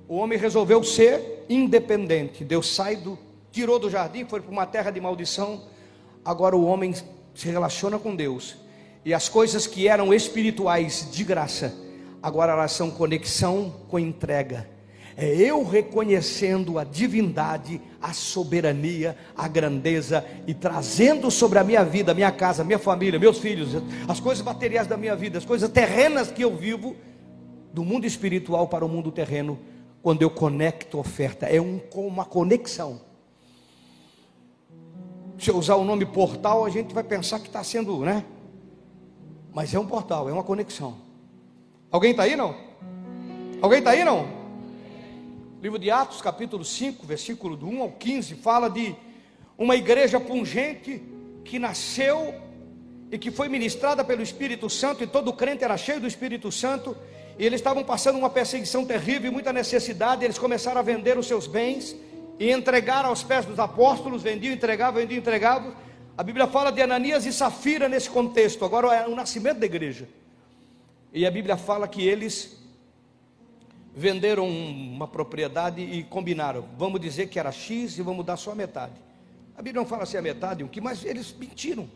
O 0.07 0.17
homem 0.17 0.39
resolveu 0.39 0.83
ser 0.85 1.47
independente. 1.49 2.45
Deus 2.45 2.75
sai 2.75 2.97
do, 2.97 3.19
tirou 3.51 3.79
do 3.79 3.89
jardim, 3.89 4.25
foi 4.25 4.41
para 4.41 4.53
uma 4.53 4.67
terra 4.67 4.91
de 4.91 5.01
maldição. 5.01 5.63
Agora 6.25 6.57
o 6.57 6.65
homem 6.65 6.93
se 6.93 7.49
relaciona 7.49 7.99
com 7.99 8.15
Deus. 8.15 8.57
E 9.05 9.15
as 9.15 9.29
coisas 9.29 9.67
que 9.67 9.89
eram 9.89 10.13
espirituais 10.13 11.09
de 11.11 11.25
graça, 11.25 11.75
agora 12.23 12.53
elas 12.53 12.73
são 12.73 12.91
conexão 12.91 13.75
com 13.89 13.99
entrega 13.99 14.74
é 15.17 15.33
eu 15.35 15.63
reconhecendo 15.65 16.79
a 16.79 16.85
divindade, 16.85 17.81
a 18.01 18.13
soberania, 18.13 19.17
a 19.37 19.47
grandeza 19.47 20.25
e 20.47 20.55
trazendo 20.55 21.31
sobre 21.31 21.59
a 21.59 21.65
minha 21.65 21.85
vida, 21.85 22.15
minha 22.15 22.33
casa, 22.33 22.65
minha 22.65 22.79
família, 22.79 23.19
meus 23.19 23.39
filhos, 23.39 23.71
as 24.09 24.19
coisas 24.21 24.45
materiais 24.45 24.87
da 24.87 24.97
minha 24.97 25.15
vida, 25.15 25.39
as 25.39 25.45
coisas 25.45 25.71
terrenas 25.71 26.31
que 26.31 26.43
eu 26.43 26.57
vivo, 26.57 26.97
do 27.73 27.85
mundo 27.85 28.07
espiritual 28.07 28.69
para 28.69 28.85
o 28.85 28.89
mundo 28.89 29.11
terreno, 29.11 29.59
quando 30.01 30.23
eu 30.23 30.31
conecto 30.31 30.99
oferta, 30.99 31.47
é 31.47 31.61
um, 31.61 31.81
uma 31.95 32.25
conexão. 32.25 33.01
Se 35.39 35.51
eu 35.51 35.57
usar 35.57 35.75
o 35.75 35.85
nome 35.85 36.07
portal, 36.07 36.65
a 36.65 36.71
gente 36.71 36.95
vai 36.95 37.03
pensar 37.03 37.41
que 37.41 37.49
está 37.49 37.65
sendo, 37.65 37.99
né? 38.01 38.25
Mas 39.53 39.75
é 39.75 39.79
um 39.79 39.87
portal, 39.87 40.29
é 40.29 40.33
uma 40.33 40.45
conexão. 40.45 40.97
Alguém 41.91 42.11
está 42.11 42.25
aí 42.25 42.37
não? 42.37 42.55
Alguém 43.61 43.79
está 43.79 43.91
aí 43.91 44.05
não? 44.05 44.44
Livro 45.65 45.79
de 45.79 45.91
Atos, 45.91 46.21
capítulo 46.21 46.63
5, 46.63 47.07
versículo 47.07 47.57
do 47.57 47.67
1 47.67 47.81
ao 47.81 47.93
15, 47.93 48.35
fala 48.35 48.69
de 48.69 48.95
uma 49.57 49.75
igreja 49.75 50.21
pungente 50.21 51.03
que 51.43 51.59
nasceu 51.59 52.35
e 53.11 53.17
que 53.17 53.31
foi 53.31 53.49
ministrada 53.49 54.05
pelo 54.05 54.21
Espírito 54.21 54.69
Santo, 54.69 55.03
e 55.03 55.07
todo 55.07 55.33
crente 55.33 55.65
era 55.65 55.79
cheio 55.79 56.03
do 56.03 56.07
Espírito 56.07 56.53
Santo, 56.53 56.95
e 57.39 57.47
eles 57.47 57.61
estavam 57.61 57.83
passando 57.83 58.19
uma 58.19 58.29
perseguição 58.29 58.85
terrível 58.85 59.31
e 59.31 59.33
muita 59.33 59.55
necessidade, 59.55 60.23
eles 60.23 60.39
começaram 60.39 60.81
a 60.81 60.83
vender 60.83 61.17
os 61.17 61.27
seus 61.27 61.47
bens 61.47 61.97
e 62.39 62.51
entregar 62.51 63.07
aos 63.07 63.23
pés 63.23 63.47
dos 63.47 63.59
apóstolos, 63.59 64.23
vendiam, 64.23 64.53
entregavam, 64.53 65.01
vendiam, 65.01 65.19
entregavam. 65.19 65.75
A 66.15 66.23
Bíblia 66.23 66.47
fala 66.47 66.71
de 66.71 66.83
Ananias 66.83 67.25
e 67.25 67.33
Safira 67.33 67.89
nesse 67.89 68.11
contexto, 68.11 68.67
agora 68.67 68.95
é 68.95 69.09
o 69.09 69.17
nascimento 69.17 69.61
da 69.61 69.65
igreja. 69.65 70.07
E 71.11 71.25
a 71.25 71.31
Bíblia 71.31 71.57
fala 71.57 71.89
que 71.89 72.07
eles 72.07 72.64
venderam 73.95 74.49
uma 74.49 75.07
propriedade 75.07 75.81
e 75.81 76.03
combinaram, 76.03 76.65
vamos 76.77 77.01
dizer 77.01 77.29
que 77.29 77.39
era 77.39 77.53
X 77.53 77.97
e 77.97 78.03
vamos 78.03 78.27
dar 78.27 78.37
só 78.37 78.51
a 78.51 78.55
metade. 78.55 78.95
A 79.57 79.63
Bíblia 79.63 79.81
não 79.81 79.89
fala 79.89 80.03
assim 80.03 80.17
a 80.17 80.23
metade, 80.23 80.65
o 80.65 80.69
que, 80.69 80.81
mas 80.81 81.05
eles 81.05 81.33
mentiram. 81.39 81.89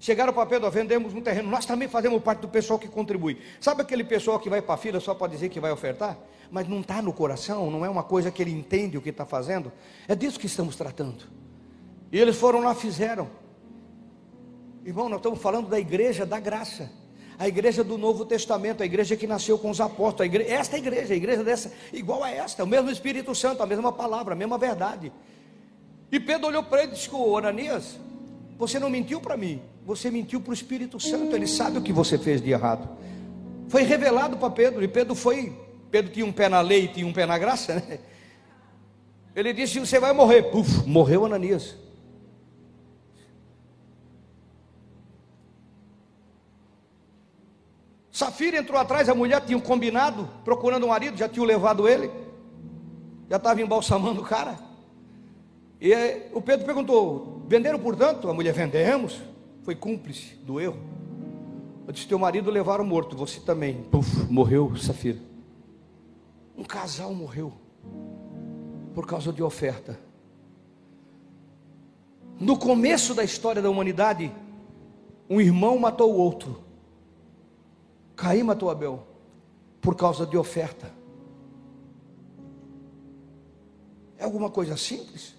Chegaram 0.00 0.32
para 0.32 0.46
Pedro, 0.46 0.70
vendemos 0.70 1.12
um 1.12 1.20
terreno, 1.20 1.50
nós 1.50 1.66
também 1.66 1.88
fazemos 1.88 2.22
parte 2.22 2.40
do 2.40 2.48
pessoal 2.48 2.78
que 2.78 2.88
contribui. 2.88 3.38
Sabe 3.60 3.82
aquele 3.82 4.04
pessoal 4.04 4.38
que 4.38 4.48
vai 4.48 4.62
para 4.62 4.74
a 4.74 4.78
fila 4.78 4.98
só 5.00 5.14
para 5.14 5.28
dizer 5.28 5.50
que 5.50 5.60
vai 5.60 5.70
ofertar? 5.70 6.16
Mas 6.50 6.66
não 6.68 6.80
está 6.80 7.02
no 7.02 7.12
coração, 7.12 7.70
não 7.70 7.84
é 7.84 7.90
uma 7.90 8.02
coisa 8.02 8.30
que 8.30 8.42
ele 8.42 8.52
entende 8.52 8.96
o 8.96 9.02
que 9.02 9.10
está 9.10 9.26
fazendo. 9.26 9.72
É 10.08 10.14
disso 10.14 10.38
que 10.38 10.46
estamos 10.46 10.76
tratando. 10.76 11.24
E 12.10 12.18
eles 12.18 12.36
foram 12.36 12.60
lá, 12.60 12.74
fizeram. 12.74 13.28
Irmão, 14.84 15.08
nós 15.08 15.18
estamos 15.18 15.40
falando 15.40 15.68
da 15.68 15.78
igreja 15.78 16.24
da 16.24 16.38
graça 16.38 16.90
a 17.38 17.46
igreja 17.46 17.84
do 17.84 17.98
Novo 17.98 18.24
Testamento, 18.24 18.82
a 18.82 18.86
igreja 18.86 19.16
que 19.16 19.26
nasceu 19.26 19.58
com 19.58 19.70
os 19.70 19.80
apóstolos, 19.80 20.22
a 20.22 20.26
igreja, 20.26 20.50
esta 20.50 20.78
igreja, 20.78 21.12
a 21.12 21.16
igreja 21.16 21.44
dessa, 21.44 21.72
igual 21.92 22.24
a 22.24 22.30
esta, 22.30 22.64
o 22.64 22.66
mesmo 22.66 22.90
Espírito 22.90 23.34
Santo, 23.34 23.62
a 23.62 23.66
mesma 23.66 23.92
palavra, 23.92 24.34
a 24.34 24.36
mesma 24.36 24.56
verdade. 24.56 25.12
E 26.10 26.18
Pedro 26.18 26.48
olhou 26.48 26.62
para 26.62 26.82
ele 26.82 26.92
e 26.92 26.94
disse: 26.94 27.10
Ananias, 27.36 27.98
você 28.58 28.78
não 28.78 28.88
mentiu 28.88 29.20
para 29.20 29.36
mim, 29.36 29.60
você 29.84 30.10
mentiu 30.10 30.40
para 30.40 30.50
o 30.50 30.54
Espírito 30.54 30.98
Santo, 30.98 31.36
ele 31.36 31.46
sabe 31.46 31.78
o 31.78 31.82
que 31.82 31.92
você 31.92 32.16
fez 32.16 32.40
de 32.40 32.50
errado. 32.50 32.88
Foi 33.68 33.82
revelado 33.82 34.36
para 34.36 34.50
Pedro, 34.50 34.82
e 34.82 34.88
Pedro 34.88 35.14
foi, 35.14 35.52
Pedro 35.90 36.12
tinha 36.12 36.24
um 36.24 36.32
pé 36.32 36.48
na 36.48 36.60
lei 36.60 36.84
e 36.84 36.88
tinha 36.88 37.06
um 37.06 37.12
pé 37.12 37.26
na 37.26 37.36
graça, 37.36 37.74
né? 37.74 37.98
Ele 39.34 39.52
disse: 39.52 39.78
Você 39.78 40.00
vai 40.00 40.14
morrer. 40.14 40.44
Puf, 40.44 40.86
morreu 40.88 41.26
Ananias. 41.26 41.76
Safira 48.16 48.56
entrou 48.56 48.80
atrás, 48.80 49.10
a 49.10 49.14
mulher 49.14 49.44
tinha 49.44 49.58
um 49.58 49.60
combinado, 49.60 50.26
procurando 50.42 50.86
um 50.86 50.88
marido, 50.88 51.18
já 51.18 51.28
tinha 51.28 51.44
levado 51.44 51.86
ele, 51.86 52.10
já 53.28 53.36
estava 53.36 53.60
embalsamando 53.60 54.22
o 54.22 54.24
cara. 54.24 54.58
E 55.78 55.92
o 56.32 56.40
Pedro 56.40 56.64
perguntou: 56.64 57.42
venderam 57.46 57.78
portanto? 57.78 58.26
A 58.30 58.32
mulher, 58.32 58.54
vendemos. 58.54 59.20
Foi 59.64 59.74
cúmplice 59.74 60.34
do 60.36 60.58
erro. 60.58 60.78
Eu 61.86 61.92
disse: 61.92 62.08
teu 62.08 62.18
marido 62.18 62.50
levaram 62.50 62.86
morto, 62.86 63.14
você 63.14 63.38
também. 63.38 63.82
Puf, 63.90 64.32
morreu 64.32 64.74
Safira. 64.76 65.18
Um 66.56 66.64
casal 66.64 67.12
morreu 67.12 67.52
por 68.94 69.06
causa 69.06 69.30
de 69.30 69.42
oferta. 69.42 70.00
No 72.40 72.56
começo 72.56 73.12
da 73.12 73.22
história 73.22 73.60
da 73.60 73.68
humanidade, 73.68 74.32
um 75.28 75.38
irmão 75.38 75.78
matou 75.78 76.14
o 76.14 76.16
outro. 76.16 76.64
Caim 78.16 78.42
matou 78.42 78.70
Abel 78.70 79.06
por 79.80 79.94
causa 79.94 80.26
de 80.26 80.36
oferta. 80.36 80.90
É 84.18 84.24
alguma 84.24 84.50
coisa 84.50 84.76
simples? 84.76 85.34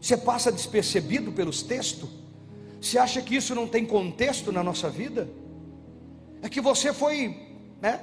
Você 0.00 0.16
passa 0.16 0.50
despercebido 0.50 1.30
pelos 1.30 1.62
textos? 1.62 2.08
Você 2.80 2.98
acha 2.98 3.20
que 3.20 3.36
isso 3.36 3.54
não 3.54 3.68
tem 3.68 3.84
contexto 3.84 4.50
na 4.50 4.62
nossa 4.62 4.88
vida? 4.88 5.28
É 6.40 6.48
que 6.48 6.60
você 6.60 6.92
foi, 6.92 7.36
né, 7.80 8.00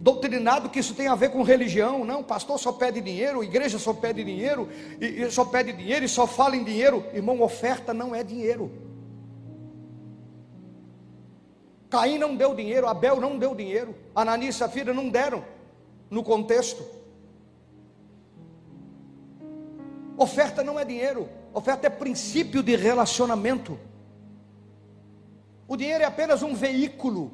doutrinado 0.00 0.70
que 0.70 0.80
isso 0.80 0.94
tem 0.94 1.06
a 1.06 1.14
ver 1.14 1.30
com 1.30 1.42
religião. 1.42 2.04
Não, 2.04 2.24
pastor 2.24 2.58
só 2.58 2.72
pede 2.72 3.00
dinheiro, 3.00 3.44
igreja 3.44 3.78
só 3.78 3.92
pede 3.92 4.24
dinheiro, 4.24 4.68
e, 5.00 5.22
e 5.22 5.30
só 5.30 5.44
pede 5.44 5.72
dinheiro 5.72 6.04
e 6.04 6.08
só 6.08 6.26
fala 6.26 6.56
em 6.56 6.64
dinheiro. 6.64 7.04
Irmão, 7.12 7.40
oferta 7.42 7.94
não 7.94 8.14
é 8.14 8.24
dinheiro. 8.24 8.87
Caim 11.90 12.18
não 12.18 12.36
deu 12.36 12.54
dinheiro, 12.54 12.86
Abel 12.86 13.20
não 13.20 13.38
deu 13.38 13.54
dinheiro, 13.54 13.94
Ananias 14.14 14.56
e 14.56 14.58
Safira 14.58 14.92
não 14.92 15.08
deram 15.08 15.44
no 16.10 16.22
contexto. 16.22 16.84
Oferta 20.16 20.62
não 20.62 20.78
é 20.78 20.84
dinheiro, 20.84 21.28
oferta 21.54 21.86
é 21.86 21.90
princípio 21.90 22.62
de 22.62 22.76
relacionamento. 22.76 23.78
O 25.66 25.76
dinheiro 25.76 26.02
é 26.02 26.06
apenas 26.06 26.42
um 26.42 26.54
veículo, 26.54 27.32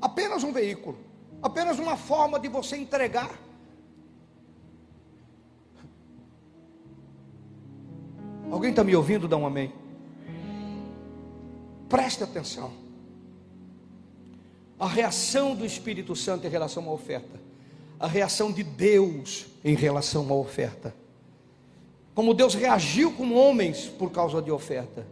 apenas 0.00 0.44
um 0.44 0.52
veículo, 0.52 0.98
apenas 1.42 1.78
uma 1.78 1.96
forma 1.96 2.38
de 2.38 2.48
você 2.48 2.76
entregar. 2.76 3.30
Alguém 8.50 8.70
está 8.70 8.82
me 8.82 8.96
ouvindo? 8.96 9.28
Dá 9.28 9.36
um 9.36 9.46
amém. 9.46 9.72
Preste 11.88 12.22
atenção. 12.22 12.70
A 14.78 14.86
reação 14.86 15.54
do 15.54 15.64
Espírito 15.64 16.14
Santo 16.14 16.46
em 16.46 16.50
relação 16.50 16.88
à 16.88 16.92
oferta. 16.92 17.40
A 17.98 18.06
reação 18.06 18.52
de 18.52 18.62
Deus 18.62 19.46
em 19.64 19.74
relação 19.74 20.30
à 20.30 20.34
oferta. 20.34 20.94
Como 22.14 22.34
Deus 22.34 22.54
reagiu 22.54 23.12
com 23.12 23.34
homens 23.34 23.86
por 23.86 24.10
causa 24.10 24.42
de 24.42 24.50
oferta. 24.50 25.06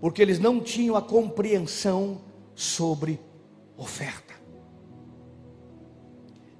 Porque 0.00 0.20
eles 0.20 0.38
não 0.38 0.60
tinham 0.60 0.96
a 0.96 1.02
compreensão 1.02 2.20
sobre 2.54 3.20
oferta. 3.76 4.34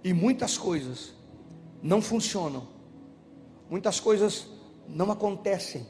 E 0.05 0.13
muitas 0.13 0.57
coisas 0.57 1.13
não 1.83 2.01
funcionam. 2.01 2.69
Muitas 3.69 3.99
coisas 3.99 4.47
não 4.89 5.11
acontecem. 5.11 5.87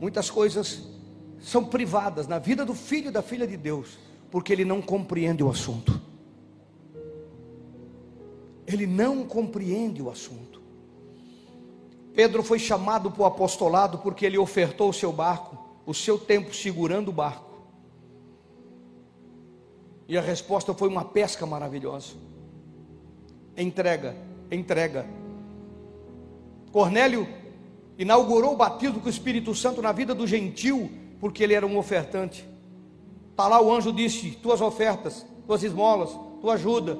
Muitas 0.00 0.30
coisas 0.30 0.97
são 1.40 1.64
privadas 1.64 2.26
na 2.26 2.38
vida 2.38 2.64
do 2.64 2.74
filho 2.74 3.08
e 3.08 3.12
da 3.12 3.22
filha 3.22 3.46
de 3.46 3.56
Deus, 3.56 3.98
porque 4.30 4.52
ele 4.52 4.64
não 4.64 4.82
compreende 4.82 5.42
o 5.42 5.50
assunto. 5.50 6.00
Ele 8.66 8.86
não 8.86 9.24
compreende 9.24 10.02
o 10.02 10.10
assunto. 10.10 10.60
Pedro 12.14 12.42
foi 12.42 12.58
chamado 12.58 13.10
para 13.10 13.22
o 13.22 13.26
apostolado 13.26 13.98
porque 13.98 14.26
ele 14.26 14.36
ofertou 14.36 14.90
o 14.90 14.92
seu 14.92 15.12
barco, 15.12 15.56
o 15.86 15.94
seu 15.94 16.18
tempo 16.18 16.54
segurando 16.54 17.08
o 17.08 17.12
barco. 17.12 17.48
E 20.08 20.18
a 20.18 20.20
resposta 20.20 20.74
foi 20.74 20.88
uma 20.88 21.04
pesca 21.04 21.46
maravilhosa. 21.46 22.14
Entrega, 23.56 24.16
entrega. 24.50 25.06
Cornélio 26.72 27.28
inaugurou 27.98 28.54
o 28.54 28.56
batismo 28.56 29.00
com 29.00 29.06
o 29.06 29.10
Espírito 29.10 29.54
Santo 29.54 29.80
na 29.80 29.92
vida 29.92 30.14
do 30.14 30.26
gentil 30.26 30.90
porque 31.20 31.42
ele 31.42 31.54
era 31.54 31.66
um 31.66 31.76
ofertante. 31.76 32.48
Está 33.30 33.48
lá 33.48 33.60
o 33.60 33.72
anjo 33.72 33.92
disse: 33.92 34.32
tuas 34.42 34.60
ofertas, 34.60 35.24
tuas 35.46 35.62
esmolas, 35.62 36.10
tua 36.40 36.54
ajuda. 36.54 36.98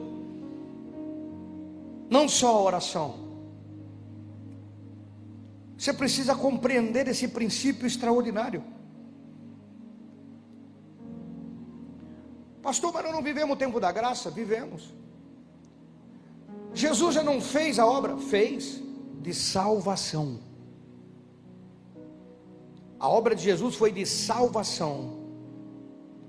Não 2.11 2.29
só 2.29 2.57
a 2.57 2.63
oração. 2.63 3.29
Você 5.77 5.93
precisa 5.93 6.35
compreender 6.35 7.07
esse 7.07 7.29
princípio 7.29 7.87
extraordinário. 7.87 8.65
Pastor, 12.63 12.93
mas 12.93 13.05
nós 13.05 13.13
não 13.13 13.23
vivemos 13.23 13.55
o 13.55 13.59
tempo 13.59 13.79
da 13.79 13.93
graça? 13.93 14.31
Vivemos. 14.31 14.93
Jesus 16.75 17.15
já 17.15 17.23
não 17.23 17.41
fez 17.41 17.79
a 17.79 17.87
obra? 17.87 18.17
Fez 18.17 18.83
de 19.21 19.33
salvação. 19.33 20.39
A 22.99 23.09
obra 23.09 23.35
de 23.35 23.43
Jesus 23.43 23.75
foi 23.77 23.93
de 23.93 24.05
salvação. 24.05 25.19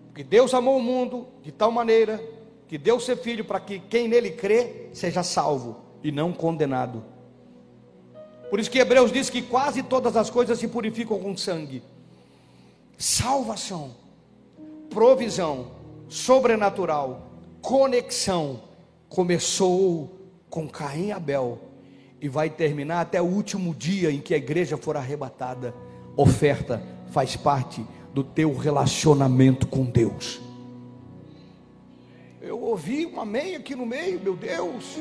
Porque 0.08 0.23
Deus 0.23 0.53
amou 0.53 0.77
o 0.77 0.84
mundo 0.84 1.27
de 1.41 1.51
tal 1.51 1.71
maneira 1.71 2.23
que 2.67 2.77
deu 2.77 2.99
seu 2.99 3.17
filho 3.17 3.43
para 3.43 3.60
que 3.60 3.79
quem 3.79 4.08
nele 4.08 4.32
crê 4.32 4.89
seja 4.93 5.23
salvo 5.23 5.77
e 6.03 6.12
não 6.12 6.32
condenado. 6.32 7.03
Por 8.49 8.60
isso 8.60 8.69
que 8.69 8.79
Hebreus 8.79 9.12
diz 9.12 9.29
que 9.29 9.41
quase 9.41 9.82
todas 9.82 10.15
as 10.15 10.29
coisas 10.29 10.60
se 10.60 10.67
purificam 10.67 11.19
com 11.19 11.36
sangue. 11.36 11.84
Salvação, 12.97 13.95
provisão, 14.89 15.71
sobrenatural, 16.08 17.29
conexão 17.62 18.62
começou 19.08 20.12
com 20.49 20.67
Caim 20.67 21.08
e 21.08 21.12
Abel 21.12 21.60
e 22.21 22.27
vai 22.27 22.49
terminar 22.49 23.01
até 23.01 23.21
o 23.21 23.25
último 23.25 23.73
dia 23.73 24.12
em 24.12 24.19
que 24.19 24.34
a 24.34 24.38
igreja 24.38 24.77
for 24.77 24.97
arrebatada 24.97 25.73
oferta 26.21 26.84
faz 27.12 27.36
parte 27.36 27.86
do 28.13 28.23
teu 28.23 28.55
relacionamento 28.55 29.67
com 29.67 29.86
Deus. 29.86 30.41
Eu 32.41 32.60
ouvi 32.62 33.05
um 33.05 33.19
amém 33.19 33.55
aqui 33.55 33.75
no 33.75 33.86
meio, 33.86 34.19
meu 34.19 34.36
Deus. 34.36 34.97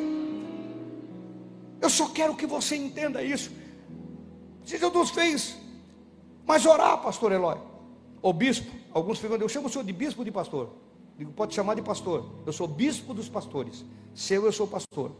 Eu 1.80 1.90
só 1.90 2.08
quero 2.08 2.34
que 2.36 2.46
você 2.46 2.76
entenda 2.76 3.22
isso. 3.22 3.50
Jesus 4.64 5.10
fez, 5.10 5.56
mas 6.46 6.66
orar, 6.66 7.02
pastor 7.02 7.32
Eloy, 7.32 7.56
ou 8.20 8.32
bispo, 8.32 8.70
alguns 8.92 9.18
ficam, 9.18 9.36
eu 9.36 9.48
chamo 9.48 9.66
o 9.66 9.70
senhor 9.70 9.84
de 9.84 9.92
bispo 9.92 10.20
ou 10.20 10.24
de 10.24 10.30
pastor. 10.30 10.70
Digo, 11.16 11.32
pode 11.32 11.54
chamar 11.54 11.74
de 11.74 11.82
pastor. 11.82 12.30
Eu 12.46 12.52
sou 12.52 12.68
bispo 12.68 13.12
dos 13.12 13.28
pastores. 13.28 13.84
Seu, 14.14 14.44
eu 14.44 14.52
sou 14.52 14.66
pastor. 14.66 15.12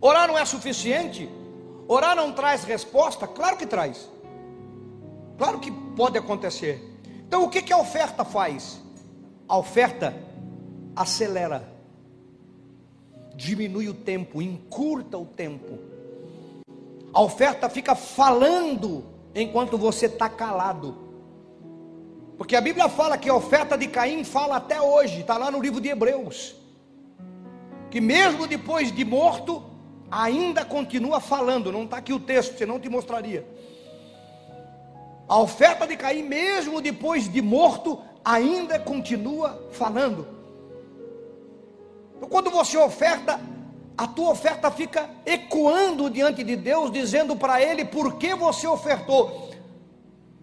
Orar 0.00 0.26
não 0.26 0.38
é 0.38 0.44
suficiente? 0.44 1.28
Orar 1.86 2.16
não 2.16 2.32
traz 2.32 2.64
resposta? 2.64 3.26
Claro 3.26 3.56
que 3.56 3.66
traz. 3.66 4.08
Claro 5.36 5.58
que 5.58 5.70
pode 5.70 6.16
acontecer. 6.16 7.00
Então 7.26 7.44
o 7.44 7.48
que, 7.48 7.62
que 7.62 7.72
a 7.72 7.78
oferta 7.78 8.24
faz? 8.24 8.80
A 9.48 9.56
oferta 9.58 10.14
acelera, 10.94 11.68
diminui 13.34 13.88
o 13.88 13.94
tempo, 13.94 14.40
encurta 14.42 15.16
o 15.18 15.26
tempo. 15.26 15.78
A 17.12 17.22
oferta 17.22 17.68
fica 17.68 17.94
falando 17.94 19.04
enquanto 19.34 19.76
você 19.76 20.06
está 20.06 20.28
calado. 20.28 20.96
Porque 22.36 22.56
a 22.56 22.60
Bíblia 22.60 22.88
fala 22.88 23.18
que 23.18 23.28
a 23.28 23.34
oferta 23.34 23.76
de 23.76 23.86
Caim 23.88 24.24
fala 24.24 24.56
até 24.56 24.80
hoje, 24.80 25.20
está 25.20 25.36
lá 25.36 25.50
no 25.50 25.60
livro 25.60 25.80
de 25.80 25.88
Hebreus. 25.88 26.54
Que 27.90 28.00
mesmo 28.00 28.46
depois 28.46 28.92
de 28.92 29.04
morto, 29.04 29.69
ainda 30.10 30.64
continua 30.64 31.20
falando, 31.20 31.70
não 31.70 31.84
está 31.84 31.98
aqui 31.98 32.12
o 32.12 32.18
texto, 32.18 32.58
senão 32.58 32.80
te 32.80 32.88
mostraria. 32.88 33.46
A 35.28 35.38
oferta 35.38 35.86
de 35.86 35.96
Caim, 35.96 36.24
mesmo 36.24 36.80
depois 36.80 37.32
de 37.32 37.40
morto, 37.40 38.00
ainda 38.24 38.78
continua 38.78 39.68
falando. 39.70 40.26
Então, 42.16 42.28
quando 42.28 42.50
você 42.50 42.76
oferta, 42.76 43.38
a 43.96 44.06
tua 44.08 44.30
oferta 44.30 44.70
fica 44.70 45.08
ecoando 45.24 46.10
diante 46.10 46.42
de 46.42 46.56
Deus, 46.56 46.90
dizendo 46.90 47.36
para 47.36 47.62
Ele 47.62 47.84
por 47.84 48.16
que 48.16 48.34
você 48.34 48.66
ofertou. 48.66 49.50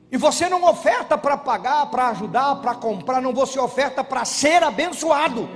E 0.09 0.15
você 0.15 0.47
não 0.47 0.63
oferta 0.63 1.17
para 1.17 1.35
pagar, 1.35 1.85
para 1.87 2.07
ajudar, 2.07 2.55
para 2.61 2.73
comprar, 2.73 3.21
não, 3.21 3.33
você 3.33 3.59
oferta 3.59 4.05
para 4.05 4.23
ser 4.23 4.63
abençoado. 4.63 5.49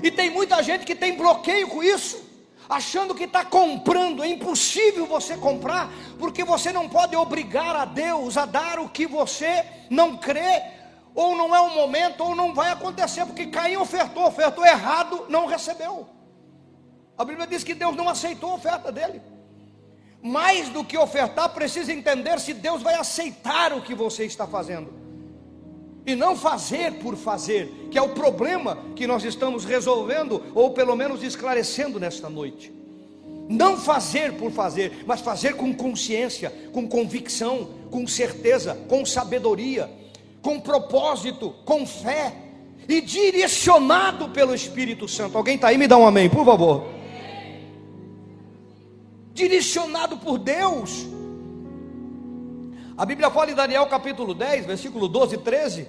E 0.00 0.08
tem 0.08 0.30
muita 0.30 0.62
gente 0.62 0.86
que 0.86 0.94
tem 0.94 1.16
bloqueio 1.16 1.66
com 1.66 1.82
isso 1.82 2.29
achando 2.70 3.14
que 3.14 3.24
está 3.24 3.44
comprando. 3.44 4.22
É 4.22 4.28
impossível 4.28 5.06
você 5.06 5.36
comprar, 5.36 5.90
porque 6.18 6.44
você 6.44 6.72
não 6.72 6.88
pode 6.88 7.16
obrigar 7.16 7.74
a 7.74 7.84
Deus 7.84 8.36
a 8.36 8.46
dar 8.46 8.78
o 8.78 8.88
que 8.88 9.06
você 9.06 9.66
não 9.90 10.16
crê, 10.16 10.62
ou 11.12 11.36
não 11.36 11.54
é 11.54 11.60
o 11.60 11.74
momento, 11.74 12.22
ou 12.22 12.36
não 12.36 12.54
vai 12.54 12.70
acontecer, 12.70 13.26
porque 13.26 13.48
Caim 13.48 13.76
ofertou, 13.76 14.24
ofertou 14.24 14.64
errado, 14.64 15.26
não 15.28 15.46
recebeu. 15.46 16.08
A 17.18 17.24
Bíblia 17.24 17.46
diz 17.46 17.64
que 17.64 17.74
Deus 17.74 17.96
não 17.96 18.08
aceitou 18.08 18.52
a 18.52 18.54
oferta 18.54 18.92
dele. 18.92 19.20
Mais 20.22 20.68
do 20.68 20.84
que 20.84 20.96
ofertar, 20.96 21.48
precisa 21.48 21.92
entender 21.92 22.38
se 22.38 22.54
Deus 22.54 22.82
vai 22.82 22.94
aceitar 22.94 23.72
o 23.72 23.82
que 23.82 23.94
você 23.94 24.24
está 24.24 24.46
fazendo 24.46 24.99
e 26.06 26.14
não 26.14 26.36
fazer 26.36 26.94
por 26.94 27.16
fazer, 27.16 27.88
que 27.90 27.98
é 27.98 28.02
o 28.02 28.10
problema 28.10 28.78
que 28.96 29.06
nós 29.06 29.24
estamos 29.24 29.64
resolvendo, 29.64 30.42
ou 30.54 30.70
pelo 30.70 30.96
menos 30.96 31.22
esclarecendo 31.22 32.00
nesta 32.00 32.28
noite. 32.28 32.72
Não 33.48 33.76
fazer 33.76 34.34
por 34.34 34.50
fazer, 34.52 35.04
mas 35.06 35.20
fazer 35.20 35.56
com 35.56 35.74
consciência, 35.74 36.50
com 36.72 36.88
convicção, 36.88 37.68
com 37.90 38.06
certeza, 38.06 38.78
com 38.88 39.04
sabedoria, 39.04 39.90
com 40.40 40.60
propósito, 40.60 41.54
com 41.64 41.86
fé 41.86 42.32
e 42.88 43.00
direcionado 43.00 44.28
pelo 44.30 44.54
Espírito 44.54 45.06
Santo. 45.08 45.36
Alguém 45.36 45.56
está 45.56 45.68
aí? 45.68 45.78
Me 45.78 45.86
dá 45.86 45.96
um 45.96 46.06
amém, 46.06 46.30
por 46.30 46.44
favor. 46.44 46.86
Direcionado 49.34 50.16
por 50.16 50.38
Deus 50.38 51.06
a 53.00 53.06
Bíblia 53.06 53.30
fala 53.30 53.50
em 53.50 53.54
Daniel 53.54 53.86
capítulo 53.86 54.34
10, 54.34 54.66
versículo 54.66 55.08
12 55.08 55.36
e 55.36 55.38
13, 55.38 55.88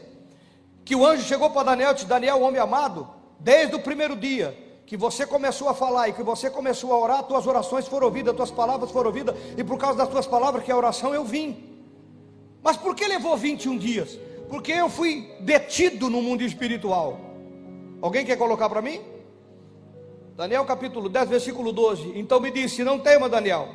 que 0.85 0.95
o 0.95 1.05
anjo 1.05 1.23
chegou 1.23 1.49
para 1.49 1.63
Daniel 1.63 1.91
e 1.91 1.93
disse: 1.95 2.05
Daniel, 2.05 2.41
homem 2.41 2.61
amado, 2.61 3.05
desde 3.37 3.75
o 3.75 3.81
primeiro 3.81 4.15
dia 4.15 4.57
que 4.85 4.95
você 4.95 5.27
começou 5.27 5.67
a 5.67 5.73
falar 5.73 6.07
e 6.07 6.13
que 6.13 6.23
você 6.23 6.49
começou 6.49 6.93
a 6.93 6.97
orar, 6.97 7.23
tuas 7.23 7.45
orações 7.45 7.85
foram 7.85 8.07
ouvidas, 8.07 8.33
tuas 8.33 8.49
palavras 8.49 8.91
foram 8.91 9.07
ouvidas, 9.09 9.35
e 9.57 9.61
por 9.61 9.77
causa 9.77 9.97
das 9.97 10.07
tuas 10.07 10.25
palavras, 10.25 10.63
que 10.63 10.71
é 10.71 10.73
a 10.73 10.77
oração, 10.77 11.13
eu 11.13 11.25
vim. 11.25 11.81
Mas 12.63 12.77
por 12.77 12.95
que 12.95 13.05
levou 13.05 13.35
21 13.35 13.77
dias? 13.77 14.17
Porque 14.47 14.71
eu 14.71 14.87
fui 14.89 15.35
detido 15.41 16.09
no 16.09 16.21
mundo 16.21 16.43
espiritual. 16.43 17.19
Alguém 18.01 18.25
quer 18.25 18.37
colocar 18.37 18.69
para 18.69 18.81
mim? 18.81 19.01
Daniel 20.37 20.63
capítulo 20.63 21.09
10, 21.09 21.27
versículo 21.27 21.73
12. 21.73 22.13
Então 22.15 22.39
me 22.39 22.49
disse: 22.49 22.85
Não 22.85 22.97
tema, 22.97 23.27
Daniel, 23.27 23.67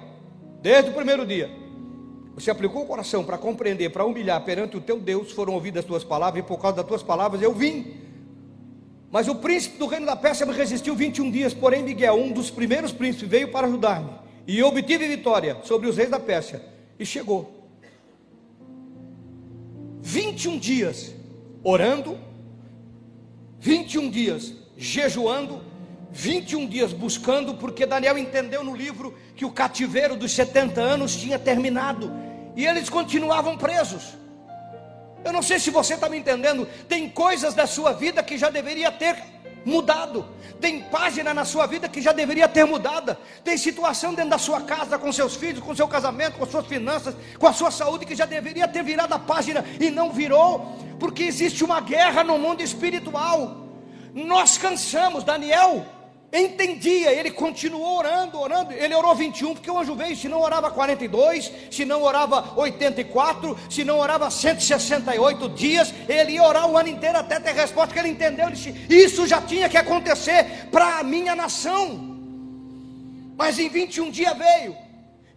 desde 0.62 0.90
o 0.90 0.94
primeiro 0.94 1.26
dia. 1.26 1.65
Você 2.36 2.50
aplicou 2.50 2.82
o 2.82 2.86
coração 2.86 3.24
para 3.24 3.38
compreender, 3.38 3.88
para 3.88 4.04
humilhar 4.04 4.44
perante 4.44 4.76
o 4.76 4.80
teu 4.80 5.00
Deus, 5.00 5.32
foram 5.32 5.54
ouvidas 5.54 5.80
as 5.80 5.86
tuas 5.86 6.04
palavras, 6.04 6.44
e 6.44 6.46
por 6.46 6.60
causa 6.60 6.76
das 6.76 6.86
tuas 6.86 7.02
palavras 7.02 7.40
eu 7.40 7.54
vim. 7.54 7.94
Mas 9.10 9.26
o 9.26 9.36
príncipe 9.36 9.78
do 9.78 9.86
reino 9.86 10.04
da 10.04 10.14
Pérsia 10.14 10.44
me 10.44 10.52
resistiu 10.52 10.94
21 10.94 11.30
dias, 11.30 11.54
porém 11.54 11.82
Miguel, 11.82 12.14
um 12.14 12.30
dos 12.30 12.50
primeiros 12.50 12.92
príncipes, 12.92 13.26
veio 13.26 13.50
para 13.50 13.66
ajudar-me. 13.66 14.10
E 14.46 14.62
obtive 14.62 15.08
vitória 15.08 15.56
sobre 15.62 15.88
os 15.88 15.96
reis 15.96 16.10
da 16.10 16.20
Pérsia. 16.20 16.62
E 16.98 17.06
chegou. 17.06 17.68
21 20.02 20.58
dias 20.58 21.14
orando, 21.64 22.18
21 23.58 24.10
dias 24.10 24.52
jejuando, 24.76 25.62
21 26.16 26.66
dias 26.66 26.94
buscando, 26.94 27.54
porque 27.54 27.84
Daniel 27.84 28.16
entendeu 28.16 28.64
no 28.64 28.74
livro 28.74 29.14
que 29.36 29.44
o 29.44 29.50
cativeiro 29.50 30.16
dos 30.16 30.32
70 30.32 30.80
anos 30.80 31.14
tinha 31.14 31.38
terminado 31.38 32.10
e 32.56 32.64
eles 32.64 32.88
continuavam 32.88 33.58
presos. 33.58 34.16
Eu 35.22 35.30
não 35.30 35.42
sei 35.42 35.58
se 35.58 35.70
você 35.70 35.92
está 35.92 36.08
me 36.08 36.16
entendendo, 36.16 36.66
tem 36.88 37.10
coisas 37.10 37.52
da 37.52 37.66
sua 37.66 37.92
vida 37.92 38.22
que 38.22 38.38
já 38.38 38.48
deveria 38.48 38.90
ter 38.90 39.22
mudado, 39.62 40.24
tem 40.58 40.80
página 40.84 41.34
na 41.34 41.44
sua 41.44 41.66
vida 41.66 41.86
que 41.86 42.00
já 42.00 42.12
deveria 42.12 42.48
ter 42.48 42.64
mudada, 42.64 43.18
tem 43.44 43.58
situação 43.58 44.14
dentro 44.14 44.30
da 44.30 44.38
sua 44.38 44.62
casa, 44.62 44.98
com 44.98 45.12
seus 45.12 45.36
filhos, 45.36 45.62
com 45.62 45.76
seu 45.76 45.86
casamento, 45.86 46.38
com 46.38 46.46
suas 46.46 46.66
finanças, 46.66 47.14
com 47.38 47.46
a 47.46 47.52
sua 47.52 47.70
saúde 47.70 48.06
que 48.06 48.14
já 48.14 48.24
deveria 48.24 48.66
ter 48.66 48.82
virado 48.82 49.12
a 49.12 49.18
página 49.18 49.62
e 49.78 49.90
não 49.90 50.10
virou, 50.10 50.76
porque 50.98 51.24
existe 51.24 51.62
uma 51.62 51.80
guerra 51.80 52.24
no 52.24 52.38
mundo 52.38 52.62
espiritual. 52.62 53.66
Nós 54.14 54.56
cansamos, 54.56 55.22
Daniel 55.22 55.84
entendia, 56.32 57.12
ele 57.12 57.30
continuou 57.30 57.98
orando, 57.98 58.38
orando. 58.38 58.72
Ele 58.72 58.94
orou 58.94 59.14
21, 59.14 59.54
porque 59.54 59.70
o 59.70 59.78
anjo 59.78 59.94
veio. 59.94 60.16
Se 60.16 60.28
não 60.28 60.40
orava 60.40 60.70
42, 60.70 61.52
se 61.70 61.84
não 61.84 62.02
orava 62.02 62.52
84, 62.56 63.56
se 63.70 63.84
não 63.84 63.98
orava 63.98 64.30
168 64.30 65.48
dias, 65.50 65.94
ele 66.08 66.32
ia 66.32 66.42
orar 66.42 66.68
o 66.68 66.76
ano 66.76 66.88
inteiro 66.88 67.18
até 67.18 67.38
ter 67.38 67.54
resposta. 67.54 67.92
Que 67.94 68.00
ele 68.00 68.08
entendeu, 68.08 68.46
ele 68.46 68.56
disse: 68.56 68.74
Isso 68.88 69.26
já 69.26 69.40
tinha 69.40 69.68
que 69.68 69.76
acontecer 69.76 70.68
para 70.70 70.98
a 70.98 71.02
minha 71.02 71.34
nação. 71.34 72.16
Mas 73.36 73.58
em 73.58 73.68
21 73.68 74.10
dias 74.10 74.36
veio. 74.36 74.76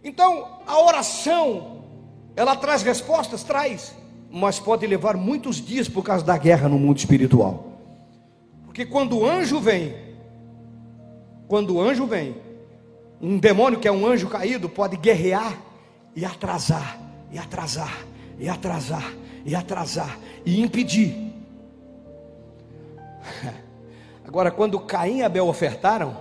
Então, 0.02 0.60
a 0.66 0.80
oração, 0.80 1.84
ela 2.34 2.56
traz 2.56 2.82
respostas? 2.82 3.42
Traz, 3.44 3.94
mas 4.30 4.58
pode 4.58 4.86
levar 4.86 5.16
muitos 5.16 5.64
dias 5.64 5.88
por 5.88 6.02
causa 6.02 6.24
da 6.24 6.36
guerra 6.38 6.68
no 6.68 6.78
mundo 6.78 6.98
espiritual. 6.98 7.66
Porque 8.64 8.86
quando 8.86 9.18
o 9.18 9.26
anjo 9.26 9.60
vem, 9.60 10.09
quando 11.50 11.74
o 11.74 11.80
anjo 11.80 12.06
vem, 12.06 12.36
um 13.20 13.36
demônio 13.36 13.80
que 13.80 13.88
é 13.88 13.90
um 13.90 14.06
anjo 14.06 14.28
caído 14.28 14.68
pode 14.68 14.96
guerrear 14.96 15.60
e 16.14 16.24
atrasar, 16.24 16.96
e 17.32 17.38
atrasar, 17.38 18.06
e 18.38 18.48
atrasar, 18.48 19.12
e 19.44 19.52
atrasar, 19.56 20.16
e 20.46 20.60
impedir. 20.60 21.12
Agora, 24.24 24.52
quando 24.52 24.78
Caim 24.78 25.18
e 25.18 25.22
Abel 25.24 25.48
ofertaram, 25.48 26.16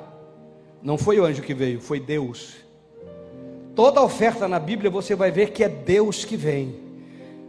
não 0.82 0.98
foi 0.98 1.20
o 1.20 1.26
anjo 1.26 1.44
que 1.44 1.54
veio, 1.54 1.80
foi 1.80 2.00
Deus. 2.00 2.56
Toda 3.76 4.02
oferta 4.02 4.48
na 4.48 4.58
Bíblia 4.58 4.90
você 4.90 5.14
vai 5.14 5.30
ver 5.30 5.52
que 5.52 5.64
é 5.64 5.70
Deus 5.70 6.26
que 6.26 6.36
vem. 6.36 6.76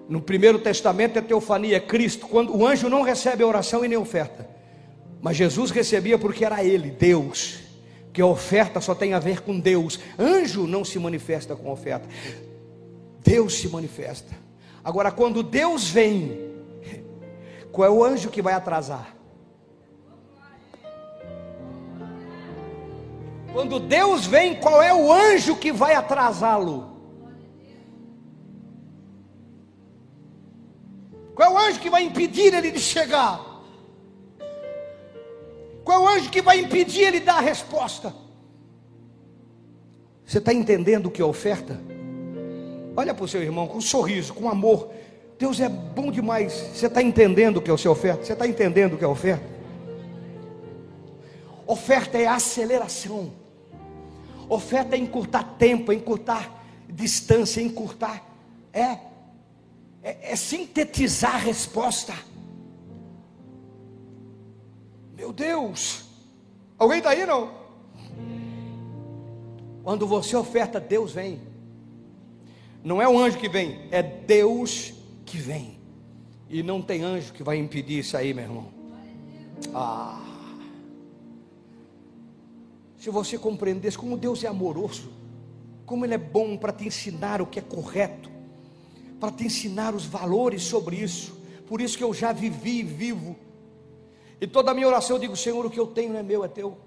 No 0.06 0.20
Primeiro 0.20 0.58
Testamento 0.58 1.18
é 1.18 1.22
teofania, 1.22 1.78
é 1.78 1.80
Cristo. 1.80 2.26
Quando 2.26 2.54
o 2.54 2.66
anjo 2.66 2.90
não 2.90 3.00
recebe 3.00 3.42
oração 3.42 3.82
e 3.82 3.88
nem 3.88 3.96
oferta, 3.96 4.46
mas 5.22 5.34
Jesus 5.34 5.70
recebia 5.70 6.18
porque 6.18 6.44
era 6.44 6.62
Ele, 6.62 6.90
Deus 6.90 7.69
que 8.12 8.20
a 8.20 8.26
oferta 8.26 8.80
só 8.80 8.94
tem 8.94 9.14
a 9.14 9.18
ver 9.18 9.40
com 9.42 9.58
Deus. 9.58 9.98
Anjo 10.18 10.66
não 10.66 10.84
se 10.84 10.98
manifesta 10.98 11.54
com 11.54 11.70
oferta. 11.70 12.08
Deus 13.22 13.54
se 13.54 13.68
manifesta. 13.68 14.34
Agora, 14.82 15.10
quando 15.10 15.42
Deus 15.42 15.88
vem, 15.88 16.50
qual 17.70 17.86
é 17.86 17.90
o 17.90 18.04
anjo 18.04 18.30
que 18.30 18.42
vai 18.42 18.54
atrasar? 18.54 19.16
Quando 23.52 23.80
Deus 23.80 24.26
vem, 24.26 24.54
qual 24.54 24.80
é 24.80 24.94
o 24.94 25.12
anjo 25.12 25.56
que 25.56 25.72
vai 25.72 25.94
atrasá-lo? 25.94 26.88
Qual 31.34 31.50
é 31.50 31.54
o 31.54 31.58
anjo 31.58 31.80
que 31.80 31.90
vai 31.90 32.04
impedir 32.04 32.54
ele 32.54 32.70
de 32.70 32.78
chegar? 32.78 33.49
Qual 35.84 36.02
é 36.02 36.04
o 36.04 36.08
anjo 36.16 36.30
que 36.30 36.42
vai 36.42 36.60
impedir 36.60 37.02
ele 37.02 37.20
dar 37.20 37.38
a 37.38 37.40
resposta? 37.40 38.14
Você 40.24 40.38
está 40.38 40.52
entendendo 40.52 41.06
o 41.06 41.10
que 41.10 41.20
é 41.20 41.24
oferta? 41.24 41.80
Olha 42.96 43.14
para 43.14 43.24
o 43.24 43.28
seu 43.28 43.42
irmão 43.42 43.66
com 43.66 43.78
um 43.78 43.80
sorriso, 43.80 44.34
com 44.34 44.48
amor. 44.48 44.90
Deus 45.38 45.58
é 45.58 45.68
bom 45.68 46.10
demais. 46.12 46.52
Você 46.52 46.86
está 46.86 47.02
entendendo 47.02 47.56
o 47.56 47.62
que 47.62 47.70
é 47.70 47.72
o 47.72 47.78
seu 47.78 47.92
oferta? 47.92 48.24
Você 48.24 48.32
está 48.32 48.46
entendendo 48.46 48.94
o 48.94 48.98
que 48.98 49.04
é 49.04 49.08
oferta? 49.08 49.44
Oferta 51.66 52.18
é 52.18 52.26
aceleração. 52.26 53.32
Oferta 54.48 54.96
é 54.96 54.98
encurtar 54.98 55.44
tempo, 55.58 55.92
é 55.92 55.94
encurtar 55.94 56.62
distância, 56.88 57.60
é 57.60 57.64
encurtar. 57.64 58.24
É, 58.72 58.98
é, 60.02 60.32
é 60.32 60.36
sintetizar 60.36 61.36
a 61.36 61.38
resposta. 61.38 62.12
Meu 65.20 65.34
Deus! 65.34 66.06
Alguém 66.78 66.96
está 66.96 67.10
aí 67.10 67.26
não? 67.26 67.50
Quando 69.84 70.06
você 70.06 70.34
oferta, 70.34 70.80
Deus 70.80 71.12
vem. 71.12 71.42
Não 72.82 73.02
é 73.02 73.06
o 73.06 73.18
anjo 73.18 73.36
que 73.36 73.46
vem, 73.46 73.86
é 73.90 74.02
Deus 74.02 74.94
que 75.26 75.36
vem. 75.36 75.78
E 76.48 76.62
não 76.62 76.80
tem 76.80 77.02
anjo 77.02 77.34
que 77.34 77.42
vai 77.42 77.58
impedir 77.58 77.98
isso 77.98 78.16
aí, 78.16 78.32
meu 78.32 78.44
irmão. 78.44 78.68
Ah. 79.74 80.24
Se 82.96 83.10
você 83.10 83.36
compreendesse 83.36 83.98
como 83.98 84.16
Deus 84.16 84.42
é 84.42 84.46
amoroso, 84.46 85.12
como 85.84 86.06
Ele 86.06 86.14
é 86.14 86.18
bom 86.18 86.56
para 86.56 86.72
te 86.72 86.86
ensinar 86.86 87.42
o 87.42 87.46
que 87.46 87.58
é 87.58 87.62
correto, 87.62 88.30
para 89.20 89.30
te 89.30 89.44
ensinar 89.44 89.94
os 89.94 90.06
valores 90.06 90.62
sobre 90.62 90.96
isso. 90.96 91.38
Por 91.66 91.82
isso 91.82 91.98
que 91.98 92.04
eu 92.04 92.14
já 92.14 92.32
vivi 92.32 92.78
e 92.78 92.84
vivo 92.84 93.36
e 94.40 94.46
toda 94.46 94.70
a 94.70 94.74
minha 94.74 94.88
oração 94.88 95.16
eu 95.16 95.20
digo, 95.20 95.36
Senhor, 95.36 95.64
o 95.64 95.70
que 95.70 95.78
eu 95.78 95.86
tenho 95.86 96.12
não 96.12 96.20
é 96.20 96.22
meu, 96.22 96.44
é 96.44 96.48
teu. 96.48 96.78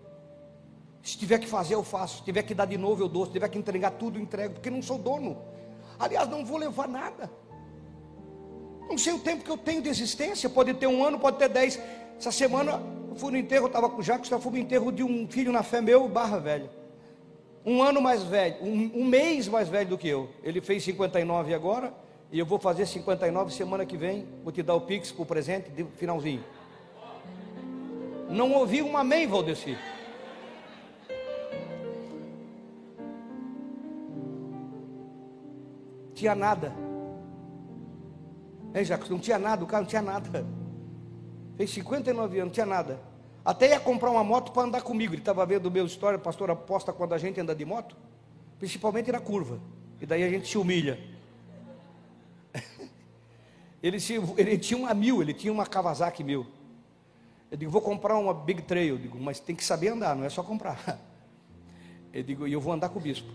Se 1.03 1.17
tiver 1.17 1.37
que 1.37 1.47
fazer, 1.47 1.75
eu 1.75 1.83
faço. 1.83 2.17
Se 2.17 2.23
tiver 2.23 2.43
que 2.43 2.53
dar 2.53 2.65
de 2.65 2.77
novo, 2.77 3.03
eu 3.03 3.09
dou. 3.09 3.25
Se 3.25 3.31
tiver 3.33 3.49
que 3.49 3.57
entregar 3.57 3.91
tudo, 3.91 4.17
eu 4.17 4.23
entrego. 4.23 4.55
Porque 4.55 4.69
não 4.69 4.81
sou 4.81 4.97
dono. 4.97 5.37
Aliás, 5.99 6.29
não 6.29 6.45
vou 6.45 6.57
levar 6.57 6.87
nada. 6.87 7.29
Não 8.89 8.97
sei 8.97 9.13
o 9.13 9.19
tempo 9.19 9.43
que 9.43 9.51
eu 9.51 9.57
tenho 9.57 9.81
de 9.81 9.89
existência. 9.89 10.49
Pode 10.49 10.73
ter 10.73 10.87
um 10.87 11.03
ano, 11.03 11.19
pode 11.19 11.37
ter 11.37 11.49
dez. 11.49 11.79
Essa 12.17 12.31
semana 12.31 12.81
eu 13.09 13.15
fui 13.15 13.31
no 13.31 13.37
enterro, 13.37 13.65
eu 13.65 13.67
estava 13.67 13.89
com 13.89 13.99
o 13.99 14.03
Jacques, 14.03 14.31
eu 14.31 14.39
fui 14.39 14.53
no 14.53 14.57
enterro 14.57 14.91
de 14.91 15.03
um 15.03 15.27
filho 15.27 15.51
na 15.51 15.61
fé 15.61 15.81
meu, 15.81 16.07
barra 16.07 16.39
velho. 16.39 16.69
Um 17.65 17.81
ano 17.83 18.01
mais 18.01 18.23
velho, 18.23 18.55
um, 18.61 19.01
um 19.01 19.05
mês 19.05 19.47
mais 19.47 19.69
velho 19.69 19.89
do 19.89 19.97
que 19.97 20.07
eu. 20.07 20.29
Ele 20.41 20.59
fez 20.59 20.83
59 20.83 21.53
agora, 21.53 21.93
e 22.31 22.39
eu 22.39 22.45
vou 22.45 22.59
fazer 22.59 22.85
59 22.85 23.53
semana 23.53 23.85
que 23.85 23.95
vem. 23.95 24.27
Vou 24.43 24.51
te 24.51 24.63
dar 24.63 24.73
o 24.73 24.81
Pix 24.81 25.13
o 25.17 25.25
presente 25.25 25.69
de 25.69 25.83
finalzinho. 25.95 26.43
Não 28.33 28.51
ouvi 28.53 28.81
um 28.81 28.97
amém, 28.97 29.27
Valdeci. 29.27 29.77
Tinha 36.15 36.33
nada. 36.33 36.73
Hein, 38.73 38.83
Jacques? 38.83 39.07
Não 39.07 39.19
tinha 39.19 39.37
nada, 39.37 39.63
o 39.63 39.67
cara 39.67 39.81
não 39.81 39.87
tinha 39.87 40.01
nada. 40.01 40.47
Fez 41.55 41.69
59 41.69 42.37
anos, 42.39 42.45
não 42.47 42.53
tinha 42.53 42.65
nada. 42.65 42.99
Até 43.45 43.69
ia 43.69 43.79
comprar 43.79 44.09
uma 44.09 44.23
moto 44.23 44.51
para 44.51 44.63
andar 44.63 44.81
comigo. 44.81 45.13
Ele 45.13 45.21
estava 45.21 45.45
vendo 45.45 45.69
meu 45.69 45.85
história, 45.85 46.17
pastor 46.17 46.49
aposta 46.49 46.91
quando 46.91 47.13
a 47.13 47.19
gente 47.19 47.39
anda 47.39 47.53
de 47.53 47.65
moto, 47.65 47.95
principalmente 48.57 49.11
na 49.11 49.19
curva. 49.19 49.59
E 50.01 50.07
daí 50.07 50.23
a 50.23 50.29
gente 50.29 50.47
se 50.47 50.57
humilha. 50.57 50.99
Ele, 53.83 53.99
se, 53.99 54.13
ele 54.37 54.57
tinha 54.57 54.77
uma 54.79 54.93
mil, 54.93 55.21
ele 55.21 55.33
tinha 55.33 55.51
uma 55.51 55.65
Kawasaki 55.65 56.23
mil. 56.23 56.47
Eu 57.53 57.57
digo, 57.57 57.71
vou 57.71 57.83
comprar 57.83 58.17
uma 58.17 58.33
Big 58.33 58.63
Trail. 58.63 58.95
Eu 58.95 58.97
digo, 58.97 59.19
mas 59.19 59.39
tem 59.39 59.55
que 59.55 59.63
saber 59.63 59.89
andar, 59.89 60.15
não 60.15 60.23
é 60.23 60.29
só 60.29 60.41
comprar. 60.41 60.97
Eu 62.11 62.23
digo, 62.23 62.47
e 62.47 62.53
eu 62.53 62.61
vou 62.61 62.73
andar 62.73 62.89
com 62.89 62.99
o 62.99 63.01
bispo. 63.01 63.31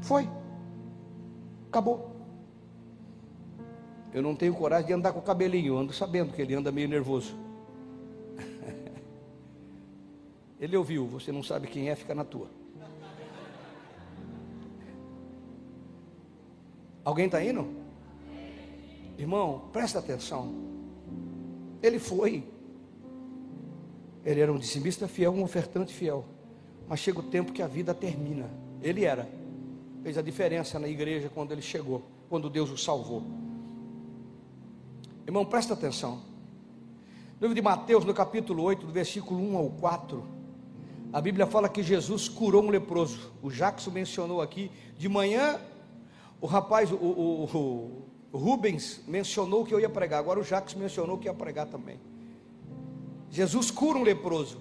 Foi. 0.00 0.26
Acabou. 1.68 2.16
Eu 4.12 4.22
não 4.22 4.34
tenho 4.34 4.54
coragem 4.54 4.86
de 4.86 4.92
andar 4.94 5.12
com 5.12 5.20
o 5.20 5.22
cabelinho, 5.22 5.76
ando 5.76 5.92
sabendo 5.92 6.32
que 6.32 6.40
ele 6.40 6.54
anda 6.54 6.72
meio 6.72 6.88
nervoso. 6.88 7.36
Ele 10.58 10.74
ouviu, 10.76 11.06
você 11.06 11.30
não 11.30 11.42
sabe 11.42 11.66
quem 11.66 11.90
é, 11.90 11.94
fica 11.94 12.14
na 12.14 12.24
tua. 12.24 12.48
Alguém 17.04 17.26
está 17.26 17.44
indo? 17.44 17.68
Irmão, 19.18 19.68
presta 19.72 19.98
atenção. 19.98 20.54
Ele 21.82 21.98
foi. 21.98 22.49
Ele 24.24 24.40
era 24.40 24.52
um 24.52 24.58
dizimista 24.58 25.08
fiel, 25.08 25.32
um 25.32 25.42
ofertante 25.42 25.92
fiel. 25.92 26.24
Mas 26.88 27.00
chega 27.00 27.20
o 27.20 27.22
tempo 27.22 27.52
que 27.52 27.62
a 27.62 27.66
vida 27.66 27.94
termina. 27.94 28.50
Ele 28.82 29.04
era. 29.04 29.28
Fez 30.02 30.18
a 30.18 30.22
diferença 30.22 30.78
na 30.78 30.88
igreja 30.88 31.30
quando 31.32 31.52
ele 31.52 31.62
chegou, 31.62 32.02
quando 32.28 32.50
Deus 32.50 32.70
o 32.70 32.76
salvou. 32.76 33.22
Irmão, 35.26 35.44
presta 35.44 35.74
atenção. 35.74 36.22
No 37.38 37.46
livro 37.46 37.54
de 37.54 37.62
Mateus, 37.62 38.04
no 38.04 38.12
capítulo 38.12 38.62
8, 38.64 38.86
do 38.86 38.92
versículo 38.92 39.40
1 39.40 39.56
ao 39.56 39.70
4, 39.70 40.24
a 41.12 41.20
Bíblia 41.20 41.46
fala 41.46 41.68
que 41.68 41.82
Jesus 41.82 42.28
curou 42.28 42.62
um 42.62 42.70
leproso. 42.70 43.32
O 43.42 43.50
Jackson 43.50 43.90
mencionou 43.90 44.40
aqui. 44.40 44.70
De 44.96 45.08
manhã, 45.08 45.60
o 46.40 46.46
rapaz, 46.46 46.92
o, 46.92 46.96
o, 46.96 48.04
o 48.32 48.38
Rubens 48.38 49.02
mencionou 49.08 49.64
que 49.64 49.74
eu 49.74 49.80
ia 49.80 49.88
pregar. 49.88 50.20
Agora 50.20 50.38
o 50.38 50.44
Jackson 50.44 50.78
mencionou 50.78 51.18
que 51.18 51.26
ia 51.26 51.34
pregar 51.34 51.66
também. 51.66 51.98
Jesus 53.30 53.70
cura 53.70 53.98
um 53.98 54.02
leproso. 54.02 54.58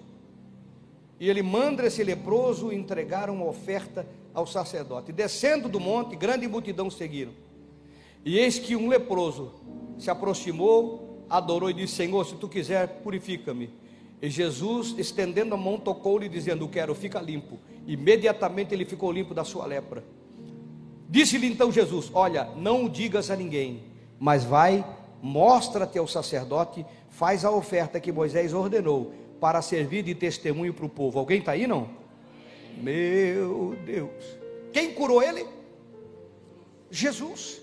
E 1.19 1.29
ele 1.29 1.41
manda 1.41 1.86
esse 1.86 2.03
leproso 2.03 2.71
entregar 2.71 3.29
uma 3.29 3.45
oferta 3.45 4.08
ao 4.34 4.47
sacerdote. 4.47 5.12
Descendo 5.12 5.67
do 5.67 5.79
monte, 5.79 6.15
grande 6.15 6.47
multidão 6.47 6.89
seguiram. 6.89 7.32
E 8.23 8.38
eis 8.38 8.60
que 8.60 8.75
um 8.75 8.88
leproso 8.88 9.51
se 9.97 10.10
aproximou, 10.10 11.25
adorou 11.29 11.69
e 11.69 11.73
disse: 11.73 11.95
Senhor, 11.95 12.25
se 12.25 12.36
tu 12.36 12.47
quiser, 12.47 13.01
purifica-me. 13.01 13.69
E 14.21 14.29
Jesus, 14.29 14.95
estendendo 14.97 15.55
a 15.55 15.58
mão, 15.58 15.77
tocou-lhe, 15.77 16.29
dizendo: 16.29 16.67
Quero, 16.67 16.93
fica 16.93 17.19
limpo. 17.19 17.58
Imediatamente 17.88 18.73
ele 18.73 18.86
ficou 18.86 19.12
limpo 19.12 19.34
da 19.34 19.43
sua 19.43 19.65
lepra. 19.65 20.03
Disse-lhe 21.10 21.47
então 21.47 21.71
Jesus: 21.71 22.12
Olha, 22.13 22.49
não 22.55 22.86
o 22.86 22.89
digas 22.89 23.32
a 23.32 23.36
ninguém, 23.36 23.84
mas 24.19 24.43
vai, 24.43 24.86
mostra-te 25.21 25.97
ao 25.97 26.08
sacerdote 26.08 26.86
faz 27.19 27.43
a 27.43 27.51
oferta 27.51 27.99
que 27.99 28.13
Moisés 28.13 28.53
ordenou 28.53 29.13
para 29.41 29.62
servir 29.62 30.03
de 30.03 30.15
testemunho 30.15 30.73
para 30.73 30.86
o 30.86 30.89
povo. 30.89 31.19
Alguém 31.19 31.39
está 31.39 31.51
aí 31.51 31.67
não? 31.67 31.89
Meu 32.77 33.75
Deus. 33.86 34.23
Quem 34.71 34.93
curou 34.93 35.21
ele? 35.21 35.45
Jesus. 36.89 37.62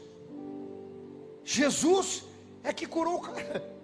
Jesus 1.43 2.27
é 2.63 2.71
que 2.71 2.85
curou 2.85 3.15
o 3.15 3.21
cara. 3.23 3.75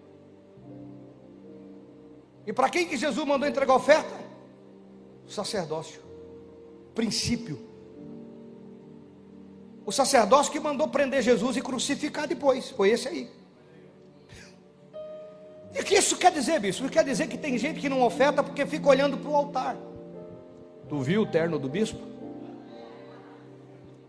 E 2.46 2.52
para 2.52 2.68
quem 2.68 2.86
que 2.86 2.98
Jesus 2.98 3.26
mandou 3.26 3.48
entregar 3.48 3.74
oferta? 3.74 4.14
sacerdócio. 5.26 6.02
Princípio. 6.94 7.58
O 9.86 9.92
sacerdócio 9.92 10.52
que 10.52 10.60
mandou 10.60 10.88
prender 10.88 11.22
Jesus 11.22 11.56
e 11.56 11.62
crucificar 11.62 12.28
depois. 12.28 12.68
Foi 12.70 12.90
esse 12.90 13.08
aí. 13.08 13.41
Isso 16.12 16.20
quer 16.20 16.30
dizer, 16.30 16.60
bicho? 16.60 16.82
Isso 16.82 16.92
quer 16.92 17.04
dizer 17.04 17.26
que 17.26 17.38
tem 17.38 17.56
gente 17.56 17.80
que 17.80 17.88
não 17.88 18.02
oferta 18.02 18.42
porque 18.42 18.66
fica 18.66 18.86
olhando 18.86 19.16
para 19.16 19.30
o 19.30 19.34
altar. 19.34 19.76
Tu 20.86 21.00
viu 21.00 21.22
o 21.22 21.26
terno 21.26 21.58
do 21.58 21.70
bispo? 21.70 22.02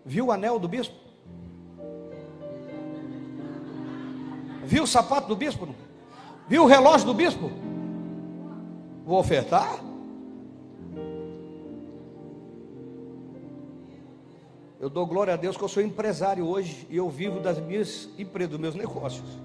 Viu 0.06 0.26
o 0.26 0.32
anel 0.34 0.60
do 0.60 0.68
bispo? 0.68 0.94
Viu 4.66 4.84
o 4.84 4.88
sapato 4.88 5.30
do 5.30 5.36
bispo? 5.36 5.74
Viu 6.50 6.64
o 6.64 6.68
relógio 6.68 7.08
do 7.08 7.14
bispo? 7.14 7.50
Vou 9.06 9.18
ofertar? 9.18 9.80
Eu 14.78 14.90
dou 14.90 15.06
glória 15.06 15.36
a 15.36 15.38
Deus 15.38 15.56
que 15.56 15.64
eu 15.64 15.70
sou 15.70 15.82
empresário 15.82 16.46
hoje 16.46 16.86
e 16.90 16.98
eu 16.98 17.10
vivo 17.10 17.40
das 17.40 17.58
minhas 17.60 18.10
empresas, 18.18 18.52
dos 18.52 18.60
meus 18.60 18.76
negócios 18.76 19.40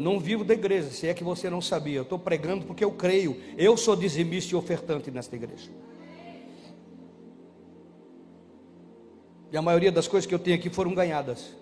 não 0.00 0.18
vivo 0.18 0.42
da 0.42 0.54
igreja, 0.54 0.88
se 0.90 1.06
é 1.06 1.12
que 1.12 1.22
você 1.22 1.50
não 1.50 1.60
sabia. 1.60 1.98
Eu 1.98 2.04
estou 2.04 2.18
pregando 2.18 2.64
porque 2.64 2.82
eu 2.82 2.90
creio. 2.90 3.36
Eu 3.58 3.76
sou 3.76 3.94
dizimista 3.94 4.54
e 4.54 4.56
ofertante 4.56 5.10
nesta 5.10 5.36
igreja. 5.36 5.70
E 9.52 9.56
a 9.56 9.60
maioria 9.60 9.92
das 9.92 10.08
coisas 10.08 10.26
que 10.26 10.34
eu 10.34 10.38
tenho 10.38 10.56
aqui 10.56 10.70
foram 10.70 10.94
ganhadas. 10.94 11.54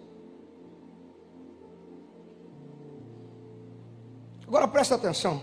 Agora 4.46 4.68
presta 4.68 4.94
atenção. 4.94 5.42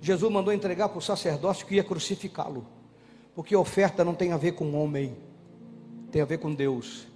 Jesus 0.00 0.32
mandou 0.32 0.52
entregar 0.52 0.88
para 0.88 0.98
o 0.98 1.02
sacerdócio 1.02 1.64
que 1.64 1.76
ia 1.76 1.84
crucificá-lo. 1.84 2.66
Porque 3.36 3.54
oferta 3.54 4.04
não 4.04 4.14
tem 4.14 4.32
a 4.32 4.36
ver 4.36 4.52
com 4.52 4.74
homem, 4.74 5.16
tem 6.10 6.20
a 6.20 6.24
ver 6.24 6.38
com 6.38 6.52
Deus. 6.52 7.06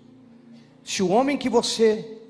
Se 0.85 1.03
o 1.03 1.09
homem 1.09 1.37
que 1.37 1.49
você 1.49 2.22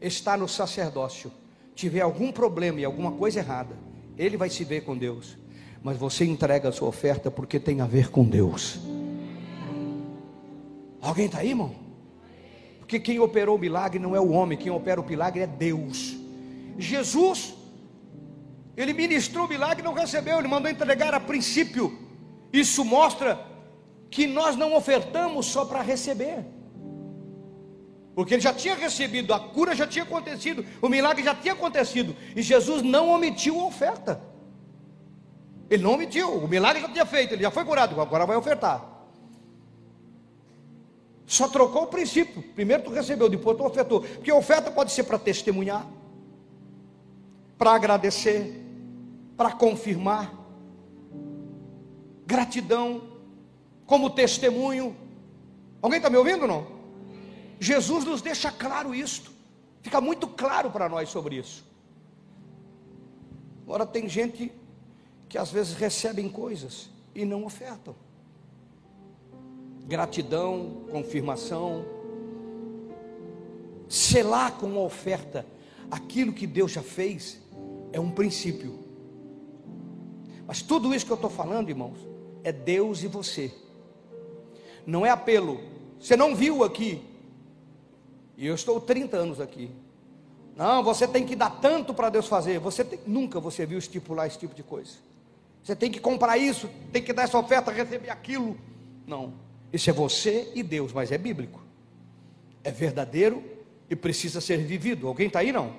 está 0.00 0.36
no 0.36 0.48
sacerdócio, 0.48 1.32
tiver 1.74 2.00
algum 2.00 2.32
problema 2.32 2.80
e 2.80 2.84
alguma 2.84 3.12
coisa 3.12 3.40
errada, 3.40 3.76
ele 4.16 4.36
vai 4.36 4.50
se 4.50 4.64
ver 4.64 4.82
com 4.82 4.96
Deus. 4.96 5.36
Mas 5.82 5.96
você 5.96 6.24
entrega 6.24 6.68
a 6.68 6.72
sua 6.72 6.88
oferta 6.88 7.30
porque 7.30 7.60
tem 7.60 7.80
a 7.80 7.86
ver 7.86 8.10
com 8.10 8.24
Deus. 8.24 8.78
Alguém 11.00 11.26
está 11.26 11.38
aí, 11.38 11.50
irmão? 11.50 11.74
Porque 12.80 12.98
quem 12.98 13.20
operou 13.20 13.56
o 13.56 13.58
milagre 13.58 13.98
não 13.98 14.14
é 14.14 14.20
o 14.20 14.30
homem, 14.30 14.58
quem 14.58 14.70
opera 14.70 15.00
o 15.00 15.06
milagre 15.06 15.42
é 15.42 15.46
Deus. 15.46 16.16
Jesus, 16.78 17.54
ele 18.76 18.92
ministrou 18.92 19.46
o 19.46 19.48
milagre 19.48 19.82
e 19.82 19.84
não 19.84 19.92
recebeu, 19.92 20.38
ele 20.38 20.48
mandou 20.48 20.70
entregar 20.70 21.14
a 21.14 21.20
princípio. 21.20 21.98
Isso 22.52 22.84
mostra 22.84 23.44
que 24.10 24.26
nós 24.26 24.56
não 24.56 24.74
ofertamos 24.74 25.46
só 25.46 25.64
para 25.64 25.82
receber. 25.82 26.44
Porque 28.16 28.32
ele 28.32 28.40
já 28.40 28.54
tinha 28.54 28.74
recebido, 28.74 29.34
a 29.34 29.38
cura 29.38 29.74
já 29.76 29.86
tinha 29.86 30.02
acontecido, 30.02 30.64
o 30.80 30.88
milagre 30.88 31.22
já 31.22 31.34
tinha 31.34 31.52
acontecido, 31.52 32.16
e 32.34 32.40
Jesus 32.40 32.80
não 32.80 33.10
omitiu 33.10 33.60
a 33.60 33.66
oferta. 33.66 34.22
Ele 35.68 35.82
não 35.82 35.92
omitiu, 35.92 36.32
o 36.32 36.48
milagre 36.48 36.80
já 36.80 36.88
tinha 36.88 37.04
feito, 37.04 37.34
ele 37.34 37.42
já 37.42 37.50
foi 37.50 37.62
curado, 37.66 38.00
agora 38.00 38.24
vai 38.24 38.34
ofertar. 38.34 38.82
Só 41.26 41.46
trocou 41.48 41.82
o 41.82 41.86
princípio. 41.88 42.42
Primeiro 42.54 42.84
tu 42.84 42.90
recebeu, 42.90 43.28
depois 43.28 43.54
tu 43.54 43.64
ofertou. 43.66 44.00
Porque 44.00 44.30
a 44.30 44.36
oferta 44.36 44.70
pode 44.70 44.92
ser 44.92 45.04
para 45.04 45.18
testemunhar, 45.18 45.86
para 47.58 47.72
agradecer, 47.72 48.64
para 49.36 49.52
confirmar, 49.52 50.32
gratidão, 52.24 53.02
como 53.84 54.08
testemunho. 54.08 54.96
Alguém 55.82 55.98
está 55.98 56.08
me 56.08 56.16
ouvindo 56.16 56.42
ou 56.42 56.48
não? 56.48 56.75
Jesus 57.58 58.04
nos 58.04 58.22
deixa 58.22 58.50
claro 58.50 58.94
isto. 58.94 59.30
Fica 59.82 60.00
muito 60.00 60.26
claro 60.26 60.70
para 60.70 60.88
nós 60.88 61.08
sobre 61.08 61.36
isso. 61.36 61.64
Agora 63.62 63.86
tem 63.86 64.08
gente 64.08 64.52
que 65.28 65.38
às 65.38 65.50
vezes 65.50 65.74
recebem 65.74 66.28
coisas 66.28 66.90
e 67.14 67.24
não 67.24 67.44
ofertam. 67.44 67.94
Gratidão, 69.86 70.84
confirmação, 70.90 71.84
selar 73.88 74.52
com 74.52 74.66
uma 74.66 74.80
oferta 74.80 75.46
aquilo 75.90 76.32
que 76.32 76.46
Deus 76.46 76.72
já 76.72 76.82
fez 76.82 77.40
é 77.92 78.00
um 78.00 78.10
princípio. 78.10 78.84
Mas 80.46 80.62
tudo 80.62 80.94
isso 80.94 81.06
que 81.06 81.12
eu 81.12 81.16
estou 81.16 81.30
falando, 81.30 81.68
irmãos, 81.68 81.98
é 82.44 82.52
Deus 82.52 83.02
e 83.02 83.06
você. 83.06 83.52
Não 84.86 85.04
é 85.04 85.10
apelo. 85.10 85.60
Você 85.98 86.16
não 86.16 86.34
viu 86.34 86.62
aqui 86.62 87.02
e 88.36 88.46
eu 88.46 88.54
estou 88.54 88.80
30 88.80 89.16
anos 89.16 89.40
aqui. 89.40 89.70
Não, 90.56 90.82
você 90.82 91.06
tem 91.06 91.24
que 91.24 91.34
dar 91.34 91.50
tanto 91.50 91.94
para 91.94 92.10
Deus 92.10 92.26
fazer. 92.26 92.58
Você 92.58 92.84
tem, 92.84 92.98
nunca 93.06 93.40
você 93.40 93.64
viu 93.64 93.78
estipular 93.78 94.26
esse 94.26 94.38
tipo 94.38 94.54
de 94.54 94.62
coisa. 94.62 94.92
Você 95.62 95.74
tem 95.74 95.90
que 95.90 95.98
comprar 95.98 96.36
isso, 96.36 96.68
tem 96.92 97.02
que 97.02 97.12
dar 97.12 97.22
essa 97.22 97.38
oferta, 97.38 97.70
receber 97.70 98.10
aquilo. 98.10 98.56
Não. 99.06 99.34
Isso 99.72 99.90
é 99.90 99.92
você 99.92 100.50
e 100.54 100.62
Deus, 100.62 100.92
mas 100.92 101.10
é 101.10 101.18
bíblico. 101.18 101.62
É 102.62 102.70
verdadeiro 102.70 103.42
e 103.88 103.96
precisa 103.96 104.40
ser 104.40 104.58
vivido. 104.58 105.08
Alguém 105.08 105.26
está 105.26 105.40
aí 105.40 105.52
não? 105.52 105.74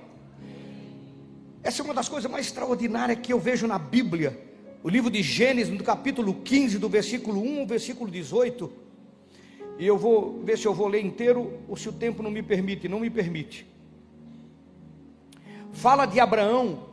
Essa 1.63 1.81
é 1.81 1.85
uma 1.85 1.93
das 1.93 2.09
coisas 2.09 2.29
mais 2.29 2.47
extraordinárias 2.47 3.19
que 3.19 3.33
eu 3.33 3.39
vejo 3.39 3.67
na 3.67 3.77
Bíblia. 3.77 4.45
O 4.83 4.89
livro 4.89 5.09
de 5.09 5.21
Gênesis, 5.21 5.73
no 5.73 5.83
capítulo 5.83 6.33
15, 6.33 6.77
do 6.77 6.87
versículo 6.87 7.41
1 7.41 7.59
ao 7.61 7.67
versículo 7.67 8.09
18 8.09 8.86
e 9.78 9.86
eu 9.86 9.97
vou 9.97 10.41
ver 10.43 10.57
se 10.57 10.65
eu 10.65 10.73
vou 10.73 10.88
ler 10.88 11.05
inteiro 11.05 11.59
ou 11.67 11.78
se 11.78 11.88
o 11.88 11.93
tempo 11.93 12.23
não 12.23 12.32
me 12.32 12.41
permite, 12.41 12.88
não 12.88 12.99
me 12.99 13.09
permite. 13.09 13.67
Fala 15.71 16.05
de 16.05 16.19
Abraão. 16.19 16.88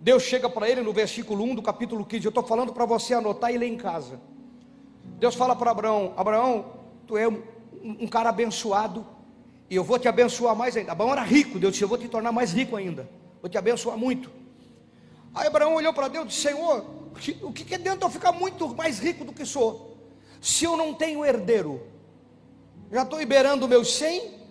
Deus 0.00 0.22
chega 0.22 0.48
para 0.48 0.68
ele 0.68 0.80
no 0.80 0.92
versículo 0.92 1.44
1 1.44 1.56
do 1.56 1.62
capítulo 1.62 2.04
15. 2.04 2.24
Eu 2.24 2.30
estou 2.30 2.42
falando 2.42 2.72
para 2.72 2.86
você 2.86 3.14
anotar 3.14 3.52
e 3.52 3.58
ler 3.58 3.66
em 3.66 3.76
casa. 3.76 4.18
Deus 5.18 5.34
fala 5.34 5.54
para 5.54 5.70
Abraão: 5.70 6.14
Abraão, 6.16 6.72
tu 7.06 7.16
é 7.16 7.28
um, 7.28 7.42
um 7.82 8.06
cara 8.06 8.30
abençoado 8.30 9.06
e 9.68 9.76
eu 9.76 9.84
vou 9.84 9.98
te 9.98 10.08
abençoar 10.08 10.56
mais 10.56 10.76
ainda. 10.76 10.92
Abraão 10.92 11.12
era 11.12 11.22
rico, 11.22 11.58
Deus 11.58 11.72
disse: 11.72 11.84
Eu 11.84 11.88
vou 11.88 11.98
te 11.98 12.08
tornar 12.08 12.32
mais 12.32 12.52
rico 12.52 12.76
ainda, 12.76 13.08
vou 13.40 13.50
te 13.50 13.58
abençoar 13.58 13.98
muito. 13.98 14.30
Aí 15.34 15.46
Abraão 15.46 15.74
olhou 15.74 15.92
para 15.92 16.08
Deus 16.08 16.24
e 16.24 16.28
disse: 16.28 16.40
Senhor, 16.40 16.84
o 17.42 17.52
que 17.52 17.74
é 17.74 17.78
dentro 17.78 18.00
de 18.00 18.04
eu 18.06 18.10
ficar 18.10 18.32
muito 18.32 18.74
mais 18.74 18.98
rico 18.98 19.24
do 19.24 19.32
que 19.32 19.44
sou? 19.44 19.91
Se 20.42 20.64
eu 20.64 20.76
não 20.76 20.92
tenho 20.92 21.24
herdeiro, 21.24 21.80
já 22.90 23.02
estou 23.02 23.16
liberando 23.16 23.68
meus 23.68 23.94
100, 23.94 24.42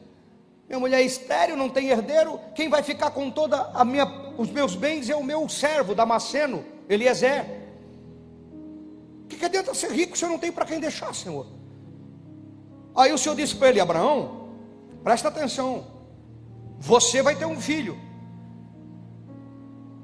minha 0.69 0.79
mulher 0.79 1.01
é 1.01 1.03
estéreo, 1.03 1.57
não 1.57 1.67
tem 1.67 1.89
herdeiro, 1.89 2.39
quem 2.55 2.69
vai 2.69 2.81
ficar 2.81 3.11
com 3.11 3.29
toda 3.29 3.59
a 3.73 3.83
minha, 3.83 4.05
os 4.37 4.49
meus 4.49 4.73
bens 4.73 5.09
é 5.09 5.15
o 5.17 5.21
meu 5.21 5.49
servo, 5.49 5.93
Damasceno, 5.93 6.63
Eliezer. 6.87 7.45
O 9.25 9.27
que 9.27 9.43
adianta 9.43 9.73
ser 9.73 9.91
rico 9.91 10.17
se 10.17 10.23
eu 10.23 10.29
não 10.29 10.39
tenho 10.39 10.53
para 10.53 10.63
quem 10.65 10.79
deixar, 10.79 11.13
Senhor? 11.13 11.45
Aí 12.95 13.11
o 13.11 13.17
Senhor 13.17 13.35
disse 13.35 13.53
para 13.53 13.67
ele, 13.67 13.81
Abraão, 13.81 14.47
presta 15.03 15.27
atenção, 15.27 15.87
você 16.79 17.21
vai 17.21 17.35
ter 17.35 17.45
um 17.45 17.59
filho. 17.59 17.99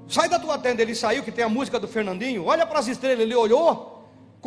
Sai 0.05 0.27
da 0.27 0.37
tua 0.37 0.57
tenda, 0.57 0.81
ele 0.81 0.95
saiu, 0.95 1.23
que 1.23 1.31
tem 1.31 1.45
a 1.45 1.49
música 1.49 1.79
do 1.79 1.87
Fernandinho, 1.87 2.43
olha 2.43 2.67
para 2.67 2.79
as 2.79 2.89
estrelas, 2.89 3.21
ele 3.21 3.35
olhou. 3.35 3.96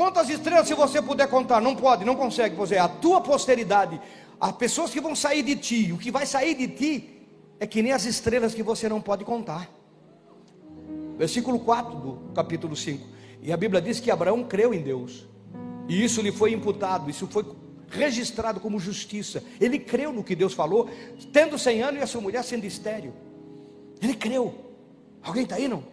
Quantas 0.00 0.30
estrelas 0.30 0.66
se 0.66 0.72
você 0.72 1.02
puder 1.02 1.28
contar? 1.28 1.60
Não 1.60 1.76
pode, 1.76 2.06
não 2.06 2.16
consegue, 2.16 2.56
você. 2.56 2.78
A 2.78 2.88
tua 2.88 3.20
posteridade, 3.20 4.00
as 4.40 4.52
pessoas 4.52 4.90
que 4.90 4.98
vão 4.98 5.14
sair 5.14 5.42
de 5.42 5.54
ti, 5.56 5.92
o 5.92 5.98
que 5.98 6.10
vai 6.10 6.24
sair 6.24 6.54
de 6.54 6.68
ti 6.68 7.26
é 7.60 7.66
que 7.66 7.82
nem 7.82 7.92
as 7.92 8.06
estrelas 8.06 8.54
que 8.54 8.62
você 8.62 8.88
não 8.88 8.98
pode 8.98 9.26
contar. 9.26 9.68
Versículo 11.18 11.60
4 11.60 11.96
do 11.96 12.32
capítulo 12.34 12.74
5. 12.74 13.06
E 13.42 13.52
a 13.52 13.56
Bíblia 13.58 13.82
diz 13.82 14.00
que 14.00 14.10
Abraão 14.10 14.42
creu 14.42 14.72
em 14.72 14.80
Deus. 14.80 15.28
E 15.86 16.02
isso 16.02 16.22
lhe 16.22 16.32
foi 16.32 16.54
imputado, 16.54 17.10
isso 17.10 17.26
foi 17.26 17.44
registrado 17.90 18.58
como 18.58 18.80
justiça. 18.80 19.44
Ele 19.60 19.78
creu 19.78 20.14
no 20.14 20.24
que 20.24 20.34
Deus 20.34 20.54
falou, 20.54 20.88
tendo 21.30 21.58
100 21.58 21.82
anos 21.82 22.00
e 22.00 22.02
a 22.02 22.06
sua 22.06 22.22
mulher 22.22 22.42
sendo 22.42 22.64
estéreo. 22.64 23.12
Ele 24.00 24.14
creu. 24.14 24.54
Alguém 25.22 25.42
está 25.42 25.56
aí 25.56 25.68
não? 25.68 25.84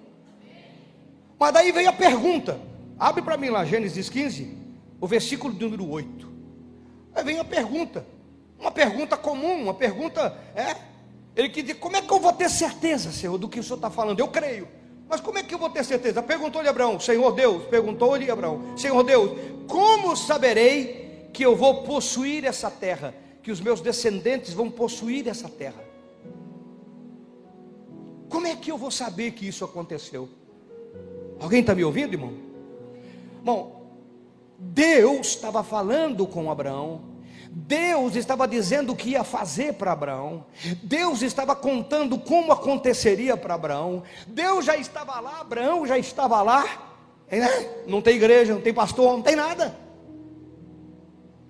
Mas 1.38 1.53
daí 1.53 1.74
veio 1.74 1.89
a 1.89 1.93
pergunta. 1.93 2.76
Abre 3.00 3.22
para 3.22 3.38
mim 3.38 3.50
lá, 3.50 3.64
Gênesis 3.64 4.10
15, 4.10 4.58
o 5.00 5.08
versículo 5.08 5.54
número 5.54 5.88
8. 5.88 6.28
Aí 7.14 7.24
vem 7.24 7.39
a 7.39 7.43
pergunta. 7.43 8.06
Uma 8.60 8.72
pergunta 8.72 9.16
comum, 9.16 9.64
uma 9.64 9.74
pergunta, 9.74 10.36
é? 10.56 10.76
Ele 11.36 11.50
que 11.50 11.62
diz, 11.62 11.78
como 11.78 11.95
é 11.95 12.02
que 12.02 12.12
eu 12.12 12.20
vou 12.20 12.34
ter 12.34 12.50
certeza, 12.50 13.12
Senhor, 13.12 13.38
do 13.38 13.48
que 13.48 13.60
o 13.60 13.64
Senhor 13.64 13.76
está 13.76 13.91
falando? 13.91 14.20
Eu 14.20 14.28
creio. 14.28 14.68
Mas 15.08 15.22
como 15.22 15.38
é 15.38 15.43
que 15.43 15.54
eu 15.54 15.60
vou 15.60 15.70
ter 15.70 15.86
certeza? 15.86 16.22
Perguntou-lhe 16.24 16.68
Abraão, 16.68 17.00
Senhor 17.00 17.32
Deus, 17.34 17.64
perguntou-lhe 17.66 18.30
Abraão, 18.30 18.76
Senhor 18.76 19.04
Deus, 19.04 19.32
como 19.68 20.16
saberei 20.16 21.30
que 21.32 21.43
eu 21.43 21.56
vou 21.56 21.84
possuir 21.84 22.43
essa 22.45 22.72
terra, 22.72 23.14
que 23.43 23.52
os 23.52 23.62
meus 23.62 23.80
descendentes 23.80 24.54
vão 24.54 24.70
possuir 24.72 25.28
essa 25.28 25.48
terra. 25.48 25.86
Como 28.28 28.48
é 28.48 28.56
que 28.56 28.72
eu 28.72 28.78
vou 28.78 28.91
saber 28.91 29.32
que 29.32 29.48
isso 29.48 29.64
aconteceu? 29.64 30.28
Alguém 31.39 31.62
está 31.62 31.76
me 31.76 31.84
ouvindo, 31.84 32.14
irmão? 32.14 32.47
Bom, 33.43 33.97
Deus 34.57 35.27
estava 35.27 35.63
falando 35.63 36.25
com 36.27 36.51
Abraão, 36.51 37.01
Deus 37.51 38.15
estava 38.15 38.47
dizendo 38.47 38.93
o 38.93 38.95
que 38.95 39.11
ia 39.11 39.23
fazer 39.23 39.73
para 39.73 39.91
Abraão, 39.91 40.45
Deus 40.83 41.21
estava 41.21 41.55
contando 41.55 42.17
como 42.17 42.51
aconteceria 42.51 43.38
para 43.38 43.55
Abraão, 43.55 44.03
Deus 44.27 44.65
já 44.65 44.75
estava 44.75 45.19
lá, 45.19 45.41
Abraão 45.41 45.85
já 45.85 45.97
estava 45.97 46.41
lá, 46.41 46.65
né? 47.31 47.69
não 47.88 48.01
tem 48.01 48.15
igreja, 48.15 48.53
não 48.53 48.61
tem 48.61 48.73
pastor, 48.73 49.13
não 49.13 49.21
tem 49.21 49.35
nada 49.35 49.88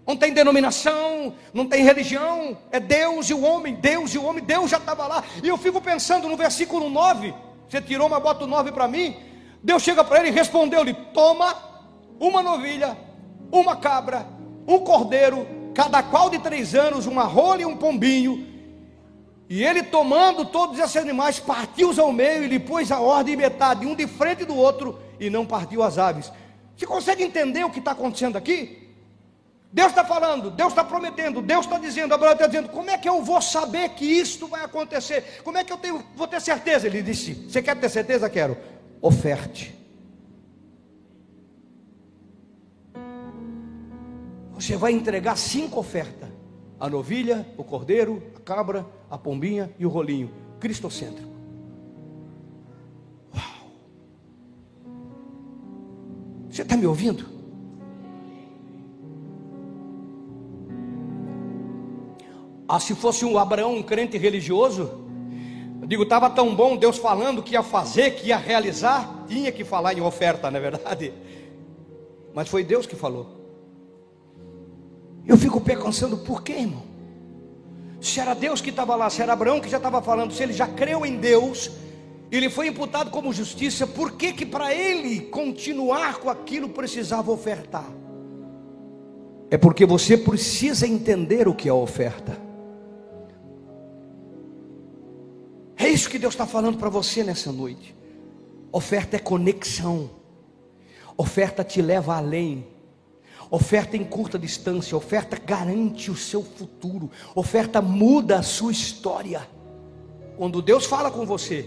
não 0.07 0.15
tem 0.15 0.31
denominação, 0.31 1.35
não 1.53 1.67
tem 1.67 1.83
religião, 1.83 2.57
é 2.71 2.79
Deus 2.79 3.29
e 3.29 3.33
o 3.33 3.41
homem, 3.41 3.75
Deus 3.75 4.13
e 4.13 4.17
o 4.17 4.23
homem, 4.23 4.41
Deus 4.41 4.71
já 4.71 4.77
estava 4.77 5.05
lá. 5.05 5.21
E 5.43 5.49
eu 5.49 5.57
fico 5.57 5.81
pensando 5.81 6.29
no 6.29 6.38
versículo 6.38 6.89
9, 6.89 7.33
você 7.67 7.81
tirou, 7.81 8.07
mas 8.07 8.23
bota 8.23 8.45
o 8.45 8.47
9 8.47 8.71
para 8.71 8.88
mim. 8.88 9.17
Deus 9.61 9.83
chega 9.83 10.05
para 10.05 10.19
ele 10.19 10.29
e 10.29 10.31
respondeu-lhe: 10.31 10.93
Toma 11.13 11.53
uma 12.20 12.41
novilha, 12.41 12.97
uma 13.51 13.76
cabra, 13.76 14.28
um 14.68 14.80
cordeiro, 14.80 15.47
cada 15.74 16.01
qual 16.03 16.30
de 16.30 16.39
três 16.39 16.74
anos, 16.76 17.05
uma 17.05 17.24
rola 17.24 17.61
e 17.61 17.65
um 17.65 17.78
pombinho. 17.78 18.45
E 19.49 19.63
ele 19.63 19.84
tomando 19.84 20.45
todos 20.45 20.78
esses 20.80 20.97
animais, 20.97 21.39
partiu-os 21.39 21.97
ao 21.97 22.11
meio 22.11 22.43
e 22.43 22.47
lhe 22.47 22.59
pôs 22.59 22.91
a 22.91 22.99
ordem 22.99 23.34
em 23.34 23.38
metade, 23.38 23.86
um 23.86 23.95
de 23.95 24.05
frente 24.05 24.43
do 24.43 24.55
outro, 24.55 24.99
e 25.20 25.30
não 25.30 25.45
partiu 25.45 25.84
as 25.84 25.97
aves. 25.97 26.32
Você 26.76 26.86
consegue 26.86 27.24
entender 27.24 27.63
o 27.63 27.70
que 27.70 27.80
está 27.80 27.91
acontecendo 27.91 28.38
aqui? 28.38 28.88
Deus 29.72 29.89
está 29.89 30.03
falando, 30.03 30.49
Deus 30.49 30.70
está 30.70 30.84
prometendo, 30.84 31.41
Deus 31.41 31.65
está 31.65 31.78
dizendo, 31.78 32.13
Abraão 32.13 32.34
está 32.34 32.47
dizendo, 32.47 32.70
como 32.70 32.89
é 32.89 32.97
que 32.97 33.07
eu 33.07 33.22
vou 33.22 33.41
saber 33.41 33.89
que 33.89 34.05
isto 34.05 34.47
vai 34.47 34.63
acontecer? 34.63 35.41
Como 35.43 35.57
é 35.57 35.63
que 35.63 35.72
eu 35.72 35.78
tenho, 35.78 36.03
vou 36.15 36.28
ter 36.28 36.41
certeza? 36.41 36.88
Ele 36.88 37.01
disse, 37.01 37.34
você 37.34 37.61
quer 37.61 37.76
ter 37.76 37.89
certeza? 37.89 38.30
Quero. 38.30 38.57
Oferte. 39.01 39.76
Você 44.58 44.76
vai 44.76 44.91
entregar 44.91 45.38
cinco 45.38 45.80
ofertas: 45.80 46.30
a 46.80 46.89
novilha, 46.89 47.45
o 47.58 47.64
cordeiro, 47.64 48.24
a 48.36 48.39
cabra, 48.39 48.86
a 49.10 49.18
pombinha 49.18 49.74
e 49.78 49.86
o 49.86 49.89
rolinho. 49.89 50.32
Cristocêntrico. 50.60 51.30
Uau! 53.36 53.72
Você 56.49 56.64
está 56.64 56.76
me 56.76 56.88
ouvindo? 56.88 57.38
Ah, 62.68 62.80
se 62.80 62.95
fosse 62.95 63.24
um 63.24 63.38
Abraão, 63.38 63.76
um 63.76 63.84
crente 63.84 64.18
religioso, 64.18 65.05
eu 65.80 65.88
digo, 65.88 66.03
estava 66.03 66.30
tão 66.30 66.53
bom 66.53 66.76
Deus 66.76 66.97
falando 66.97 67.41
que 67.41 67.53
ia 67.53 67.64
fazer, 67.64 68.12
que 68.16 68.28
ia 68.28 68.38
realizar, 68.38 69.24
tinha 69.28 69.53
que 69.53 69.64
falar 69.64 69.93
em 69.93 70.01
oferta, 70.01 70.51
não 70.51 70.58
é 70.58 70.62
verdade? 70.62 71.14
Mas 72.34 72.49
foi 72.49 72.64
Deus 72.64 72.86
que 72.86 72.95
falou. 72.95 73.36
Eu 75.28 75.38
fico 75.38 75.59
pensando, 75.59 76.17
por 76.17 76.41
quê, 76.41 76.53
irmão? 76.53 76.84
Se 77.99 78.19
era 78.19 78.34
Deus 78.34 78.61
que 78.61 78.69
estava 78.69 78.95
lá, 78.95 79.09
se 79.09 79.21
era 79.21 79.34
Abraão 79.34 79.59
que 79.59 79.69
já 79.69 79.78
estava 79.78 80.01
falando, 80.01 80.34
se 80.34 80.41
ele 80.41 80.53
já 80.53 80.67
creu 80.67 81.05
em 81.05 81.17
Deus, 81.17 81.69
ele 82.32 82.49
foi 82.49 82.67
imputado 82.67 83.09
como 83.09 83.34
justiça, 83.34 83.86
por 83.86 84.13
que 84.13 84.32
que 84.32 84.45
para 84.45 84.73
ele 84.73 85.21
continuar 85.21 86.19
com 86.19 86.30
aquilo 86.30 86.69
precisava 86.69 87.32
ofertar? 87.32 87.89
É 89.49 89.57
porque 89.57 89.86
você 89.86 90.17
precisa 90.17 90.88
entender 90.88 91.47
o 91.47 91.55
que 91.55 91.67
é 91.67 91.73
oferta. 91.73 92.38
É 95.78 95.88
isso 95.88 96.09
que 96.09 96.19
Deus 96.19 96.34
está 96.34 96.45
falando 96.45 96.78
para 96.78 96.89
você 96.89 97.23
nessa 97.23 97.51
noite. 97.51 97.95
Oferta 98.71 99.15
é 99.15 99.19
conexão. 99.19 100.09
Oferta 101.15 101.63
te 101.63 101.82
leva 101.82 102.15
além. 102.15 102.67
Oferta 103.50 103.95
em 103.95 104.04
curta 104.04 104.38
distância. 104.38 104.98
Oferta 104.98 105.38
garante 105.43 106.12
o 106.12 106.16
seu 106.16 106.43
futuro. 106.43 107.10
Oferta 107.34 107.82
muda 107.82 108.39
a 108.39 108.43
sua 108.43 108.72
história. 108.72 109.48
Quando 110.38 110.62
Deus 110.62 110.86
fala 110.86 111.10
com 111.10 111.26
você, 111.26 111.66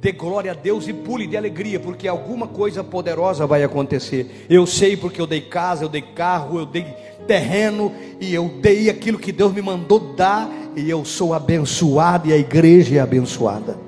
dê 0.00 0.12
glória 0.12 0.52
a 0.52 0.54
Deus 0.54 0.86
e 0.86 0.92
pule 0.92 1.26
de 1.26 1.36
alegria, 1.36 1.80
porque 1.80 2.06
alguma 2.06 2.46
coisa 2.46 2.84
poderosa 2.84 3.46
vai 3.46 3.62
acontecer. 3.62 4.46
Eu 4.48 4.66
sei 4.66 4.96
porque 4.96 5.20
eu 5.20 5.26
dei 5.26 5.40
casa, 5.40 5.84
eu 5.84 5.88
dei 5.88 6.02
carro, 6.02 6.58
eu 6.58 6.66
dei 6.66 6.84
terreno 7.26 7.92
e 8.20 8.34
eu 8.34 8.48
dei 8.60 8.90
aquilo 8.90 9.18
que 9.18 9.32
Deus 9.32 9.52
me 9.52 9.62
mandou 9.62 10.14
dar 10.14 10.48
e 10.76 10.88
eu 10.88 11.04
sou 11.04 11.32
abençoado 11.34 12.28
e 12.28 12.32
a 12.32 12.36
igreja 12.36 12.96
é 12.96 13.00
abençoada. 13.00 13.78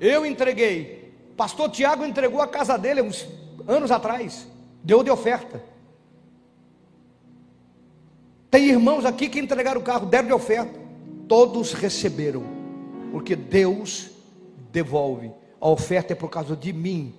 Eu 0.00 0.26
entreguei, 0.26 1.12
pastor 1.36 1.70
Tiago 1.70 2.04
entregou 2.04 2.40
a 2.40 2.46
casa 2.46 2.76
dele 2.76 3.02
uns 3.02 3.26
anos 3.66 3.90
atrás, 3.90 4.46
deu 4.86 5.02
de 5.02 5.10
oferta. 5.10 5.60
Tem 8.48 8.68
irmãos 8.68 9.04
aqui 9.04 9.28
que 9.28 9.40
entregaram 9.40 9.80
o 9.80 9.84
carro, 9.84 10.06
deram 10.06 10.28
de 10.28 10.32
oferta. 10.32 10.78
Todos 11.26 11.72
receberam, 11.72 12.44
porque 13.10 13.34
Deus 13.34 14.10
devolve. 14.70 15.32
A 15.60 15.68
oferta 15.68 16.12
é 16.12 16.16
por 16.16 16.30
causa 16.30 16.54
de 16.54 16.72
mim, 16.72 17.12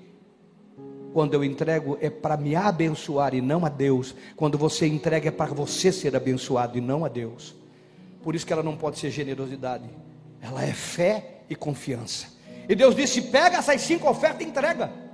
quando 1.12 1.34
eu 1.34 1.44
entrego 1.44 1.98
é 2.00 2.10
para 2.10 2.38
me 2.38 2.56
abençoar 2.56 3.36
e 3.36 3.42
não 3.42 3.66
a 3.66 3.70
Deus. 3.70 4.16
Quando 4.38 4.58
você 4.58 4.88
entrega 4.88 5.28
é 5.28 5.32
para 5.32 5.54
você 5.54 5.92
ser 5.92 6.16
abençoado 6.16 6.78
e 6.78 6.82
não 6.82 7.04
a 7.04 7.10
Deus. 7.10 7.54
Por 8.24 8.34
isso 8.34 8.46
que 8.46 8.54
ela 8.54 8.64
não 8.64 8.78
pode 8.78 8.98
ser 8.98 9.12
generosidade. 9.12 9.90
Ela 10.42 10.64
é 10.64 10.72
fé 10.72 11.42
e 11.50 11.56
confiança. 11.56 12.28
E 12.70 12.74
Deus 12.74 12.96
disse: 12.96 13.24
pega 13.24 13.58
essas 13.58 13.82
cinco 13.82 14.10
ofertas 14.10 14.40
e 14.40 14.50
entrega. 14.50 15.07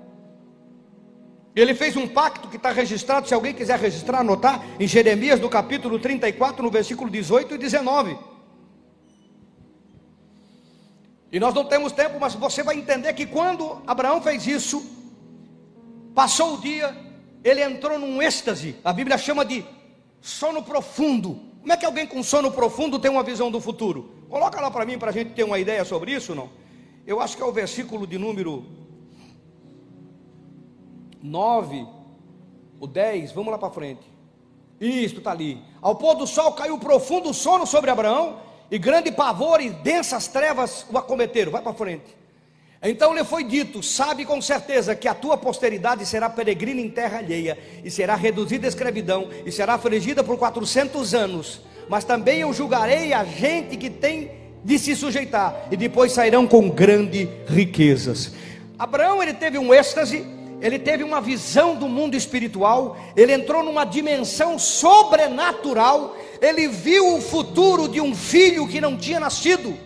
Ele 1.55 1.75
fez 1.75 1.95
um 1.95 2.07
pacto 2.07 2.47
que 2.47 2.57
está 2.57 2.71
registrado, 2.71 3.27
se 3.27 3.33
alguém 3.33 3.53
quiser 3.53 3.79
registrar, 3.79 4.19
anotar, 4.19 4.63
em 4.79 4.87
Jeremias, 4.87 5.39
no 5.39 5.49
capítulo 5.49 5.99
34, 5.99 6.63
no 6.63 6.71
versículo 6.71 7.09
18 7.09 7.55
e 7.55 7.57
19. 7.57 8.17
E 11.31 11.39
nós 11.39 11.53
não 11.53 11.65
temos 11.65 11.91
tempo, 11.91 12.19
mas 12.19 12.33
você 12.35 12.63
vai 12.63 12.77
entender 12.77 13.13
que 13.13 13.25
quando 13.25 13.81
Abraão 13.85 14.21
fez 14.21 14.47
isso, 14.47 14.83
Passou 16.13 16.55
o 16.55 16.57
dia, 16.61 16.95
ele 17.43 17.63
entrou 17.63 17.97
num 17.97 18.21
êxtase, 18.21 18.75
a 18.83 18.93
Bíblia 18.93 19.17
chama 19.17 19.43
de 19.43 19.65
sono 20.21 20.61
profundo. 20.61 21.39
Como 21.59 21.73
é 21.73 21.77
que 21.77 21.85
alguém 21.85 22.05
com 22.05 22.21
sono 22.21 22.51
profundo 22.51 22.99
tem 22.99 23.09
uma 23.09 23.23
visão 23.23 23.49
do 23.49 23.59
futuro? 23.59 24.11
Coloca 24.29 24.61
lá 24.61 24.69
para 24.69 24.85
mim 24.85 24.99
para 24.99 25.09
a 25.09 25.13
gente 25.13 25.31
ter 25.31 25.43
uma 25.43 25.57
ideia 25.57 25.83
sobre 25.83 26.11
isso, 26.11 26.35
não? 26.35 26.49
Eu 27.05 27.19
acho 27.19 27.35
que 27.35 27.41
é 27.41 27.45
o 27.45 27.51
versículo 27.51 28.05
de 28.05 28.17
número 28.17 28.65
9, 31.23 31.87
o 32.81 32.85
10, 32.85 33.31
vamos 33.31 33.51
lá 33.51 33.57
para 33.57 33.69
frente. 33.69 34.01
Isto 34.79 35.19
está 35.19 35.31
ali. 35.31 35.63
Ao 35.81 35.95
pôr 35.95 36.15
do 36.15 36.27
sol 36.27 36.51
caiu 36.51 36.77
profundo 36.77 37.33
sono 37.33 37.65
sobre 37.65 37.89
Abraão, 37.89 38.39
e 38.69 38.77
grande 38.77 39.11
pavor 39.11 39.61
e 39.61 39.69
densas 39.69 40.27
trevas 40.27 40.85
o 40.91 40.97
acometeram. 40.97 41.51
Vai 41.51 41.61
para 41.61 41.73
frente. 41.73 42.17
Então 42.81 43.15
lhe 43.15 43.23
foi 43.23 43.45
dito: 43.45 43.81
Sabe 43.81 44.25
com 44.25 44.41
certeza 44.41 44.95
que 44.95 45.07
a 45.07 45.13
tua 45.13 45.37
posteridade 45.37 46.05
será 46.05 46.29
peregrina 46.29 46.81
em 46.81 46.89
terra 46.89 47.19
alheia, 47.19 47.57
e 47.83 47.89
será 47.89 48.15
reduzida 48.15 48.67
à 48.67 48.69
escravidão, 48.69 49.29
e 49.45 49.51
será 49.51 49.75
afligida 49.75 50.23
por 50.23 50.37
quatrocentos 50.37 51.13
anos. 51.13 51.61
Mas 51.87 52.03
também 52.03 52.39
eu 52.39 52.51
julgarei 52.51 53.13
a 53.13 53.23
gente 53.23 53.77
que 53.77 53.89
tem 53.89 54.31
de 54.61 54.77
se 54.77 54.93
sujeitar, 54.93 55.67
e 55.71 55.77
depois 55.77 56.11
sairão 56.11 56.45
com 56.45 56.69
grandes 56.69 57.29
riquezas. 57.47 58.33
Abraão 58.77 59.23
ele 59.23 59.33
teve 59.33 59.57
um 59.57 59.73
êxtase, 59.73 60.25
ele 60.63 60.79
teve 60.79 61.03
uma 61.03 61.19
visão 61.19 61.75
do 61.75 61.89
mundo 61.89 62.15
espiritual, 62.15 62.95
ele 63.17 63.33
entrou 63.33 63.61
numa 63.61 63.83
dimensão 63.83 64.57
sobrenatural, 64.57 66.15
ele 66.41 66.69
viu 66.69 67.17
o 67.17 67.21
futuro 67.21 67.89
de 67.89 67.99
um 67.99 68.15
filho 68.15 68.65
que 68.65 68.79
não 68.79 68.95
tinha 68.95 69.19
nascido. 69.19 69.77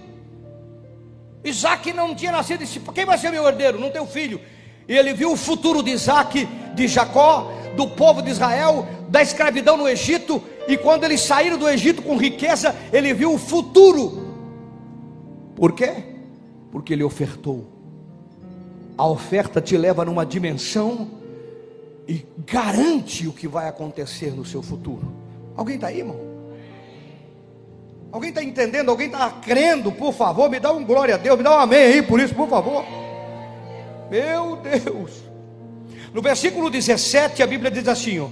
Isaac 1.43 1.91
não 1.93 2.13
tinha 2.13 2.31
nascido, 2.31 2.59
disse: 2.59 2.79
Quem 2.93 3.05
vai 3.05 3.17
ser 3.17 3.31
meu 3.31 3.47
herdeiro? 3.47 3.79
Não 3.79 3.89
tem 3.89 4.05
filho. 4.05 4.39
E 4.87 4.95
ele 4.95 5.15
viu 5.15 5.31
o 5.31 5.35
futuro 5.35 5.81
de 5.81 5.89
Isaac, 5.89 6.47
de 6.75 6.87
Jacó, 6.87 7.51
do 7.75 7.87
povo 7.87 8.21
de 8.21 8.29
Israel, 8.29 8.87
da 9.09 9.23
escravidão 9.23 9.77
no 9.77 9.89
Egito. 9.89 10.43
E 10.67 10.77
quando 10.77 11.05
eles 11.05 11.21
saíram 11.21 11.57
do 11.57 11.67
Egito 11.67 12.03
com 12.03 12.17
riqueza, 12.17 12.75
ele 12.93 13.15
viu 13.15 13.33
o 13.33 13.39
futuro. 13.39 14.27
Por 15.55 15.71
quê? 15.71 16.03
Porque 16.71 16.93
ele 16.93 17.03
ofertou. 17.03 17.76
A 18.97 19.05
oferta 19.05 19.61
te 19.61 19.77
leva 19.77 20.03
numa 20.03 20.25
dimensão 20.25 21.07
e 22.07 22.25
garante 22.45 23.27
o 23.27 23.33
que 23.33 23.47
vai 23.47 23.67
acontecer 23.67 24.31
no 24.31 24.45
seu 24.45 24.63
futuro. 24.63 25.13
Alguém 25.55 25.75
está 25.75 25.87
aí, 25.87 25.99
irmão? 25.99 26.19
Alguém 28.11 28.29
está 28.29 28.43
entendendo? 28.43 28.89
Alguém 28.89 29.07
está 29.07 29.29
crendo? 29.29 29.91
Por 29.91 30.13
favor, 30.13 30.49
me 30.49 30.59
dá 30.59 30.71
um 30.71 30.83
glória 30.83 31.15
a 31.15 31.17
Deus, 31.17 31.37
me 31.37 31.43
dá 31.43 31.57
um 31.57 31.59
amém 31.59 31.79
aí 31.79 32.01
por 32.01 32.19
isso, 32.19 32.33
por 32.33 32.47
favor. 32.47 32.83
Meu 34.09 34.55
Deus. 34.55 35.23
No 36.13 36.21
versículo 36.21 36.69
17, 36.69 37.43
a 37.43 37.47
Bíblia 37.47 37.69
diz 37.69 37.87
assim: 37.87 38.19
ó, 38.19 38.27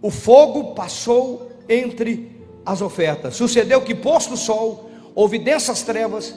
O 0.00 0.10
fogo 0.10 0.74
passou 0.74 1.50
entre 1.68 2.40
as 2.64 2.80
ofertas. 2.80 3.34
Sucedeu 3.34 3.82
que, 3.82 3.94
posto 3.94 4.34
o 4.34 4.36
sol, 4.36 4.90
houve 5.14 5.38
densas 5.38 5.82
trevas, 5.82 6.34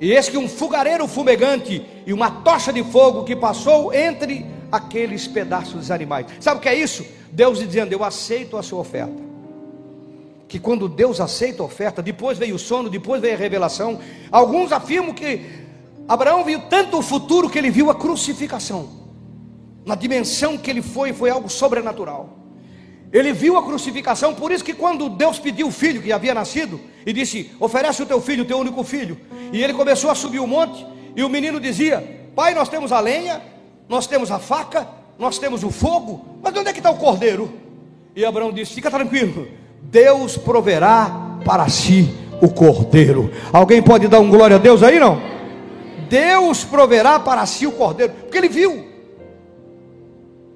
e 0.00 0.12
eis 0.12 0.28
que 0.28 0.36
um 0.36 0.48
fogareiro 0.48 1.06
fumegante 1.06 1.84
e 2.06 2.12
uma 2.12 2.30
tocha 2.30 2.72
de 2.72 2.84
fogo 2.84 3.24
que 3.24 3.34
passou 3.34 3.92
entre 3.94 4.46
aqueles 4.70 5.26
pedaços 5.26 5.86
de 5.86 5.92
animais. 5.92 6.26
Sabe 6.40 6.58
o 6.58 6.60
que 6.60 6.68
é 6.68 6.74
isso? 6.74 7.04
Deus 7.32 7.58
dizendo: 7.58 7.92
Eu 7.92 8.04
aceito 8.04 8.56
a 8.56 8.62
sua 8.62 8.80
oferta 8.80 9.26
que 10.48 10.60
quando 10.60 10.88
Deus 10.88 11.20
aceita 11.20 11.62
a 11.62 11.66
oferta, 11.66 12.00
depois 12.00 12.38
veio 12.38 12.54
o 12.54 12.58
sono, 12.58 12.88
depois 12.88 13.20
veio 13.20 13.34
a 13.34 13.38
revelação. 13.38 13.98
Alguns 14.30 14.70
afirmam 14.72 15.12
que 15.12 15.44
Abraão 16.08 16.44
viu 16.44 16.60
tanto 16.70 16.98
o 16.98 17.02
futuro 17.02 17.50
que 17.50 17.58
ele 17.58 17.70
viu 17.70 17.90
a 17.90 17.94
crucificação. 17.94 18.88
Na 19.84 19.94
dimensão 19.94 20.56
que 20.56 20.70
ele 20.70 20.82
foi, 20.82 21.12
foi 21.12 21.30
algo 21.30 21.48
sobrenatural. 21.48 22.38
Ele 23.12 23.32
viu 23.32 23.56
a 23.56 23.62
crucificação, 23.64 24.34
por 24.34 24.52
isso 24.52 24.64
que 24.64 24.74
quando 24.74 25.08
Deus 25.08 25.38
pediu 25.38 25.68
o 25.68 25.72
filho 25.72 26.02
que 26.02 26.12
havia 26.12 26.34
nascido, 26.34 26.80
e 27.06 27.12
disse: 27.12 27.52
Oferece 27.60 28.02
o 28.02 28.06
teu 28.06 28.20
filho, 28.20 28.42
o 28.42 28.46
teu 28.46 28.58
único 28.58 28.82
filho. 28.82 29.16
E 29.52 29.62
ele 29.62 29.72
começou 29.72 30.10
a 30.10 30.14
subir 30.14 30.40
o 30.40 30.46
monte, 30.46 30.84
e 31.14 31.22
o 31.22 31.28
menino 31.28 31.60
dizia: 31.60 32.28
Pai, 32.34 32.52
nós 32.52 32.68
temos 32.68 32.90
a 32.90 32.98
lenha, 32.98 33.40
nós 33.88 34.08
temos 34.08 34.32
a 34.32 34.40
faca, 34.40 34.88
nós 35.16 35.38
temos 35.38 35.62
o 35.62 35.70
fogo, 35.70 36.26
mas 36.42 36.54
onde 36.56 36.68
é 36.68 36.72
que 36.72 36.80
está 36.80 36.90
o 36.90 36.96
cordeiro? 36.96 37.50
E 38.14 38.24
Abraão 38.24 38.52
disse: 38.52 38.74
Fica 38.74 38.90
tranquilo, 38.90 39.46
Deus 39.80 40.36
proverá 40.36 41.38
para 41.44 41.68
si 41.68 42.12
o 42.42 42.48
cordeiro. 42.48 43.30
Alguém 43.52 43.80
pode 43.80 44.08
dar 44.08 44.18
um 44.18 44.28
glória 44.28 44.56
a 44.56 44.58
Deus 44.58 44.82
aí 44.82 44.98
não? 44.98 45.22
Deus 46.08 46.64
proverá 46.64 47.20
para 47.20 47.46
si 47.46 47.66
o 47.66 47.72
cordeiro, 47.72 48.12
porque 48.12 48.38
ele 48.38 48.48
viu 48.48 48.86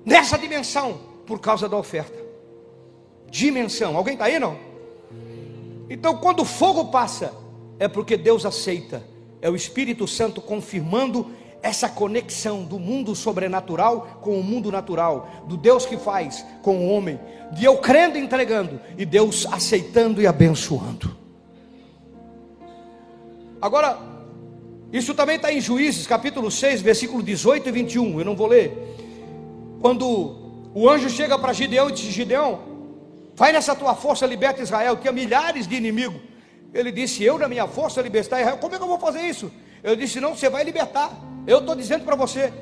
nessa 0.05 0.37
dimensão 0.37 0.99
por 1.27 1.41
causa 1.41 1.69
da 1.69 1.77
oferta. 1.77 2.19
Dimensão. 3.31 3.97
Alguém 3.97 4.15
está 4.15 4.25
aí 4.27 4.39
não? 4.41 4.70
Então, 5.91 6.17
quando 6.17 6.41
o 6.41 6.45
fogo 6.45 6.87
passa, 6.87 7.35
é 7.79 7.89
porque 7.89 8.17
Deus 8.17 8.47
aceita. 8.47 9.03
É 9.43 9.51
o 9.51 9.57
Espírito 9.57 10.07
Santo 10.07 10.41
confirmando 10.41 11.33
essa 11.63 11.89
conexão 11.89 12.63
do 12.63 12.79
mundo 12.79 13.15
sobrenatural 13.15 14.21
com 14.23 14.39
o 14.39 14.43
mundo 14.43 14.71
natural, 14.71 15.29
do 15.47 15.57
Deus 15.57 15.85
que 15.85 15.97
faz 15.97 16.47
com 16.63 16.79
o 16.79 16.89
homem, 16.89 17.19
de 17.53 17.65
eu 17.65 17.77
crendo 17.79 18.17
e 18.17 18.21
entregando, 18.21 18.81
e 18.97 19.05
Deus 19.05 19.47
aceitando 19.51 20.23
e 20.23 20.27
abençoando. 20.27 21.17
Agora, 23.61 23.99
isso 24.93 25.13
também 25.13 25.37
está 25.37 25.53
em 25.53 25.61
Juízes, 25.61 26.07
capítulo 26.07 26.51
6, 26.51 26.81
versículo 26.81 27.23
18 27.23 27.69
e 27.69 27.73
21. 27.73 28.19
Eu 28.21 28.25
não 28.25 28.35
vou 28.35 28.47
ler. 28.47 28.97
Quando 29.81 30.71
o 30.75 30.89
anjo 30.89 31.11
chega 31.11 31.39
para 31.39 31.53
Gideão 31.53 31.91
e 31.91 31.93
diz: 31.93 32.07
Gideão, 32.07 32.70
vai 33.41 33.53
nessa 33.55 33.75
tua 33.75 33.95
força, 33.95 34.27
liberta 34.27 34.61
Israel, 34.61 34.99
que 34.99 35.09
há 35.09 35.13
milhares 35.13 35.67
de 35.67 35.75
inimigos. 35.75 36.21
Ele 36.75 36.93
disse: 36.93 37.25
Eu, 37.25 37.39
na 37.39 37.49
minha 37.49 37.67
força, 37.67 38.03
libertar 38.03 38.39
Israel. 38.39 38.59
Como 38.59 38.75
é 38.75 38.77
que 38.77 38.85
eu 38.85 38.89
vou 38.89 38.99
fazer 38.99 39.23
isso? 39.23 39.51
Eu 39.83 39.97
disse: 39.97 40.21
Não, 40.21 40.37
você 40.37 40.51
vai 40.51 40.63
libertar. 40.63 41.11
Eu 41.47 41.61
estou 41.61 41.75
dizendo 41.75 42.05
para 42.05 42.15
você. 42.15 42.53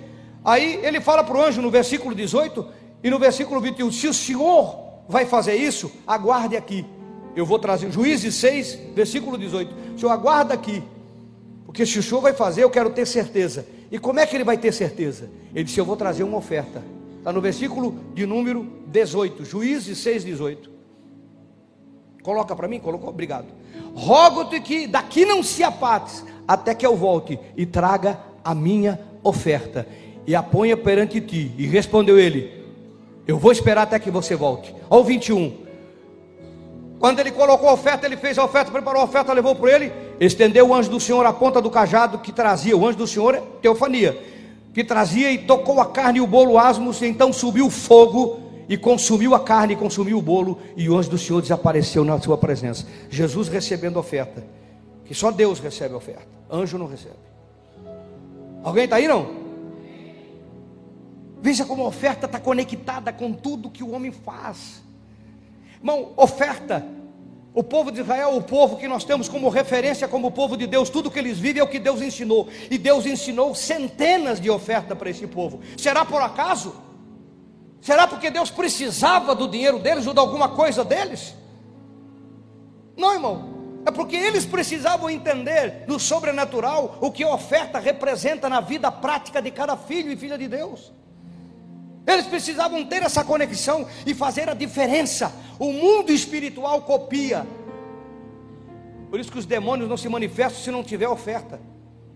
Aí 0.45 0.79
ele 0.85 1.01
fala 1.01 1.25
para 1.25 1.37
o 1.37 1.43
anjo 1.43 1.61
no 1.61 1.69
versículo 1.69 2.15
18 2.15 2.65
e 3.03 3.11
no 3.11 3.19
versículo 3.19 3.61
21: 3.61 3.91
Se 3.91 4.07
o 4.07 4.15
Senhor 4.15 5.03
vai 5.09 5.27
fazer 5.27 5.57
isso, 5.57 5.91
aguarde 6.07 6.57
aqui. 6.57 6.87
Eu 7.35 7.45
vou 7.45 7.59
trazer 7.59 7.91
Juízes 7.91 8.37
6, 8.37 8.79
versículo 8.95 9.37
18. 9.37 9.75
O 9.97 9.99
Senhor 9.99 10.13
aguarda 10.13 10.55
aqui. 10.55 10.81
Porque 11.67 11.85
se 11.85 11.99
o 11.99 12.03
Senhor 12.05 12.21
vai 12.21 12.35
fazer, 12.35 12.63
eu 12.63 12.71
quero 12.71 12.91
ter 12.91 13.05
certeza. 13.05 13.67
E 13.91 13.99
como 13.99 14.21
é 14.21 14.27
que 14.27 14.37
ele 14.37 14.45
vai 14.45 14.57
ter 14.57 14.73
certeza? 14.73 15.29
Ele 15.53 15.65
disse: 15.65 15.81
Eu 15.81 15.85
vou 15.85 15.97
trazer 15.97 16.23
uma 16.23 16.39
oferta. 16.39 16.85
Está 17.19 17.33
no 17.33 17.41
versículo 17.41 17.97
de 18.15 18.27
número 18.27 18.67
18, 18.87 19.45
Juízes 19.45 19.99
6, 19.99 20.25
18. 20.25 20.71
Coloca 22.23 22.55
para 22.55 22.69
mim, 22.69 22.81
colocou? 22.81 23.11
Obrigado. 23.11 23.47
Rogo-te 23.95 24.61
que 24.61 24.87
daqui 24.87 25.25
não 25.25 25.43
se 25.43 25.63
apartes, 25.63 26.25
até 26.47 26.75
que 26.75 26.87
eu 26.87 26.97
volte 26.97 27.39
e 27.57 27.67
traga 27.67 28.19
a 28.45 28.55
minha 28.55 29.01
oferta 29.23 29.87
e 30.27 30.35
a 30.35 30.43
ponha 30.43 30.77
perante 30.77 31.21
ti. 31.21 31.53
E 31.57 31.67
respondeu 31.67 32.19
ele: 32.19 32.53
Eu 33.27 33.39
vou 33.39 33.51
esperar 33.51 33.83
até 33.83 33.99
que 33.99 34.11
você 34.11 34.37
volte. 34.37 34.75
Ao 34.89 35.03
21. 35.03 35.69
Quando 36.99 37.21
ele 37.21 37.31
colocou 37.31 37.69
a 37.69 37.75
oferta, 37.75 38.07
ele 38.07 38.17
fez 38.17 38.37
a 38.39 38.45
oferta, 38.45 38.73
preparou 38.73 39.01
a 39.01 39.05
oferta, 39.05 39.33
levou 39.33 39.55
para 39.55 39.73
ele, 39.73 39.93
estendeu 40.19 40.69
o 40.69 40.75
anjo 40.75 40.91
do 40.91 40.99
Senhor 40.99 41.25
a 41.25 41.33
ponta 41.33 41.63
do 41.63 41.71
cajado 41.71 42.19
que 42.19 42.33
trazia. 42.33 42.77
O 42.77 42.87
anjo 42.87 42.99
do 42.99 43.07
Senhor 43.07 43.35
é 43.35 43.43
teofania, 43.63 44.21
que 44.79 44.85
trazia 44.85 45.33
e 45.33 45.39
tocou 45.39 45.81
a 45.81 45.87
carne 45.87 46.21
e 46.21 46.23
o 46.23 46.27
bolo 46.27 46.57
asmos, 46.57 47.03
então 47.03 47.33
subiu 47.33 47.69
fogo 47.69 48.39
e 48.69 48.77
consumiu 48.77 49.35
a 49.35 49.41
carne, 49.41 49.75
consumiu 49.75 50.19
o 50.19 50.23
bolo, 50.23 50.57
e 50.77 50.89
o 50.89 50.97
anjo 50.97 51.11
do 51.11 51.19
Senhor 51.19 51.43
desapareceu 51.43 52.05
na 52.05 52.21
sua 52.21 52.39
presença. 52.39 52.87
Jesus 53.11 53.49
recebendo 53.49 53.97
oferta, 53.97 54.47
que 55.05 55.13
só 55.13 55.33
Deus 55.33 55.59
recebe 55.59 55.97
oferta, 55.97 56.29
anjo 56.49 56.79
não 56.79 56.87
recebe. 56.87 57.17
Alguém 58.63 58.85
está 58.85 58.95
aí 58.95 59.09
não? 59.09 59.29
Veja 61.43 61.65
como 61.65 61.83
a 61.83 61.89
oferta 61.89 62.27
está 62.27 62.39
conectada 62.39 63.13
com 63.13 63.33
tudo 63.33 63.71
que 63.71 63.83
o 63.83 63.91
homem 63.91 64.13
faz. 64.13 64.81
Irmão, 65.81 66.13
oferta. 66.17 66.87
O 67.55 67.63
povo 67.63 67.91
de 67.91 68.01
Israel, 68.01 68.37
o 68.37 68.43
povo 68.43 68.77
que 68.77 68.87
nós 68.87 69.05
temos 69.05 69.29
como 69.29 69.49
referência, 69.49 70.07
como 70.07 70.31
povo 70.31 70.57
de 70.57 70.67
Deus, 70.67 70.91
tudo 70.91 71.11
que 71.11 71.19
eles 71.19 71.39
vivem 71.39 71.61
é 71.61 71.65
o 71.65 71.69
que 71.69 71.79
Deus 71.79 72.01
ensinou. 72.01 72.49
E 72.71 72.79
Deus 72.79 73.07
ensinou 73.07 73.55
centenas 73.55 74.41
de 74.41 74.51
ofertas 74.51 74.97
para 74.97 75.11
esse 75.11 75.27
povo. 75.27 75.61
Será 75.77 76.05
por 76.05 76.23
acaso? 76.23 76.75
Será 77.81 78.07
porque 78.07 78.31
Deus 78.31 78.51
precisava 78.51 79.35
do 79.35 79.49
dinheiro 79.49 79.79
deles 79.79 80.07
ou 80.07 80.13
de 80.13 80.21
alguma 80.21 80.51
coisa 80.51 80.85
deles? 80.85 81.35
Não, 82.97 83.15
irmão. 83.15 83.59
É 83.87 83.91
porque 83.91 84.17
eles 84.17 84.45
precisavam 84.45 85.09
entender 85.09 85.85
no 85.87 85.99
sobrenatural 85.99 86.99
o 87.01 87.11
que 87.11 87.25
a 87.25 87.33
oferta 87.33 87.79
representa 87.79 88.49
na 88.49 88.61
vida 88.61 88.93
prática 88.93 89.41
de 89.41 89.51
cada 89.51 89.77
filho 89.77 90.13
e 90.13 90.17
filha 90.17 90.37
de 90.37 90.47
Deus. 90.49 90.93
Eles 92.09 92.27
precisavam 92.27 92.83
ter 92.87 93.03
essa 93.03 93.23
conexão 93.23 93.87
e 94.07 94.15
fazer 94.15 94.49
a 94.49 94.55
diferença. 94.55 95.31
O 95.59 95.71
mundo 95.71 96.11
espiritual 96.11 96.81
copia. 96.81 97.47
Por 99.11 99.21
isso 99.21 99.31
que 99.31 99.39
os 99.39 99.45
demônios 99.45 99.91
não 99.91 99.97
se 99.99 100.09
manifestam 100.09 100.63
se 100.63 100.71
não 100.71 100.83
tiver 100.83 101.07
oferta. 101.07 101.61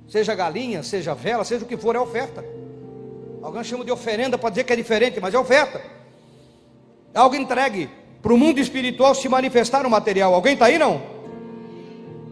Seja 0.08 0.34
galinha, 0.34 0.82
seja 0.82 1.14
vela, 1.14 1.44
seja 1.44 1.66
o 1.66 1.68
que 1.68 1.76
for, 1.76 1.94
é 1.94 2.00
oferta. 2.00 2.42
Alguns 3.42 3.66
chamam 3.66 3.84
de 3.84 3.92
oferenda 3.92 4.38
para 4.38 4.48
dizer 4.48 4.64
que 4.64 4.72
é 4.72 4.76
diferente, 4.76 5.20
mas 5.20 5.34
é 5.34 5.38
oferta. 5.38 5.82
É 7.12 7.18
algo 7.18 7.36
entregue. 7.36 7.90
para 8.22 8.32
o 8.32 8.38
mundo 8.38 8.60
espiritual 8.60 9.14
se 9.14 9.28
manifestar 9.28 9.82
no 9.82 9.90
material. 9.90 10.32
Alguém 10.32 10.54
está 10.54 10.66
aí 10.66 10.78
não? 10.78 11.02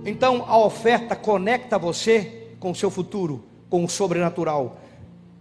Então 0.06 0.46
a 0.48 0.56
oferta 0.56 1.14
conecta 1.14 1.78
você 1.78 2.54
com 2.58 2.70
o 2.70 2.74
seu 2.74 2.90
futuro, 2.90 3.44
com 3.68 3.84
o 3.84 3.88
sobrenatural, 3.88 4.78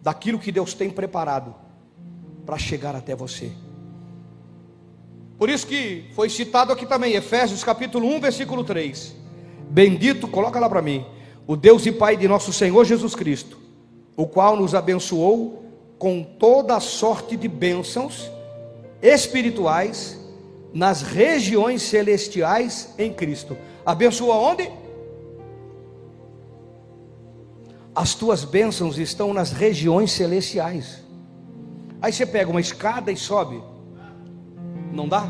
daquilo 0.01 0.38
que 0.38 0.51
Deus 0.51 0.74
tem 0.74 0.89
preparado 0.89 1.68
para 2.50 2.58
chegar 2.58 2.95
até 2.95 3.16
você. 3.16 3.52
Por 5.38 5.52
isso 5.52 5.68
que 5.68 6.06
foi 6.16 6.32
citado 6.32 6.74
aqui 6.74 6.84
também, 6.84 7.14
Efésios 7.14 7.64
capítulo 7.64 8.08
1, 8.08 8.22
versículo 8.22 8.64
3. 8.64 9.16
Bendito, 9.70 10.28
coloca 10.28 10.60
lá 10.60 10.68
para 10.68 10.82
mim, 10.82 11.06
o 11.45 11.56
Deus 11.56 11.86
e 11.86 11.91
Pai 11.91 12.18
de 12.18 12.28
nosso 12.28 12.52
Senhor 12.52 12.84
Jesus 12.86 13.14
Cristo, 13.14 13.60
o 14.18 14.26
qual 14.26 14.56
nos 14.56 14.74
abençoou 14.74 15.64
com 16.00 16.24
toda 16.24 16.76
a 16.76 16.80
sorte 16.80 17.38
de 17.38 17.47
bênçãos 17.47 18.32
espirituais 19.00 20.20
nas 20.74 21.04
regiões 21.04 21.84
celestiais 21.84 22.95
em 22.97 23.14
Cristo. 23.14 23.56
Abençoa 23.86 24.34
onde? 24.34 24.72
As 27.93 28.16
tuas 28.16 28.43
bênçãos 28.43 28.97
estão 28.97 29.36
nas 29.36 29.52
regiões 29.52 30.12
celestiais. 30.12 31.09
Aí 32.02 32.14
você 32.14 32.26
pega 32.26 32.50
uma 32.50 32.62
escada 32.62 33.12
e 33.12 33.18
sobe. 33.18 33.62
Não 34.91 35.08
dá? 35.08 35.28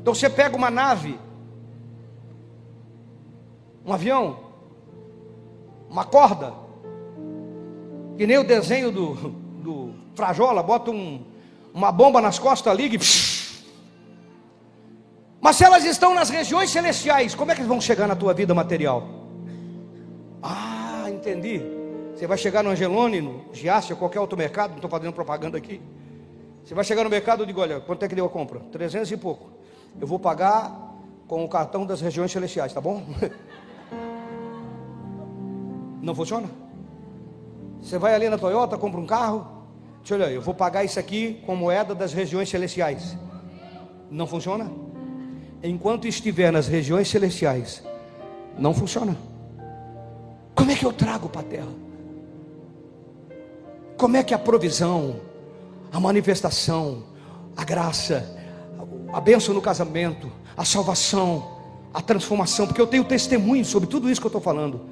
Então 0.00 0.14
você 0.14 0.30
pega 0.30 0.56
uma 0.56 0.70
nave, 0.70 1.18
um 3.84 3.92
avião, 3.92 4.38
uma 5.90 6.04
corda, 6.04 6.52
que 8.16 8.26
nem 8.26 8.38
o 8.38 8.44
desenho 8.44 8.92
do, 8.92 9.14
do 9.62 9.94
Frajola, 10.14 10.62
bota 10.62 10.90
um, 10.90 11.24
uma 11.74 11.90
bomba 11.90 12.20
nas 12.20 12.38
costas, 12.38 12.76
liga 12.76 12.94
e. 12.94 12.98
Mas 15.40 15.56
se 15.56 15.64
elas 15.64 15.84
estão 15.84 16.14
nas 16.14 16.30
regiões 16.30 16.70
celestiais, 16.70 17.34
como 17.34 17.52
é 17.52 17.54
que 17.54 17.62
vão 17.62 17.80
chegar 17.80 18.06
na 18.06 18.16
tua 18.16 18.32
vida 18.32 18.54
material? 18.54 19.06
Ah, 20.42 21.06
entendi. 21.08 21.75
Você 22.16 22.26
vai 22.26 22.38
chegar 22.38 22.64
no 22.64 22.70
Angelone, 22.70 23.20
no 23.20 23.44
Giasse, 23.52 23.92
ou 23.92 23.98
qualquer 23.98 24.20
outro 24.20 24.38
mercado, 24.38 24.70
não 24.70 24.76
estou 24.76 24.88
fazendo 24.88 25.12
propaganda 25.12 25.58
aqui. 25.58 25.82
Você 26.64 26.74
vai 26.74 26.82
chegar 26.82 27.04
no 27.04 27.10
mercado 27.10 27.42
e 27.42 27.46
digo, 27.46 27.60
olha, 27.60 27.78
quanto 27.78 28.04
é 28.04 28.08
que 28.08 28.14
deu 28.14 28.24
a 28.24 28.30
compra? 28.30 28.60
300 28.72 29.12
e 29.12 29.16
pouco. 29.18 29.50
Eu 30.00 30.06
vou 30.06 30.18
pagar 30.18 30.94
com 31.28 31.44
o 31.44 31.48
cartão 31.48 31.84
das 31.84 32.00
regiões 32.00 32.32
celestiais, 32.32 32.72
tá 32.72 32.80
bom? 32.80 33.04
Não 36.00 36.14
funciona? 36.14 36.48
Você 37.82 37.98
vai 37.98 38.14
ali 38.14 38.30
na 38.30 38.38
Toyota, 38.38 38.78
compra 38.78 38.98
um 38.98 39.06
carro, 39.06 39.56
Deixa 40.06 40.14
eu 40.14 40.18
olhar, 40.18 40.32
eu 40.32 40.40
vou 40.40 40.54
pagar 40.54 40.84
isso 40.84 41.00
aqui 41.00 41.42
com 41.44 41.56
moeda 41.56 41.92
das 41.92 42.12
regiões 42.12 42.48
celestiais. 42.48 43.16
Não 44.08 44.24
funciona? 44.24 44.70
Enquanto 45.60 46.06
estiver 46.06 46.52
nas 46.52 46.68
regiões 46.68 47.08
celestiais, 47.08 47.82
não 48.56 48.72
funciona. 48.72 49.16
Como 50.54 50.70
é 50.70 50.76
que 50.76 50.86
eu 50.86 50.92
trago 50.92 51.28
para 51.28 51.40
a 51.40 51.44
terra? 51.44 51.85
Como 53.96 54.16
é 54.16 54.22
que 54.22 54.34
a 54.34 54.38
provisão, 54.38 55.16
a 55.92 55.98
manifestação, 55.98 57.04
a 57.56 57.64
graça, 57.64 58.36
a 59.12 59.20
bênção 59.20 59.54
no 59.54 59.62
casamento, 59.62 60.30
a 60.56 60.64
salvação, 60.64 61.56
a 61.92 62.02
transformação, 62.02 62.66
porque 62.66 62.80
eu 62.80 62.86
tenho 62.86 63.04
testemunho 63.04 63.64
sobre 63.64 63.88
tudo 63.88 64.10
isso 64.10 64.20
que 64.20 64.26
eu 64.26 64.28
estou 64.28 64.42
falando, 64.42 64.82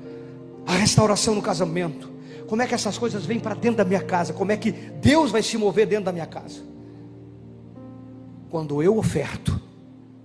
a 0.66 0.72
restauração 0.72 1.34
no 1.34 1.42
casamento, 1.42 2.14
como 2.46 2.62
é 2.62 2.66
que 2.66 2.74
essas 2.74 2.96
coisas 2.96 3.24
vêm 3.26 3.40
para 3.40 3.54
dentro 3.54 3.78
da 3.78 3.84
minha 3.84 4.02
casa? 4.02 4.32
Como 4.32 4.52
é 4.52 4.56
que 4.56 4.70
Deus 4.70 5.30
vai 5.30 5.42
se 5.42 5.56
mover 5.56 5.86
dentro 5.86 6.04
da 6.06 6.12
minha 6.12 6.26
casa? 6.26 6.62
Quando 8.50 8.82
eu 8.82 8.96
oferto, 8.96 9.60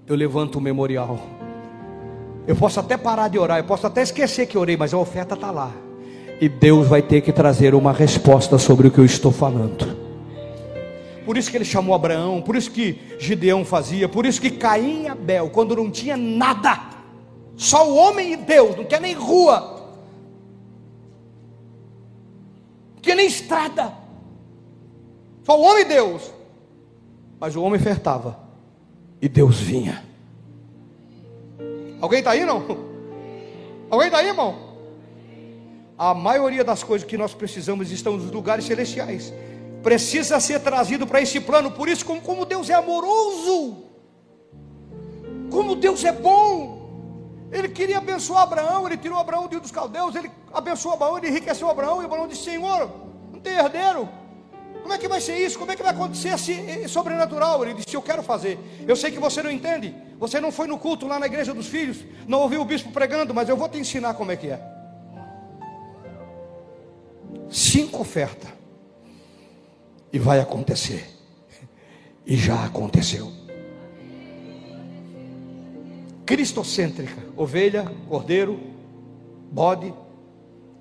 eu 0.05 0.15
levanto 0.15 0.57
o 0.57 0.61
memorial. 0.61 1.19
Eu 2.45 2.55
posso 2.55 2.79
até 2.79 2.97
parar 2.97 3.27
de 3.29 3.39
orar, 3.39 3.57
eu 3.57 3.63
posso 3.63 3.87
até 3.87 4.01
esquecer 4.01 4.45
que 4.47 4.57
orei, 4.57 4.75
mas 4.75 4.93
a 4.93 4.97
oferta 4.97 5.35
está 5.35 5.51
lá. 5.51 5.71
E 6.39 6.47
Deus 6.47 6.87
vai 6.87 7.01
ter 7.01 7.21
que 7.21 7.33
trazer 7.33 7.75
uma 7.75 7.91
resposta 7.91 8.57
sobre 8.57 8.87
o 8.87 8.91
que 8.91 8.99
eu 8.99 9.05
estou 9.05 9.31
falando. 9.31 9.97
Por 11.25 11.37
isso 11.37 11.51
que 11.51 11.57
ele 11.57 11.65
chamou 11.65 11.93
Abraão, 11.93 12.41
por 12.41 12.55
isso 12.55 12.71
que 12.71 12.97
Gideão 13.19 13.63
fazia, 13.65 14.07
por 14.07 14.25
isso 14.25 14.41
que 14.41 14.49
Caim 14.49 15.03
e 15.03 15.07
Abel, 15.07 15.49
quando 15.49 15.75
não 15.75 15.91
tinha 15.91 16.17
nada, 16.17 16.79
só 17.55 17.87
o 17.87 17.95
homem 17.95 18.33
e 18.33 18.37
Deus, 18.37 18.75
não 18.75 18.85
tinha 18.85 18.99
nem 18.99 19.13
rua, 19.13 19.79
que 23.01 23.13
nem 23.13 23.27
estrada. 23.27 23.93
Só 25.43 25.59
o 25.59 25.63
homem 25.63 25.81
e 25.81 25.85
Deus. 25.85 26.31
Mas 27.39 27.55
o 27.55 27.63
homem 27.63 27.79
ofertava. 27.79 28.37
E 29.21 29.27
Deus 29.27 29.59
vinha. 29.59 30.03
Alguém 31.99 32.19
está 32.19 32.31
aí 32.31 32.45
não? 32.45 32.65
Alguém 33.89 34.07
está 34.07 34.19
aí, 34.19 34.27
irmão? 34.27 34.68
A 35.99 36.13
maioria 36.13 36.63
das 36.63 36.81
coisas 36.81 37.05
que 37.05 37.17
nós 37.17 37.33
precisamos 37.33 37.91
estão 37.91 38.15
nos 38.15 38.31
lugares 38.31 38.63
celestiais. 38.63 39.33
Precisa 39.83 40.39
ser 40.39 40.61
trazido 40.61 41.05
para 41.05 41.21
esse 41.21 41.41
plano. 41.41 41.71
Por 41.71 41.89
isso, 41.89 42.05
como, 42.05 42.21
como 42.21 42.45
Deus 42.45 42.69
é 42.69 42.73
amoroso, 42.73 43.83
como 45.51 45.75
Deus 45.75 46.05
é 46.05 46.13
bom. 46.13 46.79
Ele 47.51 47.67
queria 47.67 47.97
abençoar 47.97 48.43
Abraão, 48.43 48.87
ele 48.87 48.95
tirou 48.95 49.19
Abraão 49.19 49.49
de 49.49 49.57
um 49.57 49.59
dos 49.59 49.71
caldeus, 49.71 50.15
ele 50.15 50.31
abençoou 50.53 50.93
Abraão, 50.93 51.17
ele 51.17 51.27
enriqueceu 51.27 51.69
Abraão, 51.69 52.01
e 52.01 52.05
Abraão 52.05 52.29
disse: 52.29 52.45
Senhor, 52.45 52.89
não 53.29 53.41
tem 53.41 53.55
herdeiro. 53.55 54.07
Como 54.81 54.93
é 54.93 54.97
que 54.97 55.07
vai 55.09 55.19
ser 55.19 55.37
isso? 55.37 55.59
Como 55.59 55.69
é 55.69 55.75
que 55.75 55.83
vai 55.83 55.91
acontecer 55.91 56.29
esse 56.29 56.87
sobrenatural? 56.87 57.61
Ele 57.65 57.73
disse: 57.73 57.93
Eu 57.93 58.01
quero 58.01 58.23
fazer. 58.23 58.57
Eu 58.87 58.95
sei 58.95 59.11
que 59.11 59.19
você 59.19 59.43
não 59.43 59.51
entende. 59.51 59.93
Você 60.17 60.39
não 60.39 60.49
foi 60.49 60.65
no 60.65 60.77
culto 60.77 61.05
lá 61.07 61.19
na 61.19 61.25
igreja 61.25 61.53
dos 61.53 61.67
filhos, 61.67 61.97
não 62.25 62.39
ouviu 62.39 62.61
o 62.61 62.65
bispo 62.65 62.89
pregando, 62.89 63.33
mas 63.33 63.49
eu 63.49 63.57
vou 63.57 63.67
te 63.67 63.77
ensinar 63.77 64.13
como 64.13 64.31
é 64.31 64.37
que 64.37 64.47
é. 64.47 64.78
Cinco 67.49 68.01
ofertas. 68.01 68.51
E 70.11 70.19
vai 70.19 70.39
acontecer. 70.39 71.05
E 72.25 72.35
já 72.35 72.65
aconteceu 72.65 73.39
cristocêntrica: 76.29 77.23
ovelha, 77.35 77.91
cordeiro, 78.07 78.59
bode, 79.51 79.91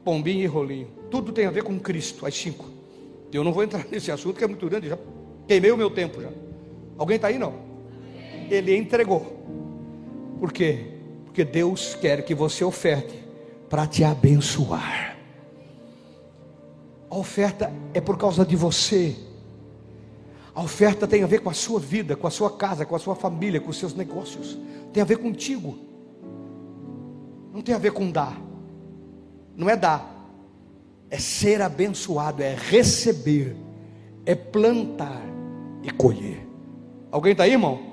pombinho 0.05 0.43
e 0.43 0.47
rolinho. 0.47 0.89
Tudo 1.11 1.33
tem 1.33 1.47
a 1.47 1.51
ver 1.51 1.63
com 1.63 1.81
Cristo, 1.81 2.27
as 2.27 2.35
cinco. 2.35 2.67
Eu 3.33 3.43
não 3.43 3.51
vou 3.51 3.63
entrar 3.63 3.87
nesse 3.91 4.13
assunto 4.13 4.37
que 4.37 4.45
é 4.45 4.47
muito 4.47 4.69
grande, 4.69 4.91
já 4.91 4.99
queimei 5.47 5.71
o 5.71 5.77
meu 5.77 5.91
tempo 5.91 6.21
já. 6.21 6.29
Alguém 6.99 7.17
está 7.17 7.29
aí 7.29 7.39
não? 7.39 7.55
Ele 8.51 8.77
entregou. 8.77 9.39
Por 10.39 10.53
quê? 10.53 10.85
Porque 11.25 11.45
Deus 11.45 11.95
quer 11.95 12.23
que 12.25 12.35
você 12.35 12.63
oferte 12.63 13.15
para 13.71 13.87
te 13.87 14.05
abençoar. 14.05 15.18
A 17.11 17.17
oferta 17.17 17.73
é 17.95 18.01
por 18.01 18.19
causa 18.19 18.45
de 18.45 18.57
você. 18.57 19.17
A 20.55 20.63
oferta 20.63 21.07
tem 21.07 21.23
a 21.23 21.27
ver 21.27 21.41
com 21.41 21.49
a 21.49 21.55
sua 21.55 21.79
vida, 21.79 22.17
com 22.17 22.27
a 22.27 22.31
sua 22.31 22.51
casa, 22.51 22.85
com 22.85 22.95
a 22.95 22.99
sua 22.99 23.15
família, 23.15 23.61
com 23.61 23.71
os 23.71 23.79
seus 23.79 23.95
negócios. 23.95 24.59
Tem 24.93 25.03
a 25.03 25.07
ver 25.07 25.19
contigo. 25.19 25.79
Não 27.53 27.63
tem 27.63 27.75
a 27.75 27.79
ver 27.79 27.93
com 27.93 28.11
dar. 28.11 28.41
Não 29.57 29.71
é 29.71 29.77
dar. 29.77 30.17
É 31.11 31.19
ser 31.19 31.63
abençoado, 31.63 32.43
é 32.43 32.55
receber, 32.55 33.57
é 34.27 34.35
plantar 34.35 35.23
e 35.83 35.91
colher. 35.91 36.47
Alguém 37.11 37.33
está 37.33 37.45
aí, 37.45 37.53
irmão? 37.53 37.89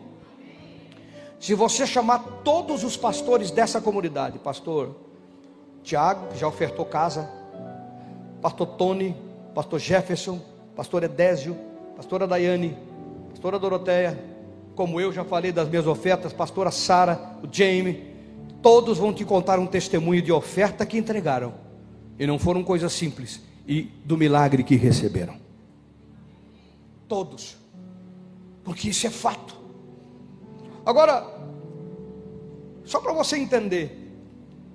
Se 1.40 1.54
você 1.54 1.86
chamar 1.86 2.42
todos 2.44 2.84
os 2.84 2.98
pastores 2.98 3.52
dessa 3.52 3.80
comunidade, 3.80 4.40
pastor 4.40 4.96
Tiago, 5.84 6.28
que 6.28 6.38
já 6.40 6.48
ofertou 6.48 6.84
casa, 6.86 7.30
pastor 8.42 8.68
Tony, 8.68 9.16
pastor 9.54 9.80
Jefferson, 9.80 10.40
pastor 10.76 11.04
Edésio, 11.04 11.56
pastora 11.96 12.28
Daiane, 12.28 12.78
pastora 13.30 13.58
Doroteia, 13.58 14.20
como 14.76 15.00
eu 15.00 15.12
já 15.12 15.24
falei 15.24 15.52
das 15.52 15.70
minhas 15.70 15.88
ofertas, 15.88 16.34
pastora 16.34 16.70
Sara, 16.70 17.38
o 17.42 17.48
Jamie, 17.50 18.14
todos 18.62 18.98
vão 18.98 19.14
te 19.14 19.24
contar 19.24 19.58
um 19.58 19.66
testemunho 19.66 20.22
de 20.22 20.32
oferta 20.32 20.86
que 20.86 20.98
entregaram. 20.98 21.54
E 22.20 22.28
não 22.28 22.38
foram 22.38 22.64
coisas 22.64 22.92
simples, 22.94 23.42
e 23.68 23.84
do 24.04 24.18
milagre 24.18 24.64
que 24.64 24.76
receberam. 24.76 25.36
Todos. 27.08 27.58
Porque 28.64 28.90
isso 28.90 29.06
é 29.08 29.10
fato. 29.10 29.56
Agora, 30.86 31.26
só 32.84 33.00
para 33.00 33.14
você 33.14 33.38
entender, 33.38 34.14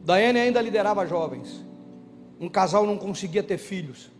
Daiane 0.04 0.40
ainda 0.40 0.60
liderava 0.60 1.06
jovens. 1.06 1.64
Um 2.40 2.48
casal 2.48 2.86
não 2.86 2.96
conseguia 2.96 3.42
ter 3.42 3.58
filhos. 3.58 4.10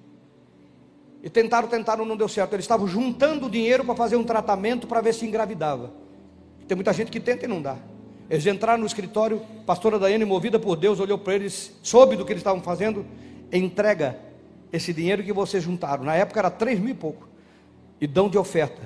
E 1.22 1.30
tentaram, 1.30 1.68
tentaram, 1.68 2.04
não 2.04 2.16
deu 2.16 2.28
certo. 2.28 2.52
Eles 2.52 2.64
estavam 2.64 2.86
juntando 2.86 3.48
dinheiro 3.48 3.84
para 3.84 3.94
fazer 3.94 4.16
um 4.16 4.24
tratamento 4.24 4.86
para 4.86 5.00
ver 5.00 5.14
se 5.14 5.26
engravidava. 5.26 5.90
Tem 6.68 6.74
muita 6.74 6.92
gente 6.92 7.10
que 7.10 7.18
tenta 7.18 7.46
e 7.46 7.48
não 7.48 7.60
dá. 7.60 7.76
Eles 8.28 8.46
entraram 8.46 8.78
no 8.78 8.86
escritório, 8.86 9.42
pastora 9.66 9.98
Daiane, 9.98 10.24
movida 10.24 10.58
por 10.58 10.76
Deus, 10.76 11.00
olhou 11.00 11.18
para 11.18 11.34
eles, 11.34 11.76
soube 11.82 12.14
do 12.14 12.24
que 12.24 12.32
eles 12.32 12.40
estavam 12.40 12.62
fazendo, 12.62 13.04
entrega 13.52 14.16
esse 14.72 14.92
dinheiro 14.92 15.24
que 15.24 15.32
vocês 15.32 15.64
juntaram. 15.64 16.04
Na 16.04 16.14
época 16.14 16.38
era 16.38 16.50
três 16.50 16.78
mil 16.78 16.90
e 16.90 16.94
pouco. 16.94 17.28
E 18.00 18.06
dão 18.06 18.28
de 18.28 18.38
oferta, 18.38 18.80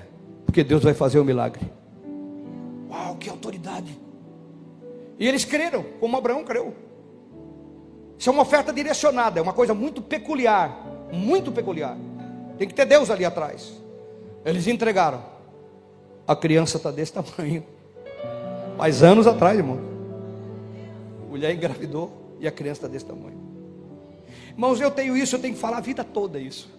porque 0.46 0.64
Deus 0.64 0.82
vai 0.82 0.94
fazer 0.94 1.18
o 1.18 1.22
um 1.22 1.24
milagre. 1.24 1.70
Uau, 2.88 3.16
que 3.16 3.28
autoridade! 3.28 3.98
E 5.18 5.28
eles 5.28 5.44
creram, 5.44 5.84
como 6.00 6.16
Abraão 6.16 6.42
creu. 6.42 6.74
Isso 8.18 8.30
é 8.30 8.32
uma 8.32 8.42
oferta 8.42 8.72
direcionada, 8.72 9.38
é 9.38 9.42
uma 9.42 9.52
coisa 9.52 9.74
muito 9.74 10.00
peculiar, 10.00 11.08
muito 11.12 11.52
peculiar. 11.52 11.96
Tem 12.58 12.68
que 12.68 12.74
ter 12.74 12.86
Deus 12.86 13.10
ali 13.10 13.24
atrás. 13.24 13.72
Eles 14.44 14.66
entregaram. 14.66 15.22
A 16.26 16.34
criança 16.34 16.76
está 16.76 16.90
desse 16.90 17.12
tamanho. 17.12 17.64
Faz 18.76 19.02
anos 19.02 19.26
atrás, 19.26 19.58
irmão. 19.58 19.80
Mulher 21.28 21.52
engravidou 21.54 22.36
e 22.40 22.46
a 22.46 22.52
criança 22.52 22.78
está 22.78 22.88
desse 22.88 23.04
tamanho. 23.04 23.38
Irmãos, 24.50 24.80
eu 24.80 24.90
tenho 24.90 25.16
isso, 25.16 25.34
eu 25.34 25.40
tenho 25.40 25.54
que 25.54 25.60
falar 25.60 25.78
a 25.78 25.80
vida 25.80 26.04
toda 26.04 26.38
isso. 26.38 26.72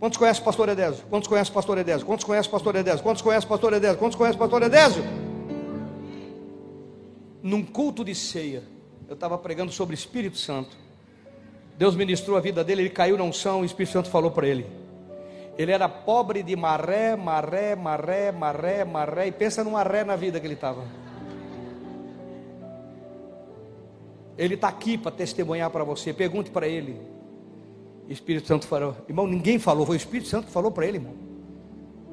Quantos 0.00 0.18
conhecem 0.18 0.42
o 0.42 0.44
pastor 0.44 0.68
Edésio? 0.68 1.04
Quantos 1.08 1.28
conhecem 1.28 1.50
o 1.50 1.54
pastor 1.54 1.78
Edésio? 1.78 2.06
Quantos 2.06 2.24
conhecem 2.24 2.48
o 2.48 2.52
pastor 2.52 2.74
Edésio? 2.74 3.02
Quantos 3.02 3.22
conhecem 3.22 3.46
o 3.46 3.48
pastor 3.48 3.72
Edésio? 3.72 3.98
Quantos 3.98 4.16
conhecem 4.16 4.36
o 4.36 4.38
pastor 4.38 4.62
Edésio? 4.62 5.04
Num 7.42 7.62
culto 7.62 8.04
de 8.04 8.14
ceia, 8.14 8.62
eu 9.08 9.14
estava 9.14 9.36
pregando 9.38 9.72
sobre 9.72 9.94
Espírito 9.94 10.38
Santo. 10.38 10.76
Deus 11.76 11.96
ministrou 11.96 12.36
a 12.36 12.40
vida 12.40 12.62
dele, 12.62 12.82
ele 12.82 12.90
caiu 12.90 13.16
na 13.16 13.24
unção, 13.24 13.62
o 13.62 13.64
Espírito 13.64 13.92
Santo 13.92 14.10
falou 14.10 14.30
para 14.30 14.46
ele. 14.46 14.66
Ele 15.58 15.70
era 15.70 15.88
pobre 15.88 16.42
de 16.42 16.56
maré, 16.56 17.14
maré, 17.16 17.76
maré, 17.76 18.32
maré, 18.32 18.84
maré, 18.84 19.26
e 19.26 19.32
pensa 19.32 19.62
numa 19.62 19.82
ré 19.82 20.02
na 20.04 20.16
vida 20.16 20.40
que 20.40 20.46
ele 20.46 20.54
estava. 20.54 20.82
Ele 24.36 24.54
está 24.54 24.68
aqui 24.68 24.96
para 24.96 25.12
testemunhar 25.12 25.70
para 25.70 25.84
você. 25.84 26.12
Pergunte 26.12 26.50
para 26.50 26.66
ele. 26.66 27.00
Espírito 28.08 28.48
Santo 28.48 28.66
falou, 28.66 28.96
irmão, 29.08 29.26
ninguém 29.26 29.58
falou, 29.58 29.86
foi 29.86 29.96
o 29.96 29.98
Espírito 29.98 30.28
Santo 30.28 30.46
que 30.46 30.52
falou 30.52 30.70
para 30.70 30.86
ele, 30.86 30.98
irmão. 30.98 31.14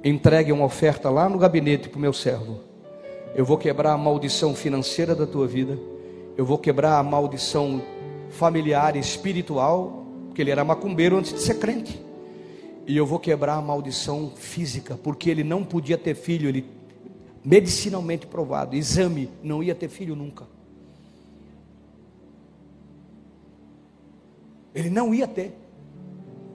Entregue 0.03 0.51
uma 0.51 0.65
oferta 0.65 1.09
lá 1.09 1.27
no 1.27 1.37
gabinete 1.37 1.89
para 1.89 1.97
o 1.97 2.01
meu 2.01 2.13
servo. 2.13 2.61
Eu 3.35 3.45
vou 3.45 3.57
quebrar 3.57 3.93
a 3.93 3.97
maldição 3.97 4.53
financeira 4.53 5.15
da 5.15 5.25
tua 5.25 5.47
vida. 5.47 5.77
Eu 6.39 6.45
vou 6.45 6.57
quebrar 6.57 6.97
a 6.97 7.03
maldição 7.03 7.83
familiar 8.29 8.95
e 8.95 8.99
espiritual, 8.99 10.05
porque 10.27 10.41
ele 10.41 10.51
era 10.51 10.63
macumbeiro 10.63 11.17
antes 11.17 11.33
de 11.33 11.41
ser 11.41 11.55
crente. 11.55 12.01
E 12.87 12.95
eu 12.95 13.05
vou 13.05 13.19
quebrar 13.19 13.55
a 13.55 13.61
maldição 13.61 14.31
física, 14.37 14.97
porque 15.03 15.29
ele 15.29 15.43
não 15.43 15.65
podia 15.65 15.97
ter 15.97 16.15
filho, 16.15 16.47
ele 16.47 16.65
medicinalmente 17.43 18.25
provado, 18.25 18.73
exame, 18.73 19.29
não 19.43 19.61
ia 19.61 19.75
ter 19.75 19.89
filho 19.89 20.15
nunca. 20.15 20.47
Ele 24.73 24.89
não 24.89 25.13
ia 25.13 25.27
ter. 25.27 25.53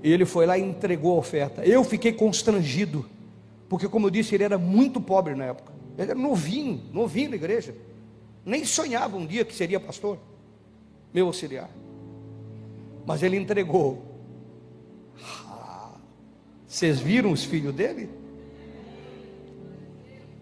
E 0.03 0.11
ele 0.11 0.25
foi 0.25 0.47
lá 0.47 0.57
e 0.57 0.63
entregou 0.63 1.15
a 1.15 1.19
oferta. 1.19 1.63
Eu 1.63 1.85
fiquei 1.85 2.15
constrangido, 2.15 3.05
porque, 3.69 3.87
como 3.87 4.07
eu 4.07 4.11
disse, 4.11 4.35
ele 4.35 4.45
era 4.45 4.57
muito 4.57 4.99
pobre 4.99 5.35
na 5.35 5.45
época. 5.45 5.75
Ele 5.99 6.11
era 6.11 6.19
novinho, 6.19 6.81
novinho 6.91 7.29
na 7.29 7.37
igreja. 7.37 7.75
Nem 8.45 8.65
sonhava 8.65 9.17
um 9.17 9.27
dia 9.27 9.45
que 9.45 9.55
seria 9.55 9.81
pastor, 9.81 10.19
meu 11.13 11.27
auxiliar. 11.27 11.71
Mas 13.07 13.23
ele 13.23 13.37
entregou. 13.37 14.03
Ah, 15.47 15.93
vocês 16.67 17.01
viram 17.01 17.33
os 17.33 17.45
filhos 17.45 17.75
dele? 17.75 18.11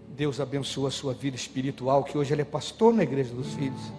Deus 0.08 0.40
abençoa 0.40 0.88
a 0.88 0.90
sua 0.90 1.14
vida 1.14 1.36
espiritual, 1.36 2.04
que 2.04 2.16
hoje 2.16 2.32
ele 2.32 2.42
é 2.42 2.44
pastor 2.44 2.92
na 2.92 3.02
igreja 3.02 3.34
dos 3.34 3.54
filhos 3.54 3.92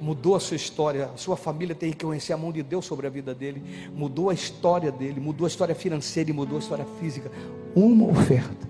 mudou 0.00 0.34
a 0.34 0.40
sua 0.40 0.56
história, 0.56 1.06
a 1.06 1.16
sua 1.16 1.36
família 1.36 1.74
tem 1.74 1.92
que 1.92 2.04
conhecer 2.04 2.32
a 2.32 2.36
mão 2.36 2.50
de 2.50 2.62
Deus 2.62 2.86
sobre 2.86 3.06
a 3.06 3.10
vida 3.10 3.34
dele, 3.34 3.62
mudou 3.94 4.30
a 4.30 4.34
história 4.34 4.90
dele, 4.90 5.20
mudou 5.20 5.44
a 5.44 5.48
história 5.48 5.74
financeira 5.74 6.30
e 6.30 6.32
mudou 6.32 6.56
a 6.56 6.60
história 6.60 6.86
física. 6.98 7.30
Uma 7.74 8.08
oferta. 8.08 8.68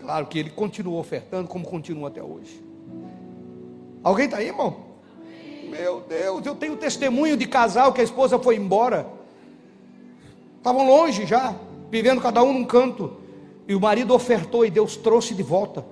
Claro 0.00 0.26
que 0.26 0.38
ele 0.38 0.50
continuou 0.50 0.98
ofertando 0.98 1.48
como 1.48 1.64
continua 1.64 2.08
até 2.08 2.22
hoje. 2.22 2.62
Alguém 4.04 4.26
está 4.26 4.36
aí, 4.36 4.48
irmão? 4.48 4.76
Meu 5.68 6.02
Deus, 6.02 6.44
eu 6.46 6.54
tenho 6.54 6.76
testemunho 6.76 7.36
de 7.36 7.46
casal 7.46 7.92
que 7.92 8.00
a 8.00 8.04
esposa 8.04 8.38
foi 8.38 8.56
embora. 8.56 9.08
Estavam 10.58 10.86
longe 10.86 11.26
já, 11.26 11.54
vivendo 11.90 12.20
cada 12.20 12.42
um 12.42 12.52
num 12.52 12.64
canto. 12.64 13.16
E 13.66 13.74
o 13.74 13.80
marido 13.80 14.14
ofertou 14.14 14.64
e 14.64 14.70
Deus 14.70 14.94
trouxe 14.96 15.34
de 15.34 15.42
volta 15.42 15.84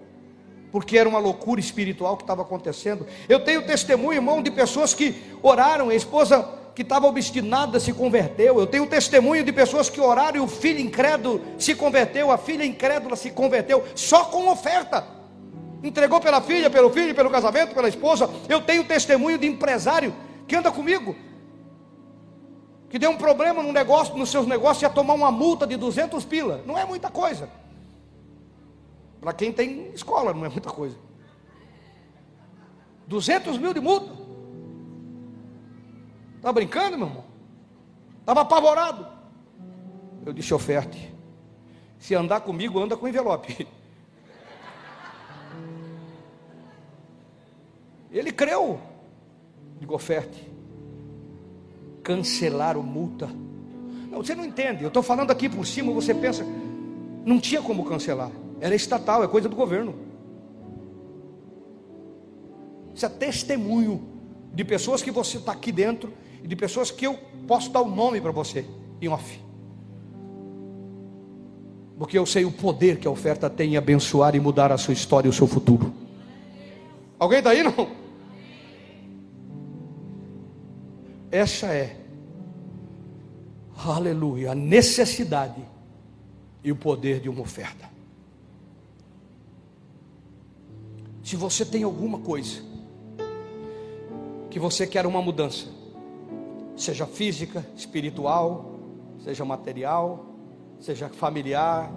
porque 0.73 0.97
era 0.97 1.07
uma 1.07 1.19
loucura 1.19 1.61
espiritual 1.61 2.17
que 2.17 2.23
estava 2.23 2.41
acontecendo. 2.41 3.07
Eu 3.29 3.45
tenho 3.45 3.63
testemunho, 3.67 4.15
irmão, 4.15 4.43
de 4.43 4.51
pessoas 4.51 4.95
que 4.95 5.15
oraram, 5.43 5.91
a 5.91 5.95
esposa 5.95 6.49
que 6.75 6.81
estava 6.81 7.07
obstinada 7.07 7.79
se 7.79 7.93
converteu. 7.93 8.59
Eu 8.59 8.67
tenho 8.67 8.87
testemunho 8.87 9.45
de 9.45 9.53
pessoas 9.53 9.91
que 9.91 10.01
oraram 10.01 10.39
e 10.39 10.41
o 10.41 10.49
filho 10.49 10.81
incrédulo 10.81 11.43
se 11.59 11.75
converteu, 11.75 12.31
a 12.31 12.39
filha 12.39 12.65
incrédula 12.65 13.17
se 13.17 13.31
converteu, 13.31 13.85
só 13.95 14.25
com 14.25 14.49
oferta. 14.49 15.07
Entregou 15.83 16.21
pela 16.21 16.41
filha, 16.41 16.71
pelo 16.71 16.91
filho, 16.91 17.15
pelo 17.15 17.31
casamento, 17.31 17.75
pela 17.75 17.89
esposa. 17.89 18.31
Eu 18.49 18.61
tenho 18.61 18.85
testemunho 18.85 19.37
de 19.37 19.47
empresário 19.47 20.15
que 20.47 20.55
anda 20.55 20.71
comigo, 20.71 21.17
que 22.89 22.99
deu 22.99 23.11
um 23.11 23.17
problema 23.17 23.63
no 23.63 23.73
negócio, 23.73 24.17
nos 24.17 24.31
seus 24.31 24.47
negócios, 24.47 24.83
ia 24.83 24.91
tomar 24.91 25.15
uma 25.15 25.33
multa 25.33 25.67
de 25.67 25.77
200 25.77 26.25
pila. 26.25 26.63
Não 26.67 26.79
é 26.79 26.85
muita 26.85 27.11
coisa. 27.11 27.49
Para 29.21 29.33
quem 29.33 29.53
tem 29.53 29.89
escola, 29.95 30.33
não 30.33 30.45
é 30.45 30.49
muita 30.49 30.71
coisa. 30.71 30.97
200 33.07 33.59
mil 33.59 33.73
de 33.73 33.81
multa. 33.81 34.13
Está 36.37 36.53
brincando, 36.53 36.99
meu 36.99 37.09
irmão? 37.09 37.25
Estava 38.21 38.43
apavorado. 38.43 39.07
Eu 40.25 40.33
disse: 40.33 40.53
oferte. 40.53 41.13
Se 41.99 42.15
andar 42.15 42.41
comigo, 42.41 42.81
anda 42.81 42.97
com 42.97 43.09
envelope. 43.09 43.67
Ele 48.13 48.31
creu. 48.31 48.79
Digo, 49.81 49.95
oferte. 49.95 50.51
Cancelaram 52.03 52.83
multa. 52.83 53.29
Não, 54.11 54.23
você 54.23 54.35
não 54.35 54.45
entende. 54.45 54.83
Eu 54.83 54.89
estou 54.89 55.03
falando 55.03 55.31
aqui 55.31 55.49
por 55.49 55.67
cima, 55.67 55.93
você 55.93 56.15
pensa, 56.15 56.45
não 57.25 57.41
tinha 57.41 57.63
como 57.63 57.85
cancelar. 57.85 58.31
Era 58.61 58.75
estatal, 58.75 59.25
é 59.25 59.29
coisa 59.29 59.49
do 59.49 59.57
governo. 59.57 59.95
Isso 62.95 63.07
é 63.07 63.09
testemunho 63.09 64.07
de 64.55 64.65
pessoas 64.65 65.03
que 65.03 65.11
você 65.11 65.39
está 65.39 65.53
aqui 65.53 65.73
dentro 65.73 66.13
e 66.43 66.47
de 66.47 66.55
pessoas 66.55 66.91
que 66.91 67.07
eu 67.07 67.19
posso 67.49 67.71
dar 67.71 67.81
o 67.81 67.87
um 67.87 67.95
nome 67.95 68.21
para 68.21 68.31
você 68.31 68.67
em 69.01 69.09
off. 69.09 69.41
Porque 71.99 72.19
eu 72.19 72.27
sei 72.27 72.45
o 72.45 72.53
poder 72.53 72.99
que 72.99 73.09
a 73.09 73.11
oferta 73.11 73.49
tem 73.49 73.75
em 73.75 73.77
abençoar 73.77 74.35
e 74.35 74.41
mudar 74.41 74.71
a 74.73 74.77
sua 74.77 74.93
história 74.93 75.29
e 75.29 75.31
o 75.31 75.33
seu 75.33 75.47
futuro. 75.47 75.93
Alguém 77.19 77.39
está 77.39 77.51
aí 77.51 77.63
não? 77.63 78.02
Essa 81.33 81.69
é, 81.69 81.97
aleluia, 83.87 84.53
a 84.53 84.55
necessidade 84.55 85.67
e 86.63 86.71
o 86.71 86.77
poder 86.77 87.21
de 87.21 87.31
uma 87.31 87.41
oferta. 87.41 87.89
Se 91.25 91.35
você 91.35 91.65
tem 91.65 91.85
alguma 91.85 92.19
coisa 92.19 92.61
que 94.51 94.59
você 94.59 94.87
quer 94.87 95.07
uma 95.07 95.23
mudança, 95.23 95.69
seja 96.77 97.07
física, 97.07 97.67
espiritual, 97.75 98.79
seja 99.25 99.43
material, 99.43 100.27
seja 100.81 101.09
familiar, 101.09 101.91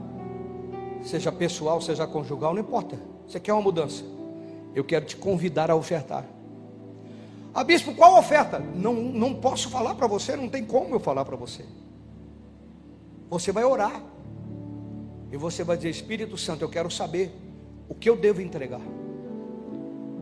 seja 1.03 1.29
pessoal, 1.29 1.81
seja 1.81 2.07
conjugal, 2.07 2.53
não 2.53 2.61
importa. 2.61 2.97
Você 3.27 3.37
quer 3.41 3.51
uma 3.51 3.61
mudança? 3.61 4.01
Eu 4.73 4.85
quero 4.85 5.03
te 5.03 5.17
convidar 5.17 5.69
a 5.69 5.75
ofertar. 5.75 6.34
Ah, 7.55 7.63
bispo, 7.63 7.95
qual 7.95 8.19
oferta? 8.19 8.59
Não, 8.59 8.93
não 8.93 9.33
posso 9.33 9.69
falar 9.69 9.95
para 9.95 10.05
você, 10.05 10.35
não 10.35 10.47
tem 10.49 10.63
como 10.63 10.93
eu 10.93 10.99
falar 10.99 11.25
para 11.25 11.35
você. 11.35 11.65
Você 13.29 13.51
vai 13.51 13.63
orar. 13.63 14.03
E 15.31 15.37
você 15.37 15.63
vai 15.63 15.77
dizer: 15.77 15.89
Espírito 15.89 16.37
Santo, 16.37 16.63
eu 16.63 16.69
quero 16.69 16.91
saber 16.91 17.33
o 17.89 17.95
que 17.95 18.09
eu 18.09 18.17
devo 18.17 18.41
entregar 18.41 18.81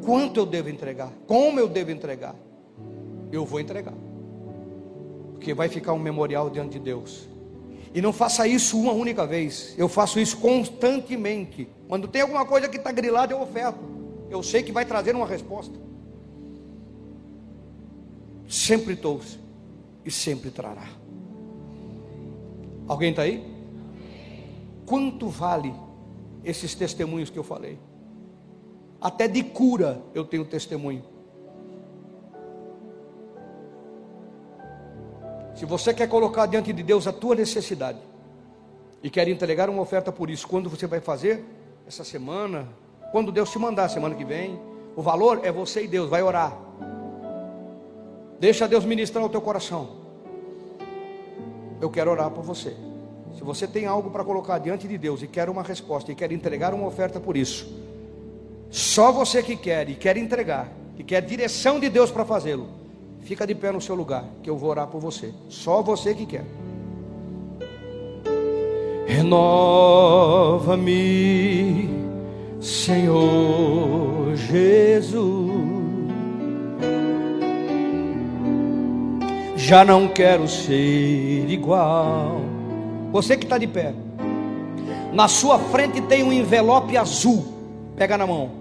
quanto 0.05 0.39
eu 0.39 0.45
devo 0.45 0.69
entregar, 0.69 1.11
como 1.25 1.59
eu 1.59 1.67
devo 1.67 1.91
entregar, 1.91 2.35
eu 3.31 3.45
vou 3.45 3.59
entregar, 3.59 3.93
porque 5.31 5.53
vai 5.53 5.69
ficar 5.69 5.93
um 5.93 5.99
memorial 5.99 6.49
diante 6.49 6.73
de 6.73 6.79
Deus. 6.79 7.27
E 7.93 8.01
não 8.01 8.11
faça 8.11 8.47
isso 8.47 8.79
uma 8.79 8.91
única 8.91 9.25
vez, 9.25 9.75
eu 9.77 9.87
faço 9.87 10.19
isso 10.19 10.37
constantemente. 10.37 11.69
Quando 11.87 12.07
tem 12.07 12.21
alguma 12.21 12.45
coisa 12.45 12.67
que 12.67 12.77
está 12.77 12.91
grilada, 12.91 13.33
eu 13.33 13.41
oferto. 13.41 13.79
Eu 14.29 14.41
sei 14.41 14.63
que 14.63 14.71
vai 14.71 14.83
trazer 14.83 15.15
uma 15.15 15.27
resposta. 15.27 15.77
Sempre 18.53 18.95
trouxe 18.95 19.39
e 20.05 20.11
sempre 20.11 20.51
trará. 20.51 20.87
Alguém 22.87 23.09
está 23.11 23.23
aí? 23.23 23.43
Quanto 24.85 25.27
vale 25.29 25.73
esses 26.43 26.75
testemunhos 26.75 27.29
que 27.29 27.39
eu 27.39 27.43
falei? 27.43 27.79
até 29.03 29.27
de 29.27 29.43
cura 29.43 30.01
eu 30.15 30.23
tenho 30.23 30.45
testemunho. 30.45 31.03
Se 35.53 35.65
você 35.65 35.93
quer 35.93 36.07
colocar 36.07 36.45
diante 36.45 36.71
de 36.71 36.81
Deus 36.81 37.05
a 37.05 37.11
tua 37.11 37.35
necessidade 37.35 37.99
e 39.03 39.09
quer 39.09 39.27
entregar 39.27 39.69
uma 39.69 39.81
oferta 39.81 40.09
por 40.09 40.29
isso, 40.29 40.47
quando 40.47 40.69
você 40.69 40.87
vai 40.87 41.01
fazer? 41.01 41.43
Essa 41.85 42.05
semana, 42.05 42.65
Quando 43.11 43.31
Deus 43.31 43.51
te 43.51 43.59
mandar 43.59 43.89
semana 43.89 44.15
que 44.15 44.25
vem, 44.25 44.59
o 44.95 45.01
valor 45.01 45.41
é 45.43 45.51
você 45.51 45.83
e 45.83 45.87
Deus, 45.87 46.09
vai 46.09 46.23
orar. 46.23 46.57
Deixa 48.43 48.67
Deus 48.67 48.83
ministrar 48.83 49.23
o 49.23 49.29
teu 49.29 49.39
coração. 49.39 49.87
Eu 51.79 51.89
quero 51.89 52.11
orar 52.11 52.29
por 52.29 52.43
você. 52.43 52.75
Se 53.37 53.41
você 53.41 53.65
tem 53.65 53.85
algo 53.85 54.11
para 54.11 54.21
colocar 54.21 54.57
diante 54.57 54.85
de 54.85 54.97
Deus 54.97 55.23
e 55.23 55.27
quer 55.27 55.49
uma 55.49 55.63
resposta 55.63 56.11
e 56.11 56.15
quer 56.15 56.29
entregar 56.29 56.73
uma 56.73 56.85
oferta 56.85 57.21
por 57.21 57.37
isso, 57.37 57.73
só 58.69 59.13
você 59.13 59.41
que 59.41 59.55
quer 59.55 59.87
e 59.89 59.95
quer 59.95 60.17
entregar, 60.17 60.69
e 60.97 61.05
quer 61.05 61.21
direção 61.21 61.79
de 61.79 61.87
Deus 61.87 62.11
para 62.11 62.25
fazê-lo, 62.25 62.67
fica 63.21 63.47
de 63.47 63.55
pé 63.55 63.71
no 63.71 63.79
seu 63.79 63.95
lugar, 63.95 64.25
que 64.43 64.49
eu 64.49 64.57
vou 64.57 64.71
orar 64.71 64.87
por 64.87 64.99
você. 64.99 65.33
Só 65.47 65.81
você 65.81 66.13
que 66.13 66.25
quer. 66.25 66.43
Renova-me, 69.07 69.87
Senhor 72.59 74.35
Jesus. 74.35 75.72
Já 79.63 79.85
não 79.85 80.09
quero 80.09 80.45
ser 80.45 81.49
igual. 81.49 82.41
Você 83.13 83.37
que 83.37 83.45
está 83.45 83.57
de 83.57 83.65
pé, 83.65 83.93
na 85.13 85.29
sua 85.29 85.57
frente 85.57 86.01
tem 86.01 86.21
um 86.21 86.33
envelope 86.33 86.97
azul. 86.97 87.45
Pega 87.95 88.17
na 88.17 88.27
mão. 88.27 88.51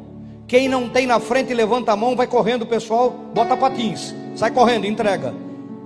Quem 0.47 0.69
não 0.69 0.89
tem 0.89 1.05
na 1.05 1.19
frente, 1.19 1.53
levanta 1.53 1.91
a 1.91 1.97
mão, 1.97 2.15
vai 2.15 2.29
correndo, 2.29 2.65
pessoal, 2.65 3.11
bota 3.35 3.57
patins, 3.57 4.15
sai 4.37 4.53
correndo, 4.53 4.87
entrega. 4.87 5.35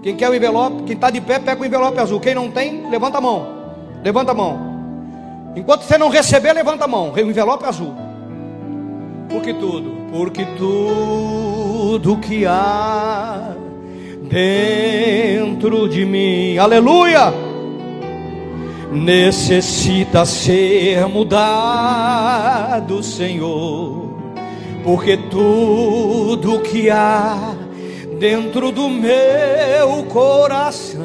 Quem 0.02 0.14
quer 0.14 0.28
o 0.28 0.34
envelope, 0.34 0.82
quem 0.82 0.94
está 0.94 1.08
de 1.08 1.22
pé, 1.22 1.38
pega 1.38 1.62
o 1.62 1.64
envelope 1.64 1.98
azul. 1.98 2.20
Quem 2.20 2.34
não 2.34 2.50
tem, 2.50 2.90
levanta 2.90 3.16
a 3.16 3.20
mão. 3.22 3.46
Levanta 4.04 4.32
a 4.32 4.34
mão. 4.34 4.58
Enquanto 5.56 5.84
você 5.84 5.96
não 5.96 6.10
receber, 6.10 6.52
levanta 6.52 6.84
a 6.84 6.88
mão. 6.88 7.14
O 7.14 7.18
envelope 7.18 7.64
azul. 7.64 7.94
Porque 9.30 9.54
tudo, 9.54 9.96
porque 10.12 10.44
tudo 10.58 12.18
que 12.18 12.44
há 12.44 13.56
dentro 14.28 15.88
de 15.88 16.04
mim, 16.04 16.58
aleluia, 16.58 17.32
necessita 18.92 20.24
ser 20.24 21.06
mudado, 21.06 23.02
Senhor. 23.02 24.06
Porque 24.84 25.16
tudo 25.16 26.60
que 26.60 26.90
há 26.90 27.54
dentro 28.18 28.70
do 28.70 28.88
meu 28.88 30.04
coração 30.04 31.04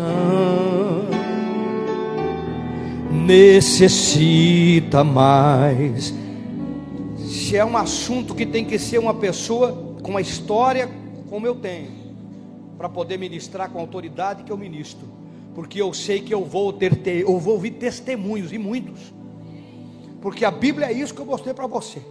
necessita 3.12 5.04
mais. 5.04 6.14
Se 7.18 7.58
é 7.58 7.66
um 7.66 7.76
assunto 7.76 8.36
que 8.36 8.46
tem 8.46 8.64
que 8.66 8.78
ser 8.78 8.98
uma 9.00 9.14
pessoa 9.14 9.96
com 10.02 10.12
uma 10.12 10.22
história 10.22 10.90
como 11.30 11.48
eu 11.48 11.56
tenho, 11.56 12.01
para 12.82 12.90
poder 12.90 13.20
ministrar 13.20 13.70
com 13.70 13.78
a 13.78 13.82
autoridade 13.82 14.42
que 14.42 14.52
eu 14.52 14.58
ministro, 14.58 15.08
porque 15.54 15.80
eu 15.80 15.94
sei 15.94 16.20
que 16.20 16.34
eu 16.34 16.44
vou 16.44 16.74
ter, 16.74 16.96
ter 16.96 17.22
eu 17.22 17.38
vou 17.38 17.54
ouvir 17.54 17.70
testemunhos 17.70 18.52
e 18.52 18.58
muitos. 18.58 19.14
Porque 20.20 20.44
a 20.44 20.50
Bíblia 20.50 20.88
é 20.88 20.92
isso 20.92 21.14
que 21.14 21.22
eu 21.22 21.26
mostrei 21.28 21.54
para 21.54 21.68
você. 21.68 22.02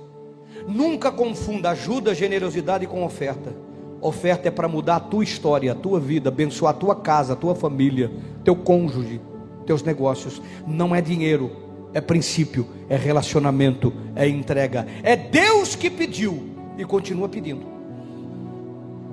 Nunca 0.68 1.11
confunda 1.11 1.71
ajuda, 1.71 2.14
generosidade 2.14 2.87
com 2.87 3.05
oferta. 3.05 3.53
Oferta 4.01 4.47
é 4.47 4.51
para 4.53 4.68
mudar 4.68 4.97
a 4.97 5.01
tua 5.01 5.25
história, 5.25 5.73
a 5.73 5.75
tua 5.75 5.99
vida, 5.99 6.29
abençoar 6.29 6.73
a 6.73 6.79
tua 6.79 6.95
casa, 6.95 7.33
a 7.33 7.37
tua 7.37 7.57
família, 7.57 8.09
teu 8.45 8.55
cônjuge, 8.55 9.21
teus 9.66 9.83
negócios. 9.83 10.41
Não 10.68 10.95
é 10.95 11.01
dinheiro, 11.01 11.51
é 11.93 12.01
princípio, 12.01 12.64
é 12.89 12.95
relacionamento, 12.95 13.93
é 14.14 14.29
entrega. 14.29 14.87
É 15.03 15.16
Deus 15.16 15.75
que 15.75 15.91
pediu 15.91 16.49
e 16.79 16.85
continua 16.85 17.29
pedindo. 17.29 17.80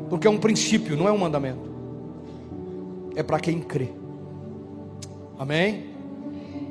Porque 0.09 0.27
é 0.27 0.29
um 0.29 0.37
princípio, 0.37 0.95
não 0.95 1.07
é 1.07 1.11
um 1.11 1.17
mandamento. 1.17 1.69
É 3.15 3.23
para 3.23 3.39
quem 3.39 3.59
crê. 3.59 3.89
Amém? 5.37 5.91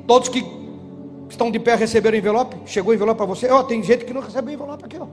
Todos 0.05 0.29
que 0.29 0.45
estão 1.29 1.51
de 1.51 1.59
pé 1.59 1.75
receberam 1.75 2.17
envelope? 2.17 2.55
Chegou 2.65 2.91
o 2.91 2.95
envelope 2.95 3.17
para 3.17 3.25
você? 3.25 3.49
Ó, 3.49 3.59
oh, 3.59 3.63
tem 3.63 3.83
gente 3.83 4.05
que 4.05 4.13
não 4.13 4.21
recebeu 4.21 4.53
envelope 4.53 4.85
aqui, 4.85 4.97
ó. 4.99 5.07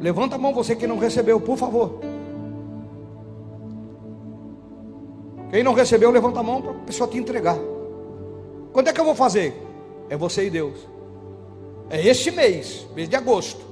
Levanta 0.00 0.36
a 0.36 0.38
mão 0.38 0.52
você 0.52 0.76
que 0.76 0.86
não 0.86 0.98
recebeu, 0.98 1.40
por 1.40 1.56
favor. 1.56 2.00
Quem 5.50 5.62
não 5.62 5.72
recebeu, 5.72 6.10
levanta 6.10 6.40
a 6.40 6.42
mão 6.42 6.60
para 6.60 6.72
a 6.72 6.74
pessoa 6.74 7.08
te 7.08 7.16
entregar. 7.16 7.58
Quando 8.72 8.88
é 8.88 8.92
que 8.92 9.00
eu 9.00 9.04
vou 9.04 9.14
fazer? 9.14 9.54
É 10.08 10.16
você 10.16 10.46
e 10.46 10.50
Deus. 10.50 10.86
É 11.88 12.04
este 12.06 12.30
mês, 12.30 12.86
mês 12.94 13.08
de 13.08 13.16
agosto. 13.16 13.64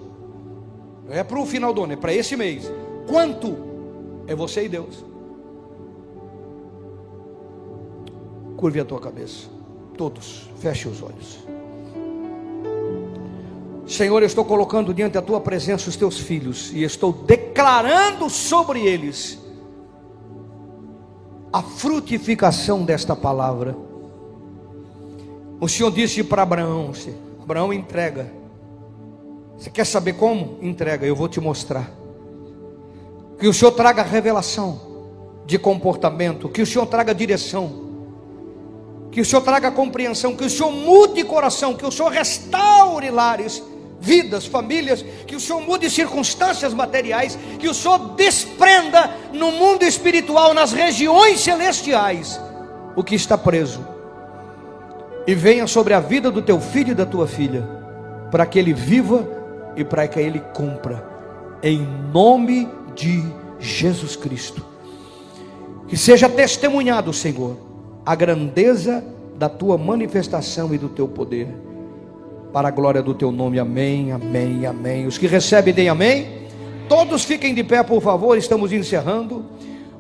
Não 1.07 1.15
é 1.15 1.25
para 1.25 1.39
o 1.39 1.45
final 1.47 1.73
do 1.73 1.83
ano, 1.83 1.95
é 1.95 1.97
para 1.97 2.15
esse 2.15 2.37
mês. 2.37 2.71
Quanto? 3.07 3.57
É 4.27 4.35
você 4.35 4.65
e 4.65 4.69
Deus. 4.69 5.05
Curve 8.57 8.81
a 8.81 8.85
tua 8.85 9.01
cabeça. 9.01 9.49
Todos, 9.97 10.49
feche 10.59 10.89
os 10.89 11.03
olhos. 11.03 11.41
Senhor, 13.87 14.23
eu 14.23 14.27
estou 14.27 14.45
colocando 14.45 14.95
diante 14.95 15.15
da 15.15 15.23
tua 15.23 15.41
presença 15.41 15.89
os 15.89 15.97
teus 15.97 16.19
filhos 16.19 16.73
e 16.73 16.83
estou 16.83 17.13
declarando 17.13 18.31
sobre 18.31 18.81
eles 18.87 19.39
a 21.53 21.63
frutificação 21.63 22.85
desta 22.85 23.15
palavra. 23.15 23.77
O 25.61 25.69
Senhor 25.69 25.91
disse 25.91 26.25
para 26.25 26.43
Abraão: 26.43 26.93
Abraão, 27.43 27.73
entrega. 27.73 28.33
Você 29.59 29.69
quer 29.69 29.85
saber 29.85 30.15
como? 30.15 30.59
Entrega, 30.63 31.07
eu 31.07 31.15
vou 31.15 31.29
te 31.29 31.41
mostrar. 31.41 32.02
Que 33.39 33.49
o 33.49 33.53
Senhor 33.53 33.73
traga 33.73 34.03
revelação 34.03 34.81
de 35.45 35.59
comportamento, 35.59 36.49
que 36.49 36.63
o 36.63 36.67
Senhor 36.67 36.87
traga 36.87 37.15
direção, 37.15 37.91
que 39.11 39.21
o 39.21 39.25
Senhor 39.25 39.43
traga 39.43 39.71
compreensão, 39.71 40.35
que 40.37 40.45
o 40.45 40.51
Senhor 40.51 40.71
mude 40.71 41.25
coração, 41.25 41.75
que 41.75 41.85
o 41.85 41.91
Senhor 41.91 42.11
restaure 42.11 43.11
lares 43.11 43.63
vidas, 44.03 44.45
famílias, 44.45 45.05
que 45.27 45.37
o 45.37 45.41
Senhor 45.41 45.61
mude 45.61 45.89
circunstâncias 45.89 46.75
materiais, 46.75 47.39
que 47.61 47.69
o 47.69 47.75
Senhor 47.75 48.17
desprenda 48.17 49.11
no 49.33 49.53
mundo 49.53 49.85
espiritual, 49.85 50.53
nas 50.53 50.73
regiões 50.73 51.41
celestiais, 51.41 52.41
o 52.97 53.05
que 53.05 53.15
está 53.15 53.39
preso, 53.39 53.87
e 55.25 55.37
venha 55.37 55.69
sobre 55.69 55.95
a 55.95 56.01
vida 56.01 56.33
do 56.33 56.43
teu 56.43 56.61
filho 56.61 56.91
e 56.91 56.97
da 56.97 57.07
tua 57.07 57.29
filha, 57.29 57.63
para 58.29 58.45
que 58.45 58.59
ele 58.59 58.73
viva 58.73 59.25
e 59.77 59.85
para 59.85 60.09
que 60.09 60.19
ele 60.19 60.41
cumpra, 60.53 61.07
em 61.63 61.87
nome 62.13 62.69
de 62.82 62.82
Jesus 63.59 64.17
Cristo. 64.17 64.65
Que 65.89 65.97
seja 65.97 66.29
testemunhado, 66.29 67.13
Senhor, 67.13 67.57
a 68.05 68.15
grandeza 68.15 69.05
da 69.37 69.49
tua 69.49 69.77
manifestação 69.79 70.75
e 70.75 70.79
do 70.79 70.89
teu 70.89 71.07
poder 71.09 71.49
para 72.53 72.69
a 72.69 72.71
glória 72.71 73.03
do 73.03 73.15
teu 73.15 73.33
nome. 73.33 73.59
Amém, 73.59 74.13
amém, 74.13 74.67
amém. 74.67 75.07
Os 75.07 75.17
que 75.17 75.27
recebem, 75.27 75.73
deem 75.73 75.89
amém. 75.89 76.43
Todos 76.89 77.25
fiquem 77.25 77.55
de 77.55 77.65
pé, 77.65 77.83
por 77.83 78.03
favor, 78.03 78.37
estamos 78.37 78.73
encerrando. 78.73 79.45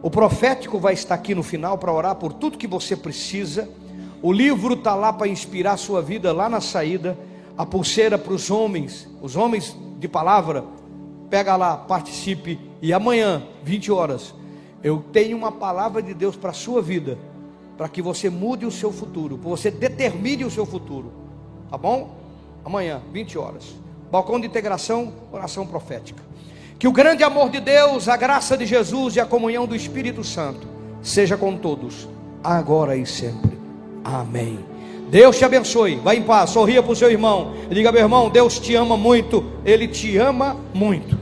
O 0.02 0.10
profético 0.10 0.78
vai 0.78 0.94
estar 0.94 1.14
aqui 1.14 1.34
no 1.34 1.42
final 1.42 1.78
para 1.78 1.92
orar 1.92 2.16
por 2.16 2.32
tudo 2.32 2.58
que 2.58 2.66
você 2.66 2.96
precisa. 2.96 3.68
O 4.20 4.32
livro 4.32 4.74
está 4.74 4.94
lá 4.94 5.12
para 5.12 5.28
inspirar 5.28 5.76
sua 5.76 6.02
vida 6.02 6.32
lá 6.32 6.48
na 6.48 6.60
saída. 6.60 7.16
A 7.56 7.64
pulseira 7.64 8.18
para 8.18 8.32
os 8.32 8.50
homens, 8.50 9.08
os 9.20 9.36
homens 9.36 9.76
de 9.98 10.08
palavra, 10.08 10.64
pega 11.30 11.54
lá, 11.56 11.76
participe. 11.76 12.58
E 12.82 12.92
amanhã, 12.92 13.42
20 13.62 13.90
horas, 13.90 14.34
eu 14.82 15.02
tenho 15.12 15.36
uma 15.36 15.52
palavra 15.52 16.02
de 16.02 16.12
Deus 16.12 16.36
para 16.36 16.50
a 16.50 16.54
sua 16.54 16.82
vida, 16.82 17.16
para 17.78 17.88
que 17.88 18.02
você 18.02 18.28
mude 18.28 18.66
o 18.66 18.70
seu 18.70 18.92
futuro, 18.92 19.38
para 19.38 19.48
você 19.48 19.70
determine 19.70 20.44
o 20.44 20.50
seu 20.50 20.66
futuro. 20.66 21.12
Tá 21.70 21.78
bom? 21.78 22.20
amanhã, 22.64 23.00
20 23.12 23.38
horas. 23.38 23.64
Balcão 24.10 24.40
de 24.40 24.46
integração, 24.46 25.12
oração 25.32 25.66
profética. 25.66 26.22
Que 26.78 26.88
o 26.88 26.92
grande 26.92 27.22
amor 27.22 27.50
de 27.50 27.60
Deus, 27.60 28.08
a 28.08 28.16
graça 28.16 28.56
de 28.56 28.66
Jesus 28.66 29.16
e 29.16 29.20
a 29.20 29.26
comunhão 29.26 29.66
do 29.66 29.74
Espírito 29.74 30.24
Santo 30.24 30.66
seja 31.00 31.36
com 31.36 31.56
todos, 31.56 32.08
agora 32.42 32.96
e 32.96 33.06
sempre. 33.06 33.58
Amém. 34.04 34.58
Deus 35.08 35.38
te 35.38 35.44
abençoe. 35.44 35.96
Vá 35.96 36.14
em 36.14 36.22
paz. 36.22 36.50
Sorria 36.50 36.82
para 36.82 36.92
o 36.92 36.96
seu 36.96 37.10
irmão. 37.10 37.54
Diga, 37.70 37.92
meu 37.92 38.02
irmão, 38.02 38.30
Deus 38.30 38.58
te 38.58 38.74
ama 38.74 38.96
muito. 38.96 39.44
Ele 39.64 39.86
te 39.86 40.16
ama 40.16 40.56
muito. 40.74 41.21